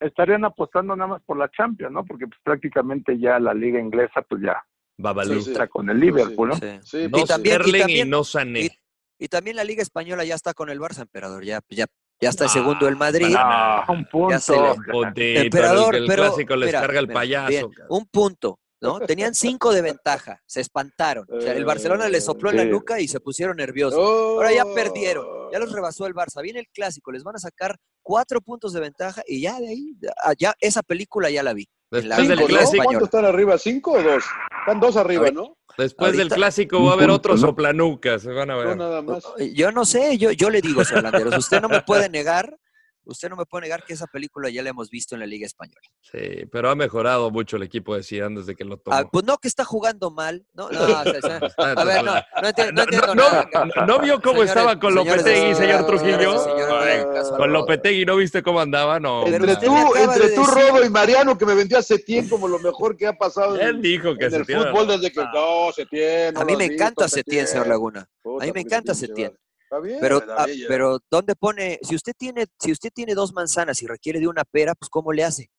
[0.00, 2.04] estarían apostando nada más por la Champions, ¿no?
[2.04, 4.56] Porque pues, prácticamente ya la liga inglesa pues ya
[4.98, 5.40] Babalú.
[5.40, 5.60] Sí, sí.
[5.70, 6.56] con el Liverpool, ¿no?
[6.56, 6.66] Sí.
[6.82, 8.79] Sí, No Y también- y Sterling y, también- no Sané.
[9.20, 11.44] Y- también la Liga Española ya está con el Barça, emperador.
[11.44, 11.86] Ya, ya,
[12.20, 13.34] ya está el Ah, segundo el Madrid.
[13.38, 14.30] Ah, un punto.
[14.30, 14.58] Ya se le-
[14.92, 16.22] Ponte, Emperador, el, el pero.
[16.24, 17.48] clásico les mira, carga el mira, payaso.
[17.48, 19.00] bien, un punto, ¿no?
[19.00, 21.26] Tenían cinco de ventaja, se espantaron.
[21.30, 22.68] O sea, el Barcelona les sopló en la Sí.
[22.70, 23.98] nuca y se pusieron nerviosos.
[24.02, 24.34] Oh.
[24.36, 26.42] Ahora ya perdieron, ya los rebasó el Barça.
[26.42, 29.94] Viene el clásico, les van a sacar cuatro puntos de ventaja y ya de ahí,
[30.24, 31.68] ah, ya esa película ya la vi.
[31.90, 32.46] Después del ¿no?
[32.46, 33.58] clásico, ¿Cuántos están arriba?
[33.58, 34.24] ¿Cinco o dos?
[34.60, 35.56] Están dos arriba, ¿no?
[35.78, 37.50] después del clásico va a haber Un otro punto, ¿no?
[37.52, 38.22] soplanucas.
[38.22, 38.76] Se van a No, ver.
[38.76, 39.24] nada más.
[39.54, 42.56] Yo no sé, yo, yo le digo, señor Landeros, usted no me puede negar,
[43.04, 45.46] usted no me puede negar que esa película ya la hemos visto en la Liga
[45.46, 45.80] Española.
[46.00, 48.96] Sí, pero ha mejorado mucho el equipo de Zidane desde que lo tomó.
[48.96, 52.14] Ah, pues no que está jugando mal, no, no, o sea, sea, a ver, no,
[52.42, 53.48] no entiendo, no No, entiendo no, nada.
[53.76, 56.38] no, ¿no vio cómo Señores- estaba con Lopetegui, señor Trujillo?
[56.44, 57.52] señores Ay, Con.
[57.52, 59.00] Lopetegui, ¿no viste cómo andaba?
[59.00, 59.26] No.
[59.26, 62.48] Entre tú, entre de tú, decir- Rodo y Mariano, que me vendió a Setién como
[62.48, 65.20] lo mejor que ha pasado en, Él dijo que en el fútbol desde que...
[65.32, 66.34] No, Setién.
[66.34, 68.08] no A mí me encanta Setién, señor Laguna.
[68.22, 69.32] Puta, A mí me encanta Setién.
[69.70, 69.76] Vato.
[69.76, 71.78] Está bien, Pero, ah, pero ¿dónde pone?
[71.82, 75.12] Si usted tiene, si usted tiene dos manzanas y requiere de una pera, pues ¿cómo
[75.12, 75.50] le hace?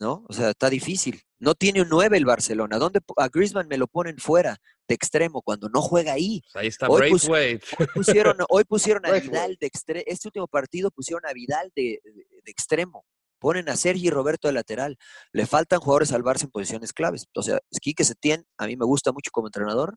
[0.00, 0.24] ¿No?
[0.28, 1.22] O sea, está difícil.
[1.40, 2.78] No tiene un 9 el Barcelona.
[2.78, 4.56] ¿Dónde a Griezmann me lo ponen fuera
[4.86, 6.40] de extremo cuando no juega ahí?
[6.54, 7.28] Ahí está Hoy pus-.
[7.28, 7.60] Hoy
[7.94, 9.10] pusieron, hoy pusieron a.
[9.12, 10.04] Vidal de extremo.
[10.06, 13.04] Este último partido pusieron a Vidal de, de- de extremo.
[13.40, 14.96] ponen a Sergi Roberto de lateral.
[15.32, 17.26] Le faltan jugadores al Barça en posiciones claves.
[17.34, 19.96] O sea, Quique Setién a mí me gusta mucho como entrenador,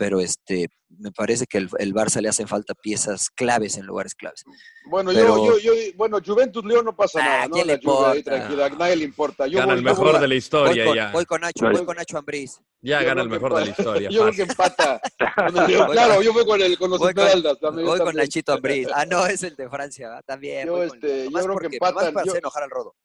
[0.00, 4.14] pero este, me parece que el, el, Barça le hacen falta piezas claves en lugares
[4.14, 4.44] claves.
[4.88, 7.52] Bueno, pero, yo, yo, yo, bueno, Juventus León no pasa ah, nada, ¿no?
[7.52, 9.46] ¿quién La le Juve ahí, tranquila, a nadie le importa.
[9.46, 11.12] Yo Gana voy- el yo mejor voy- de la historia voy, con, ya.
[11.12, 12.60] voy con Nacho, voy con Nacho Ambriz.
[12.80, 14.08] Ya yo gana el que mejor de la historia.
[14.10, 15.00] Yo creo que empata.
[15.36, 15.90] con León.
[15.90, 17.86] claro, yo voy con, el, con los Voy con- Esmeraldas también.
[17.86, 18.16] yo Voy con.
[18.16, 18.88] Nachito Ambriz.
[18.94, 20.22] Ah, no, es el de Francia, ¿va?
[20.22, 20.66] también.
[20.66, 22.96] Yo, con- este, yo creo que porque- nomás empatan, para yo- enojar al Rodo.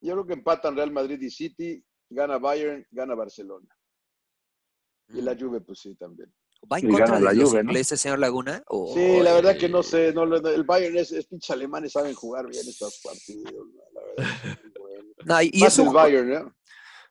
[0.00, 3.66] Yo creo que empatan Real Madrid y City, gana Bayern, gana Barcelona.
[5.08, 6.32] Y la Juve, pues sí, también.
[6.72, 7.70] ¿Va en contra de la los Juve, ¿no?
[7.70, 8.62] ingleses, señor Laguna?
[8.68, 11.50] ¿O- Sí, la verdad que no eh, sé, no, lo- el Bayern es, es pinches
[11.50, 13.52] alemanes, saben jugar bien estos partidos.
[13.52, 13.82] ¿no?
[13.92, 15.08] La verdad, es muy bueno.
[15.24, 16.44] No, y, y Más es un el Bayern, ¿eh?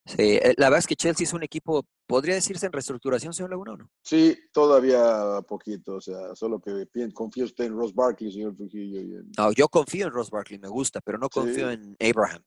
[0.06, 3.52] Sí, eh, la verdad es que Chelsea es un equipo, podría decirse en reestructuración, señor
[3.52, 3.90] Laguna, ¿o no?
[4.04, 6.72] Sí, todavía poquito, o sea, solo que
[7.14, 9.00] confío usted en Ross Barkley, señor Trujillo.
[9.00, 11.76] y en- No, yo confío en Ross Barkley, me gusta, pero no confío Sí.
[11.76, 12.44] en Abraham.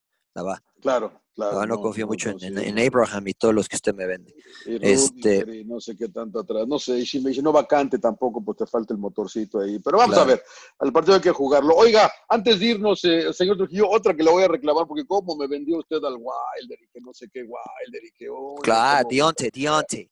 [0.81, 1.59] Claro, claro.
[1.61, 2.87] No, no confío mucho en, sí.
[2.87, 4.35] Abraham y todos los que usted me vende.
[4.67, 6.67] Y Este- y no sé qué tanto atrás.
[6.69, 9.79] No sé, y si me dice no vacante tampoco, pues te falta el motorcito ahí.
[9.81, 10.31] Pero vamos Claro.
[10.31, 10.43] a ver,
[10.79, 11.75] al partido hay que jugarlo.
[11.75, 15.35] Oiga, antes de irnos, eh, señor Trujillo, otra que le voy a reclamar, porque cómo
[15.37, 18.29] me vendió usted al Wilder y que no sé qué Wilder y que...
[18.29, 20.11] oye, Claro, Dionte, Dionte.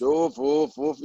[0.00, 0.98] Uf, uf, uf.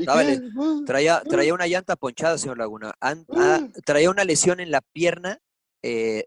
[0.85, 2.93] Traía, traía una llanta ponchada, señor Laguna.
[2.99, 5.39] An- ah, traía una lesión en la pierna
[5.81, 6.25] eh,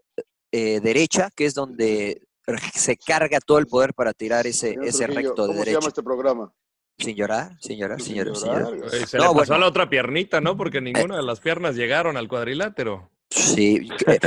[0.51, 2.21] eh, derecha, que es donde
[2.59, 5.87] se carga todo el poder para tirar ese, Señor ese recto de ¿Cómo se llama
[5.87, 6.53] este programa?
[6.97, 8.73] Sin llorar, sin llorar, sin llorar, sin llorar.
[8.75, 8.93] llorar.
[8.93, 9.55] Eh, Se No, le pasó bueno.
[9.55, 10.55] a la otra piernita, ¿no?
[10.55, 13.09] Porque ninguna de las piernas llegaron al cuadrilátero.
[13.29, 14.19] Sí, que-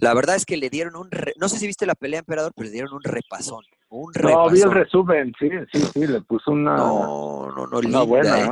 [0.00, 2.52] la verdad es que le dieron un, re- no sé si viste la pelea emperador,
[2.56, 6.50] pero le dieron un repasón, un No, vi el resumen, sí, sí, sí, le puso
[6.52, 8.50] una, No, no, no, una linda, buena, ¿eh?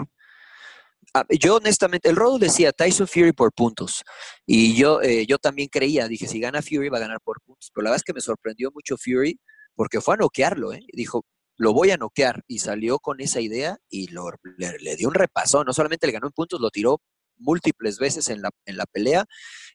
[1.16, 4.02] Ah, yo honestamente, el Rodo decía Tyson Fury por puntos.
[4.46, 7.70] Y yo, eh, yo también creía, dije, si gana Fury va a ganar por puntos.
[7.72, 9.38] Pero la verdad es que me sorprendió mucho Fury
[9.76, 10.80] porque fue a noquearlo, ¿eh?
[10.92, 11.24] Dijo,
[11.56, 12.42] lo voy a noquear.
[12.48, 14.28] Y salió con esa idea y lo,
[14.58, 15.66] le, dio un repasón.
[15.66, 17.00] No solamente le ganó en puntos, lo tiró
[17.36, 19.24] múltiples veces en la, en la pelea.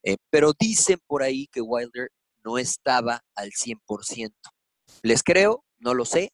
[0.04, 2.10] Eh, pero dicen por ahí que Wilder
[2.44, 4.34] no estaba al 100%.
[5.04, 6.34] Les creo, no lo sé.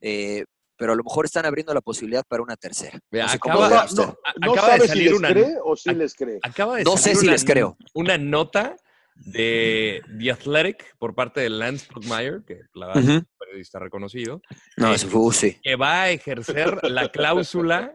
[0.00, 0.44] eh,
[0.80, 2.98] pero a lo mejor están abriendo la posibilidad para una tercera.
[3.10, 5.76] Vea, No sé acaba- No, no, acaba de sabe si salir les una- cree o
[5.76, 6.38] si les cree.
[6.42, 7.76] Acaba de No sé salir si una- les creo.
[7.92, 8.76] Una nota
[9.14, 13.18] de The Athletic por parte de Lance Brookmeyer, que la verdad es Ujú.
[13.18, 14.40] un periodista reconocido,
[14.78, 15.58] No, eh, fue, uh, sí.
[15.62, 17.94] que va a ejercer la cláusula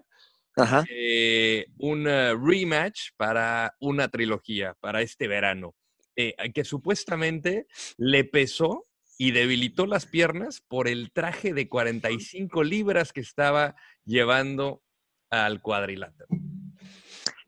[0.55, 0.83] Ajá.
[0.87, 5.73] eh, un rematch para una trilogía, para este verano,
[6.15, 7.65] eh, que supuestamente
[7.97, 8.85] le pesó
[9.17, 14.81] y debilitó las piernas por el traje de 45 libras que estaba llevando
[15.29, 16.27] al cuadrilátero.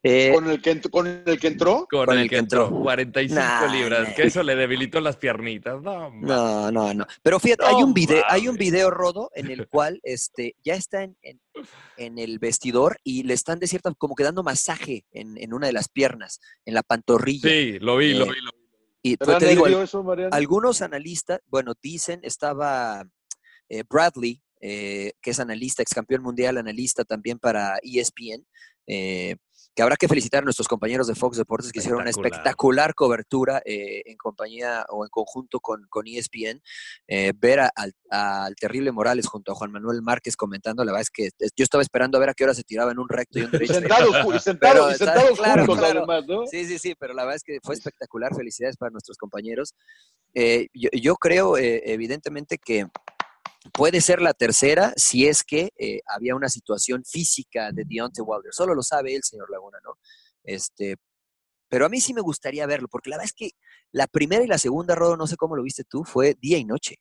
[0.04, 1.86] Eh, ¿Con el, que, ¿Con el que entró?
[1.90, 4.16] Con, el, que entró, 45 Nah, libras, nah.
[4.16, 5.82] que eso le debilitó las piernitas.
[5.82, 7.06] No, no, no, no.
[7.24, 11.04] Pero fíjate, hay un video, hay un video rodo en el cual este ya está
[11.04, 11.42] en, en,
[11.98, 15.68] en el vestidor y le están de cierta como que dando masaje en, en una
[15.68, 17.50] de las piernas, en la pantorrilla.
[17.50, 18.57] Sí, lo vi, lo Eh, vi, lo vi.
[19.02, 23.06] Y pues, ¿Verdad, te digo, eso, algunos analistas, bueno, dicen, estaba
[23.70, 28.46] eh, Bradley, eh, que es analista, ex campeón mundial, analista también para ESPN,
[28.88, 29.36] eh,
[29.78, 32.96] que habrá que felicitar a nuestros compañeros de Fox Deportes que hicieron una Espectacular.
[32.96, 36.64] cobertura eh, en compañía o en conjunto con, con ESPN.
[37.08, 41.04] Eh, ver a- al, al terrible Morales junto a Juan Manuel Márquez comentando, la verdad
[41.04, 43.38] es que yo estaba esperando a ver a qué hora se tiraba en un recto
[43.38, 43.78] y un Y derecho.
[43.78, 46.00] y Pero sentados, y está- sentados claro, juntos, claro.
[46.00, 46.48] además, ¿no?
[46.48, 48.34] Sí, sí, sí, pero la verdad es que fue espectacular.
[48.36, 49.76] Felicidades para nuestros compañeros.
[50.34, 52.88] Eh, yo, yo creo, eh, evidentemente, que
[53.74, 58.54] puede ser la tercera si es que eh, había una situación física de Deontay Wilder.
[58.54, 59.98] Solo lo sabe el señor Laguna, ¿no?
[60.44, 60.96] Este,
[61.70, 63.52] pero a mí sí me gustaría verlo, porque la verdad es que
[63.92, 66.66] la primera y la segunda, Rodo, no sé cómo lo viste tú, fue día y
[66.66, 66.96] noche.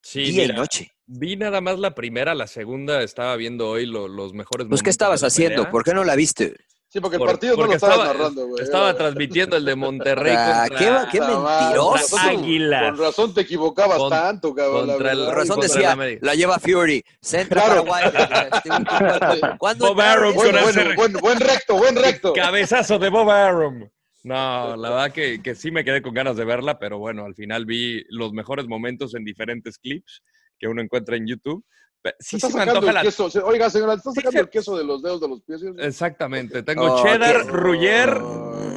[0.00, 0.90] Sí, día y noche.
[1.06, 4.90] Vi nada más la primera, la segunda estaba viendo hoy lo- los mejores Pues, ¿qué
[4.90, 5.68] estabas haciendo?
[5.70, 6.56] ¿Por qué no la viste?
[6.92, 8.62] Sí, porque el Por- partido no lo estaba, narrando, güey.
[8.62, 11.86] Estaba transmitiendo el de Monterrey Ah, contra, qué mentiroso.
[11.86, 12.82] con razón- Águilas.
[12.84, 14.86] Con razón te equivocabas Con- tanto, cabrón.
[14.88, 15.30] la contra el- verdad.
[15.32, 16.26] Por razón contra decía, América.
[16.26, 17.84] la lleva Fury, centra Claro.
[17.86, 18.48] para Wilder.
[18.52, 22.32] Este, ¿Cuándo- ¿Cuándo Bob Arum con Bueno, bueno, buen, buen recto, buen recto.
[22.34, 23.88] Cabezazo de Bob Arum.
[24.24, 27.34] No, la verdad que, que sí me quedé con ganas de verla, pero bueno, al
[27.34, 30.22] final vi los mejores momentos en diferentes clips
[30.58, 31.64] que uno encuentra en YouTube.
[32.02, 33.02] Pe- Se Sí, sí me antoja el la...
[33.02, 33.28] queso.
[33.44, 35.60] Oiga, señora, ¿está Sí, sacando se- el queso de los dedos de los pies?
[35.60, 35.66] ¿sí?
[35.78, 38.12] Exactamente, tengo Oh, cheddar, qué- gruyere,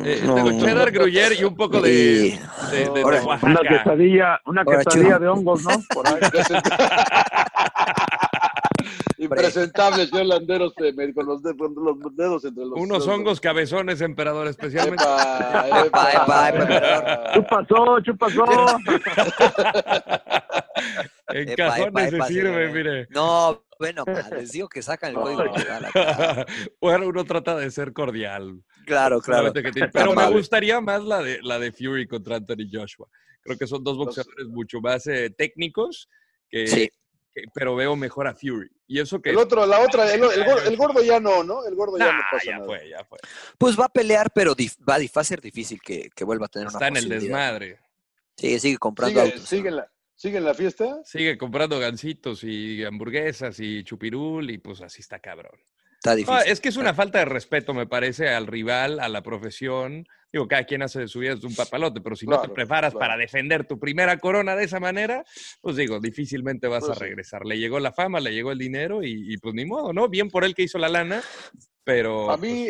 [0.04, 0.36] eh, No.
[0.36, 2.40] tengo cheddar, gruyere y un poco de, Y-
[2.72, 3.68] de, de- de Ahora- Una Oaxaca.
[3.68, 5.72] quesadilla, una Ahora, quesadilla de hongos, ¿no?
[5.92, 6.20] Por ahí.
[9.18, 13.18] Impresentable, señor Landeros, eh, me- con los, de- con los dedos entre los Unos dedos.
[13.18, 15.04] hongos cabezones, emperador, especialmente.
[15.04, 17.98] Epa, Epa, epa, epa, ¿Qué pasó?
[18.06, 18.46] ¿Qué pasó?
[21.28, 23.08] En Epa, cajones epa, se sirve, mire.
[23.10, 25.44] No, bueno, les digo que sacan el código
[26.82, 28.62] bueno, uno trata de ser cordial.
[28.86, 29.52] Claro, claro.
[29.94, 33.08] Pero me gustaría más la de, la de Fury contra Anthony Joshua.
[33.42, 36.10] Creo que son dos boxeadores mucho más eh, técnicos,
[36.50, 36.90] que, Sí.
[37.34, 38.70] que- pero veo mejor a Fury.
[38.88, 39.32] Y eso que...
[39.32, 41.66] El otro, la otra, el, el gordo, el gordo ya no, ¿no?
[41.66, 42.66] El gordo ya no pasa ya nada.
[42.66, 43.18] fue, ya fue.
[43.58, 46.24] Pues va a pelear, pero dif- va, a dif- va a ser difícil que, que
[46.24, 47.80] vuelva a tener una Está en el desmadre.
[48.38, 49.50] Sí, sigue comprando ¿Sigue, autos.
[49.50, 51.02] sigue la, ¿Sigue en la fiesta?
[51.04, 55.60] Sigue comprando gancitos y hamburguesas y chupirul y pues así está cabrón.
[55.96, 56.52] Está No, difícil.
[56.52, 60.08] es que es una falta de respeto, me parece, al rival, a la profesión.
[60.36, 62.54] Digo, cada quien hace de su vida es un papalote, pero si no te Claro,
[62.56, 63.00] preparas claro.
[63.00, 65.24] para defender tu primera corona de esa manera,
[65.62, 67.00] pues digo, difícilmente vas Pues a sí.
[67.06, 67.46] regresar.
[67.46, 70.10] Le llegó la fama, le llegó el dinero y, y, pues ni modo, ¿no?
[70.10, 71.24] Bien por él que hizo la lana,
[71.86, 72.30] pero...
[72.32, 72.68] A mí,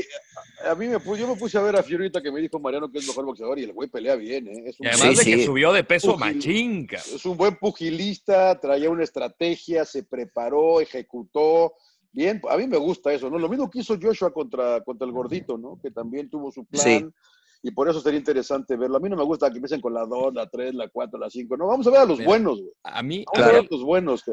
[0.63, 2.91] a mí me pu- yo me puse a ver a Fiorita que me dijo Mariano
[2.91, 4.63] que es mejor boxeador y el güey pelea bien, ¿eh?
[4.67, 5.45] Es un, y además Sí, de que sí.
[5.47, 6.97] subió de peso Pugil- machinca.
[6.97, 11.73] es un buen pugilista, traía una estrategia, se preparó, ejecutó.
[12.11, 13.39] Bien, a mí me gusta eso, ¿no?
[13.39, 15.79] Lo mismo que hizo Joshua contra, contra el gordito, ¿no?
[15.81, 16.83] Que también tuvo su plan.
[16.83, 17.05] Sí.
[17.63, 18.97] Y por eso sería interesante verlo.
[18.97, 21.29] A mí no me gusta que empiecen con la 2, la 3, la 4, la
[21.29, 21.57] 5.
[21.57, 22.71] No, vamos a ver a los Mira, buenos, güey.
[22.83, 24.23] A mí, Vamos a ver a los buenos.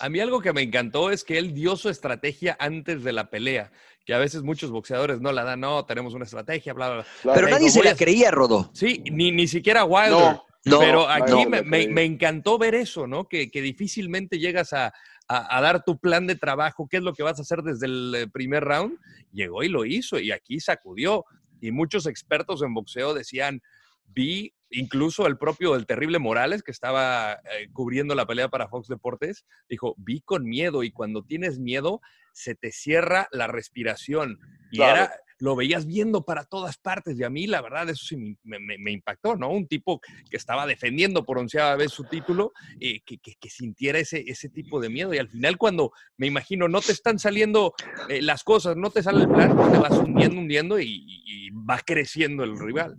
[0.00, 3.30] A mí algo que me encantó es que él dio su estrategia antes de la
[3.30, 3.72] pelea,
[4.04, 7.06] que a veces muchos boxeadores no la dan, no, tenemos una estrategia, bla, bla, bla.
[7.22, 7.40] Claro.
[7.40, 8.70] Pero nadie se la creía, Rodó.
[8.74, 10.10] Sí, ni, ni siquiera Wilder.
[10.10, 11.88] No, No, pero aquí no, me, le me- creí.
[11.94, 13.26] me encantó ver eso, ¿no?
[13.28, 14.92] Que, que difícilmente llegas a,
[15.28, 17.86] a- a dar tu plan de trabajo, qué es lo que vas a hacer desde
[17.86, 18.96] el eh, primer round.
[19.32, 21.24] Llegó y lo hizo, y aquí sacudió.
[21.62, 23.62] Y muchos expertos en boxeo decían,
[24.04, 28.88] vi incluso el propio El Terrible Morales, que estaba eh, cubriendo la pelea para Fox
[28.88, 32.00] Deportes, dijo, vi con miedo, y cuando tienes miedo,
[32.32, 34.38] se te cierra la respiración.
[34.70, 34.96] Y Claro.
[35.04, 38.60] era, lo veías viendo para todas partes, y a mí, la verdad, eso sí me,
[38.60, 39.50] me- impactó, ¿no?
[39.50, 40.00] Un tipo
[40.30, 43.18] que estaba defendiendo por onceava vez su título, eh, que,
[43.50, 45.12] sintiera ese, ese tipo de miedo.
[45.12, 47.74] Y al final, cuando me imagino, no te están saliendo
[48.08, 51.80] eh, las cosas, no te sale el plan, pues te vas hundiendo, hundiendo y, va
[51.80, 52.96] creciendo el rival.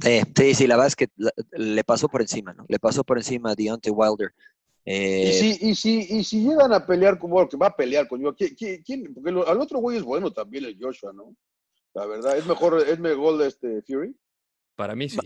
[0.00, 1.08] Sí, sí, sí, la verdad es que
[1.52, 2.66] le pasó por encima, ¿no?
[2.68, 4.34] Le pasó por encima a Deontay Wilder.
[4.88, 8.06] Eh, Y si, y, si, y si llegan a pelear como que va a pelear
[8.06, 9.12] con yo, ¿quién, quién- quién?
[9.14, 11.34] Porque lo- al otro güey es bueno también, el Joshua, ¿no?
[11.92, 14.14] La verdad, es mejor, es mejor este Fury.
[14.76, 15.18] Para mí sí.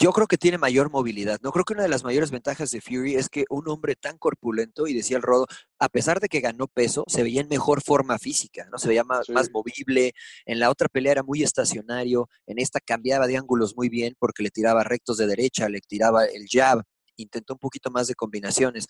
[0.00, 1.38] Yo creo que tiene mayor movilidad.
[1.42, 4.16] No creo que una de las mayores ventajas de Fury es que un hombre tan
[4.16, 5.46] corpulento, y decía el Rodo,
[5.78, 8.78] a pesar de que ganó peso, se veía en mejor forma física, ¿no?
[8.78, 9.32] Se veía más, Sí.
[9.32, 10.14] más movible.
[10.46, 12.30] En la otra pelea era muy estacionario.
[12.46, 16.24] En esta cambiaba de ángulos muy bien porque le tiraba rectos de derecha, le tiraba
[16.24, 16.82] el jab,
[17.22, 18.86] intentó un poquito más de combinaciones.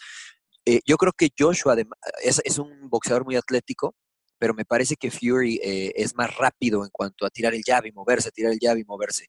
[0.64, 1.76] Eh, yo creo que Joshua
[2.22, 3.94] es, un boxeador muy atlético,
[4.38, 7.86] pero me parece que Fury eh, es más rápido en cuanto a tirar el jab
[7.86, 9.26] y moverse, tirar el jab y moverse.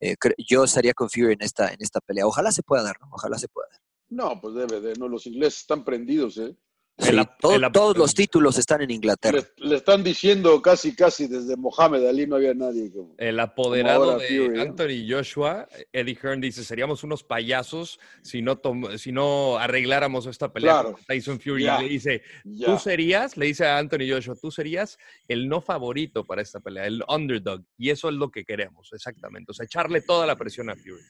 [0.00, 0.16] Eh,
[0.48, 2.26] yo estaría con Fury en esta, en esta pelea.
[2.26, 3.08] Ojalá se pueda dar, ¿no?
[3.12, 3.80] Ojalá se pueda dar.
[4.08, 6.56] No, pues debe de, no, los ingleses están prendidos, ¿eh?
[6.98, 9.38] Sí, El ap- todo- el ap- todos los títulos están en Inglaterra.
[9.56, 12.92] Le, le están diciendo casi, casi desde Mohamed Ali no había nadie.
[12.92, 14.62] Como, El apoderado ahora de Fury, ¿no?
[14.62, 20.52] Anthony Joshua, Eddie Hearn, dice, seríamos unos payasos si no, tom- si no arregláramos esta
[20.52, 20.98] pelea Claro.
[21.08, 21.64] Tyson Fury.
[21.64, 22.66] Le dice, ya.
[22.66, 24.98] tú serías, le dice a Anthony Joshua, tú serías
[25.28, 27.62] el no favorito para esta pelea, el underdog.
[27.78, 29.50] Y eso es lo que queremos, exactamente.
[29.50, 31.02] O sea, echarle toda la presión a Fury.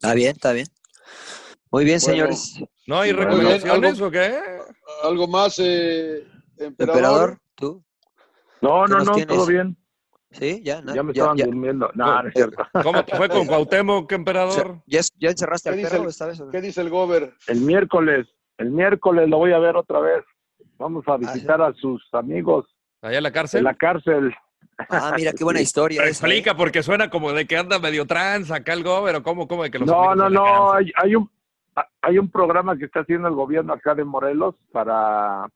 [0.00, 0.66] Está bien, está bien.
[1.72, 2.12] Muy bien, Bueno.
[2.14, 2.62] señores.
[2.86, 4.38] ¿No hay recomendaciones algo- o qué?
[5.04, 6.26] Algo más, eh,
[6.58, 6.68] emperador.
[6.96, 7.82] Emperador, tú.
[8.60, 9.26] No, ¿Qué no, no, tienes?
[9.36, 9.76] todo bien.
[10.32, 10.62] ¿Sí?
[10.64, 11.90] Ya, no, Ya me ya, estaban ya, durmiendo.
[11.94, 12.62] No, no es cierto.
[12.82, 14.82] ¿Cómo te fue con Cuauhtémoc, emperador?
[14.86, 16.38] ya, ya encerraste ¿Qué al perro el- esta vez.
[16.40, 16.50] qué?
[16.52, 17.34] ¿Qué dice el Gober?
[17.48, 18.26] El miércoles,
[18.58, 20.22] el miércoles lo voy a ver otra vez.
[20.78, 22.66] Vamos a visitar a sus amigos
[23.02, 23.64] ¿Allá en la cárcel?
[23.64, 24.34] la cárcel.
[24.88, 26.00] Ah, mira, qué buena historia.
[26.00, 26.28] Pero esa, ¿eh?
[26.30, 29.70] explica, porque suena como de que anda medio trans acá el pero ¿cómo, cómo de
[29.70, 31.30] que los No, no, en no, hay, hay un
[32.02, 35.46] hay un programa que está haciendo el gobierno acá de Morelos para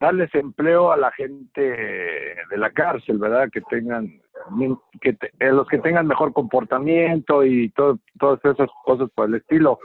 [0.00, 3.48] darles empleo a la gente de la cárcel, ¿verdad?
[3.52, 4.06] Que tengan
[5.00, 9.34] que te- eh, los que tengan mejor comportamiento y todo, todas esas cosas por el
[9.34, 9.78] estilo.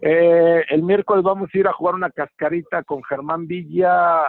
[0.00, 4.22] Eh, el miércoles vamos a ir a jugar una cascarita con Germán Villa,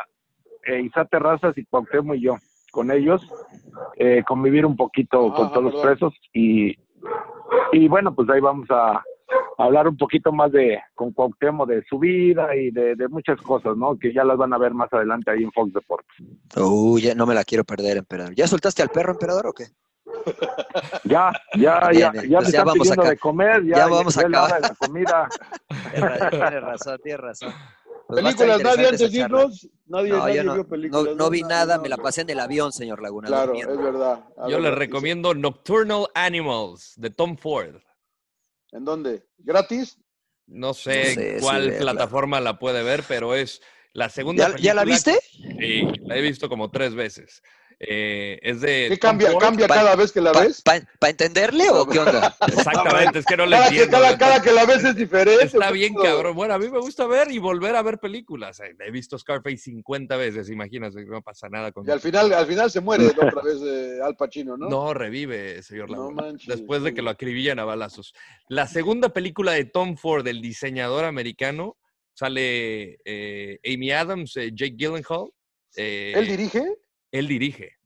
[0.66, 2.36] eh, Isa Terrazas y Cuauhtémoc y yo,
[2.72, 3.26] con ellos,
[3.96, 6.78] eh, convivir un poquito con Ajá, todos los presos y,
[7.72, 9.02] y bueno, pues ahí vamos a
[9.58, 13.76] hablar un poquito más de con Cuauhtémoc de su vida y de, de muchas cosas,
[13.78, 13.98] ¿no?
[13.98, 16.16] Que ya las van a ver más adelante ahí en Fox Deportes.
[16.56, 18.34] Uh, ya no me la quiero perder, emperador.
[18.36, 19.66] ¿Ya soltaste al perro, emperador, o qué?
[21.06, 22.30] Ya, ya, Bien, ya, bien.
[22.30, 23.10] ya Pues ya están vamos pidiendo acá.
[23.12, 24.46] de comer, ya, Ya vamos ya es la acá.
[24.46, 25.30] hora de la comida.
[25.94, 27.54] Tienes ra- tienes razón, tienes razón.
[28.08, 28.64] Pues a ¿Películas?
[28.64, 29.70] ¿Nadie antes de irnos?
[29.88, 31.06] Nadie, No, nadie no, vio películas.
[31.06, 33.28] no, no vi nada, me la pasé en el avión, señor Laguna.
[33.28, 33.74] Claro, durmiendo.
[33.74, 34.20] es verdad.
[34.38, 37.76] A Yo ver, les recomiendo Nocturnal Animals de Tom Ford.
[38.74, 39.24] ¿En dónde?
[39.38, 40.00] ¿Gratis?
[40.48, 43.62] No sé, No sé si cuál plataforma la puede ver, pero es
[43.94, 45.18] la segunda ¿Ya, ya la viste?
[45.60, 47.44] Sí, la he visto como tres veces.
[47.88, 48.88] Eh, es de.
[48.90, 49.42] ¿Qué Tom cambia, Ford.
[49.44, 50.62] cambia Pa- cada vez que la ves?
[50.62, 52.36] ¿Para entenderle o qué onda?
[52.48, 53.98] Exactamente, es que no le Cada que, entiendo.
[53.98, 54.18] cada, neta.
[54.26, 55.46] cada que la ves es diferente.
[55.46, 56.36] Está bien, Pero- cabrón.
[56.36, 58.60] Bueno, a mí me gusta ver y volver a ver películas.
[58.60, 62.46] Eh, He visto Scarface 50 veces, imagínate, no pasa nada con Y al final, al
[62.46, 64.70] final se muere otra vez eh, Al Pacino, ¿no?
[64.70, 68.14] No, revive, señor No manches, después de que lo acribillan a balazos.
[68.50, 71.78] La segunda película de Tom Ford, el diseñador americano,
[72.16, 75.30] sale eh, Amy Adams, eh, Jake Gyllenhaal.
[75.76, 76.64] eh, ¿Él dirige?
[77.14, 77.78] Él dirige.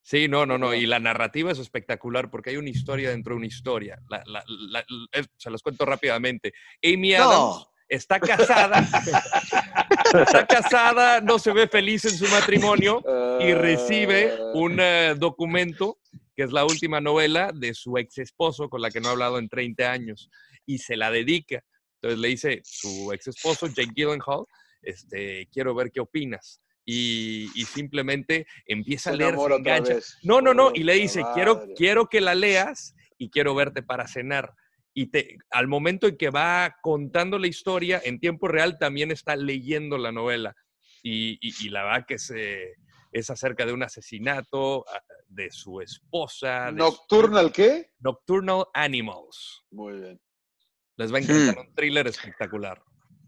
[0.00, 0.74] Sí, no, no, no.
[0.74, 3.98] Y la narrativa es espectacular porque hay una historia dentro de una historia.
[4.08, 6.52] La- la- la- es- se los cuento rápidamente.
[6.82, 7.72] Amy Adams No.
[7.88, 8.78] está casada.
[10.14, 13.02] está casada, no se ve feliz en su matrimonio
[13.40, 15.98] y recibe Ah, un eh, documento
[16.36, 19.38] que es la última novela de su ex esposo con la que no ha hablado
[19.38, 20.28] en 30 años
[20.66, 21.64] y se la dedica.
[21.96, 24.44] Entonces le dice su ex esposo, Jake Gyllenhaal,
[24.82, 26.60] este, quiero ver qué opinas.
[26.86, 29.34] Y, y simplemente empieza Se a leer,
[30.00, 30.16] se.
[30.22, 30.70] No, no, no.
[30.74, 31.74] Y le dice, quiero, madre.
[31.74, 34.52] quiero que la leas y quiero verte para cenar.
[34.92, 39.34] Y te, al momento en que va contando la historia, en tiempo real también está
[39.34, 40.54] leyendo la novela.
[41.02, 42.74] Y, y- y la verdad que es, eh,
[43.12, 46.66] es acerca de un asesinato ah, de su esposa.
[46.66, 47.90] de su- ¿Nocturnal qué?
[47.98, 49.64] Nocturnal Animals.
[49.70, 50.20] Muy bien,
[50.96, 52.82] Les va a encantar un thriller espectacular.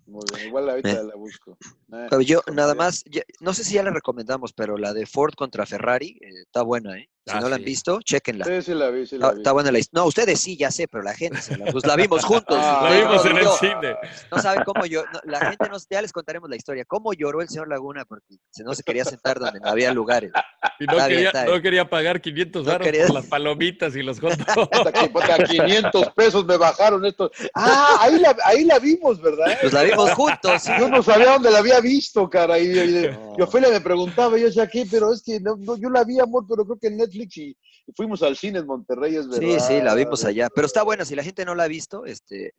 [0.06, 0.48] Muy bien.
[0.48, 1.04] Igual ahorita Eh.
[1.04, 1.56] la busco.
[1.92, 2.78] Eh, Pero yo nada bien.
[2.78, 6.42] más, ya- no sé si ya la recomendamos, pero la de Ford contra Ferrari eh,
[6.42, 7.08] está buena, ¿eh?
[7.28, 7.64] Si Ah, no la han sí.
[7.66, 8.44] visto, chéquenla.
[8.44, 9.40] Sí, sí la vi, sí la Está, vi.
[9.40, 10.00] está buena la historia.
[10.02, 12.56] No, ustedes sí, ya sé, pero la gente, se la, pues la vimos juntos.
[12.60, 13.96] Ah, La vimos no, en el yo- cine.
[14.30, 16.84] No saben cómo yo, no, la gente no, ya les contaremos la historia.
[16.86, 20.30] Cómo lloró el señor Laguna porque se- no se quería sentar donde no había lugares.
[20.78, 21.46] Y no, Está quería, bien.
[21.46, 24.68] no quería pagar 500 No baros quería- por las palomitas y los hot dogs.
[25.10, 27.30] Puta, 500 pesos me bajaron esto.
[27.54, 29.56] Ah, ahí la, ahí la vimos, ¿verdad?
[29.60, 30.70] Pues la vimos juntos, sí.
[30.78, 32.58] Yo no sabía dónde la había visto, cara.
[32.58, 33.34] Y, y- No.
[33.38, 34.86] y Ofelia me preguntaba, yo decía, ¿qué?
[34.90, 37.56] Pero es que no, no, yo la vi, amor, pero creo que en Netflix y,
[37.86, 39.40] y fuimos al cine en Monterrey, es verdad.
[39.40, 40.48] Sí, sí, la vimos allá.
[40.54, 42.54] Pero está buena, si la gente no la ha visto, este,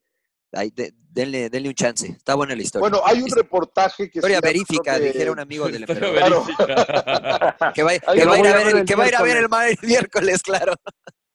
[0.53, 2.07] ahí, de- denle, denle un chance.
[2.07, 2.81] Está buena la historia.
[2.89, 4.19] Bueno, hay un reportaje que...
[4.19, 5.85] historia se llama, verífica, creo que- dijera un amigo del.
[7.73, 9.47] Que va, que a ir a ver el, que va a ir a ver el,
[9.87, 10.41] miércoles.
[10.41, 10.73] claro.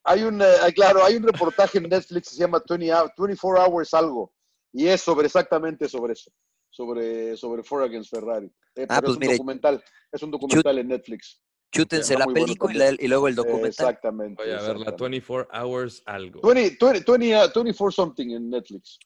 [0.04, 3.12] Hay un, eh, hay- claro, hay un reportaje en Netflix que se llama 20 hou-
[3.16, 4.32] 24 Hours algo,
[4.72, 6.30] y es sobre exactamente sobre eso,
[6.70, 8.50] sobre, sobre Ford against Ferrari.
[8.74, 11.40] Eh, Ah, pues es un mire, documental, es un documental en Netflix.
[11.72, 13.68] Chútense la bueno película y, luego el documental.
[13.70, 14.42] Exactamente.
[14.42, 15.02] Voy a ver la exactamente.
[15.02, 16.40] 24 Hours algo.
[16.42, 18.98] 20, 20, 20, uh, 24 something en Netflix.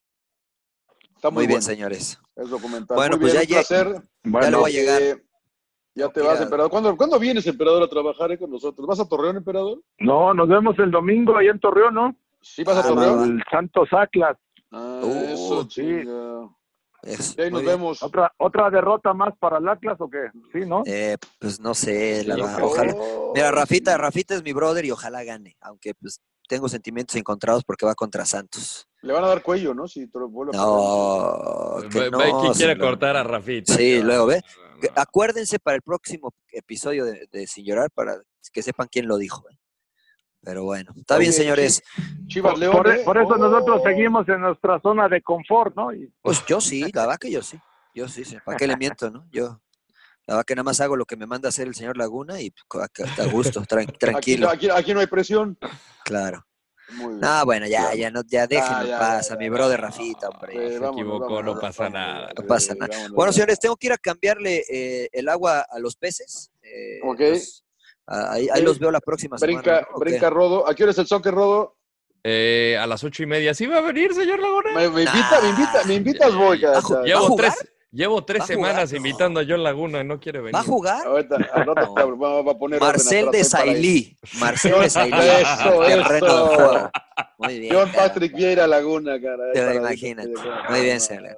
[1.15, 1.63] Está muy, Muy bien, bueno.
[1.75, 2.19] señores.
[2.35, 2.97] Es documental.
[2.97, 3.93] Bueno, Muy pues bien, ya un placer.
[3.95, 5.03] Ya Bueno, voy a llegar.
[5.03, 5.23] Eh,
[5.95, 6.71] ya te vas, emperador.
[6.71, 8.87] ¿Cuándo, ¿Cuándo vienes, emperador, a trabajar eh, con nosotros?
[8.87, 9.81] ¿Vas a Torreón, emperador?
[10.01, 12.17] no, nos vemos el domingo ahí en Torreón, ¿no?
[12.43, 13.19] Sí, vas a Ah, Torreón.
[13.21, 14.37] va, El Santos Atlas.
[14.73, 15.81] Ah, Uh, eso, sí.
[15.83, 16.51] chinga.
[17.03, 17.77] Eso, Y ahí muy nos bien.
[17.79, 18.03] vemos.
[18.03, 20.31] Otra, otra derrota más para el Atlas o qué?
[20.53, 20.83] Sí, ¿no?
[20.87, 22.67] Eh, pues no sé, la creo.
[22.67, 22.95] ojalá.
[23.35, 27.87] Mira, Rafita, Rafita es mi brother y ojalá gane, aunque pues tengo sentimientos encontrados porque
[27.87, 28.89] va contra Santos.
[29.03, 29.87] Le van a dar cuello, ¿no?
[29.87, 32.41] Si te lo vuelve a No, que no.
[32.41, 33.75] quién quiere cortar a Rafita.
[33.75, 34.41] Sí, luego ve.
[34.83, 34.89] No.
[34.97, 38.17] Acuérdense para el próximo episodio de, de Sin Llorar para
[38.53, 39.49] que sepan quién lo dijo.
[39.51, 39.57] ¿eh?
[40.47, 41.83] Pero bueno, está bien, señores.
[42.29, 42.73] Chivas Por, León.
[42.77, 43.03] por- ¿eh?
[43.05, 43.37] por eso Oh.
[43.37, 45.93] nosotros seguimos en nuestra zona de confort, ¿no?
[45.93, 47.59] Y, Pues yo sí, la verdad que yo sí.
[47.93, 48.37] Yo sí, sí.
[48.45, 49.27] ¿Para qué le miento, no?
[49.33, 49.61] Yo,
[50.25, 52.53] la verdad que nada más hago lo que me manda hacer el señor Laguna y
[52.69, 54.49] pues, a, gusto, tran- tranquilo.
[54.49, 55.59] aquí, aquí no hay presión.
[56.05, 56.47] Claro.
[56.93, 57.19] Muy bien.
[57.23, 60.29] No, bueno, ya, ya, no, ya déjenlo en ya, paz ya, a mi brother Rafita,
[60.29, 60.53] hombre.
[60.53, 62.33] Sí, se equivocó, vámonos, no pasa vámonos, nada.
[62.39, 62.87] No pasa nada.
[62.93, 66.53] vámonos, Bueno, señores, tengo que ir a cambiarle eh, el agua a los peces.
[66.63, 67.21] eh, Ok.
[67.21, 67.35] ah,
[68.07, 69.89] ahí, ahí los veo la próxima Brinca, semana.
[69.93, 69.99] ¿no?
[69.99, 70.69] Brinca Rodo.
[70.69, 71.77] ¿A qué hora es el soccer, Rodo?
[72.25, 73.55] Eh, a las ocho y media.
[73.55, 74.73] ¿Sí va a venir, señor Laguna?
[74.75, 76.61] Me, me invita, me invita, me invitas, voy.
[76.61, 77.01] ¿Va a ju- cara.
[77.01, 77.53] ¿Va a Llevo jugar?
[77.57, 78.71] tres, llevo tres ¿Va a jugar?
[78.71, 78.97] semanas No.
[78.97, 80.55] invitando a John Laguna y no quiere venir.
[80.57, 81.07] ¿Va a jugar?
[81.07, 83.45] Ahorita, va, va a poner Marcel de.
[83.45, 84.17] Sailí.
[84.41, 85.17] Marcel de Sailí.
[85.41, 86.47] Eso, eso.
[86.49, 86.91] juego.
[87.39, 87.75] Muy bien.
[87.77, 87.93] John.
[87.95, 89.53] Patrick Vieira Laguna, cara.
[89.53, 90.27] Te lo imaginas.
[90.69, 91.37] Muy bien, señor.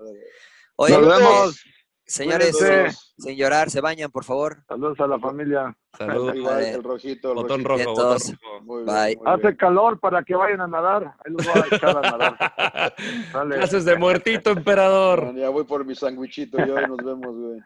[0.76, 1.60] Oye, Nos vemos.
[2.08, 2.98] Señores, Cuídense.
[3.18, 4.64] sin llorar, se bañan, por favor.
[4.66, 5.76] Saludos a la familia.
[5.96, 6.34] Saludos.
[6.34, 7.90] Igual, el rojito, el Botón rojito.
[7.90, 8.60] rojo, botón rojo.
[8.64, 9.06] Muy Bye.
[9.06, 9.56] bien, muy Hace bien.
[9.56, 11.14] calor para que vayan a nadar.
[11.24, 12.94] Ahí los voy a echar a nadar.
[13.32, 15.24] Sale, Clases de muertito, emperador.
[15.26, 17.60] Bueno, ya voy por mi sandwichito y nos vemos, güey.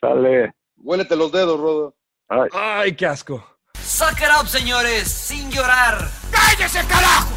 [0.00, 0.52] sale.
[0.78, 1.94] Huélete los dedos, Rodo.
[2.28, 2.48] Ay.
[2.52, 3.44] Ay, qué asco.
[3.80, 5.98] Suck it up, señores, sin llorar.
[6.30, 7.35] ¡Cállese, carajo!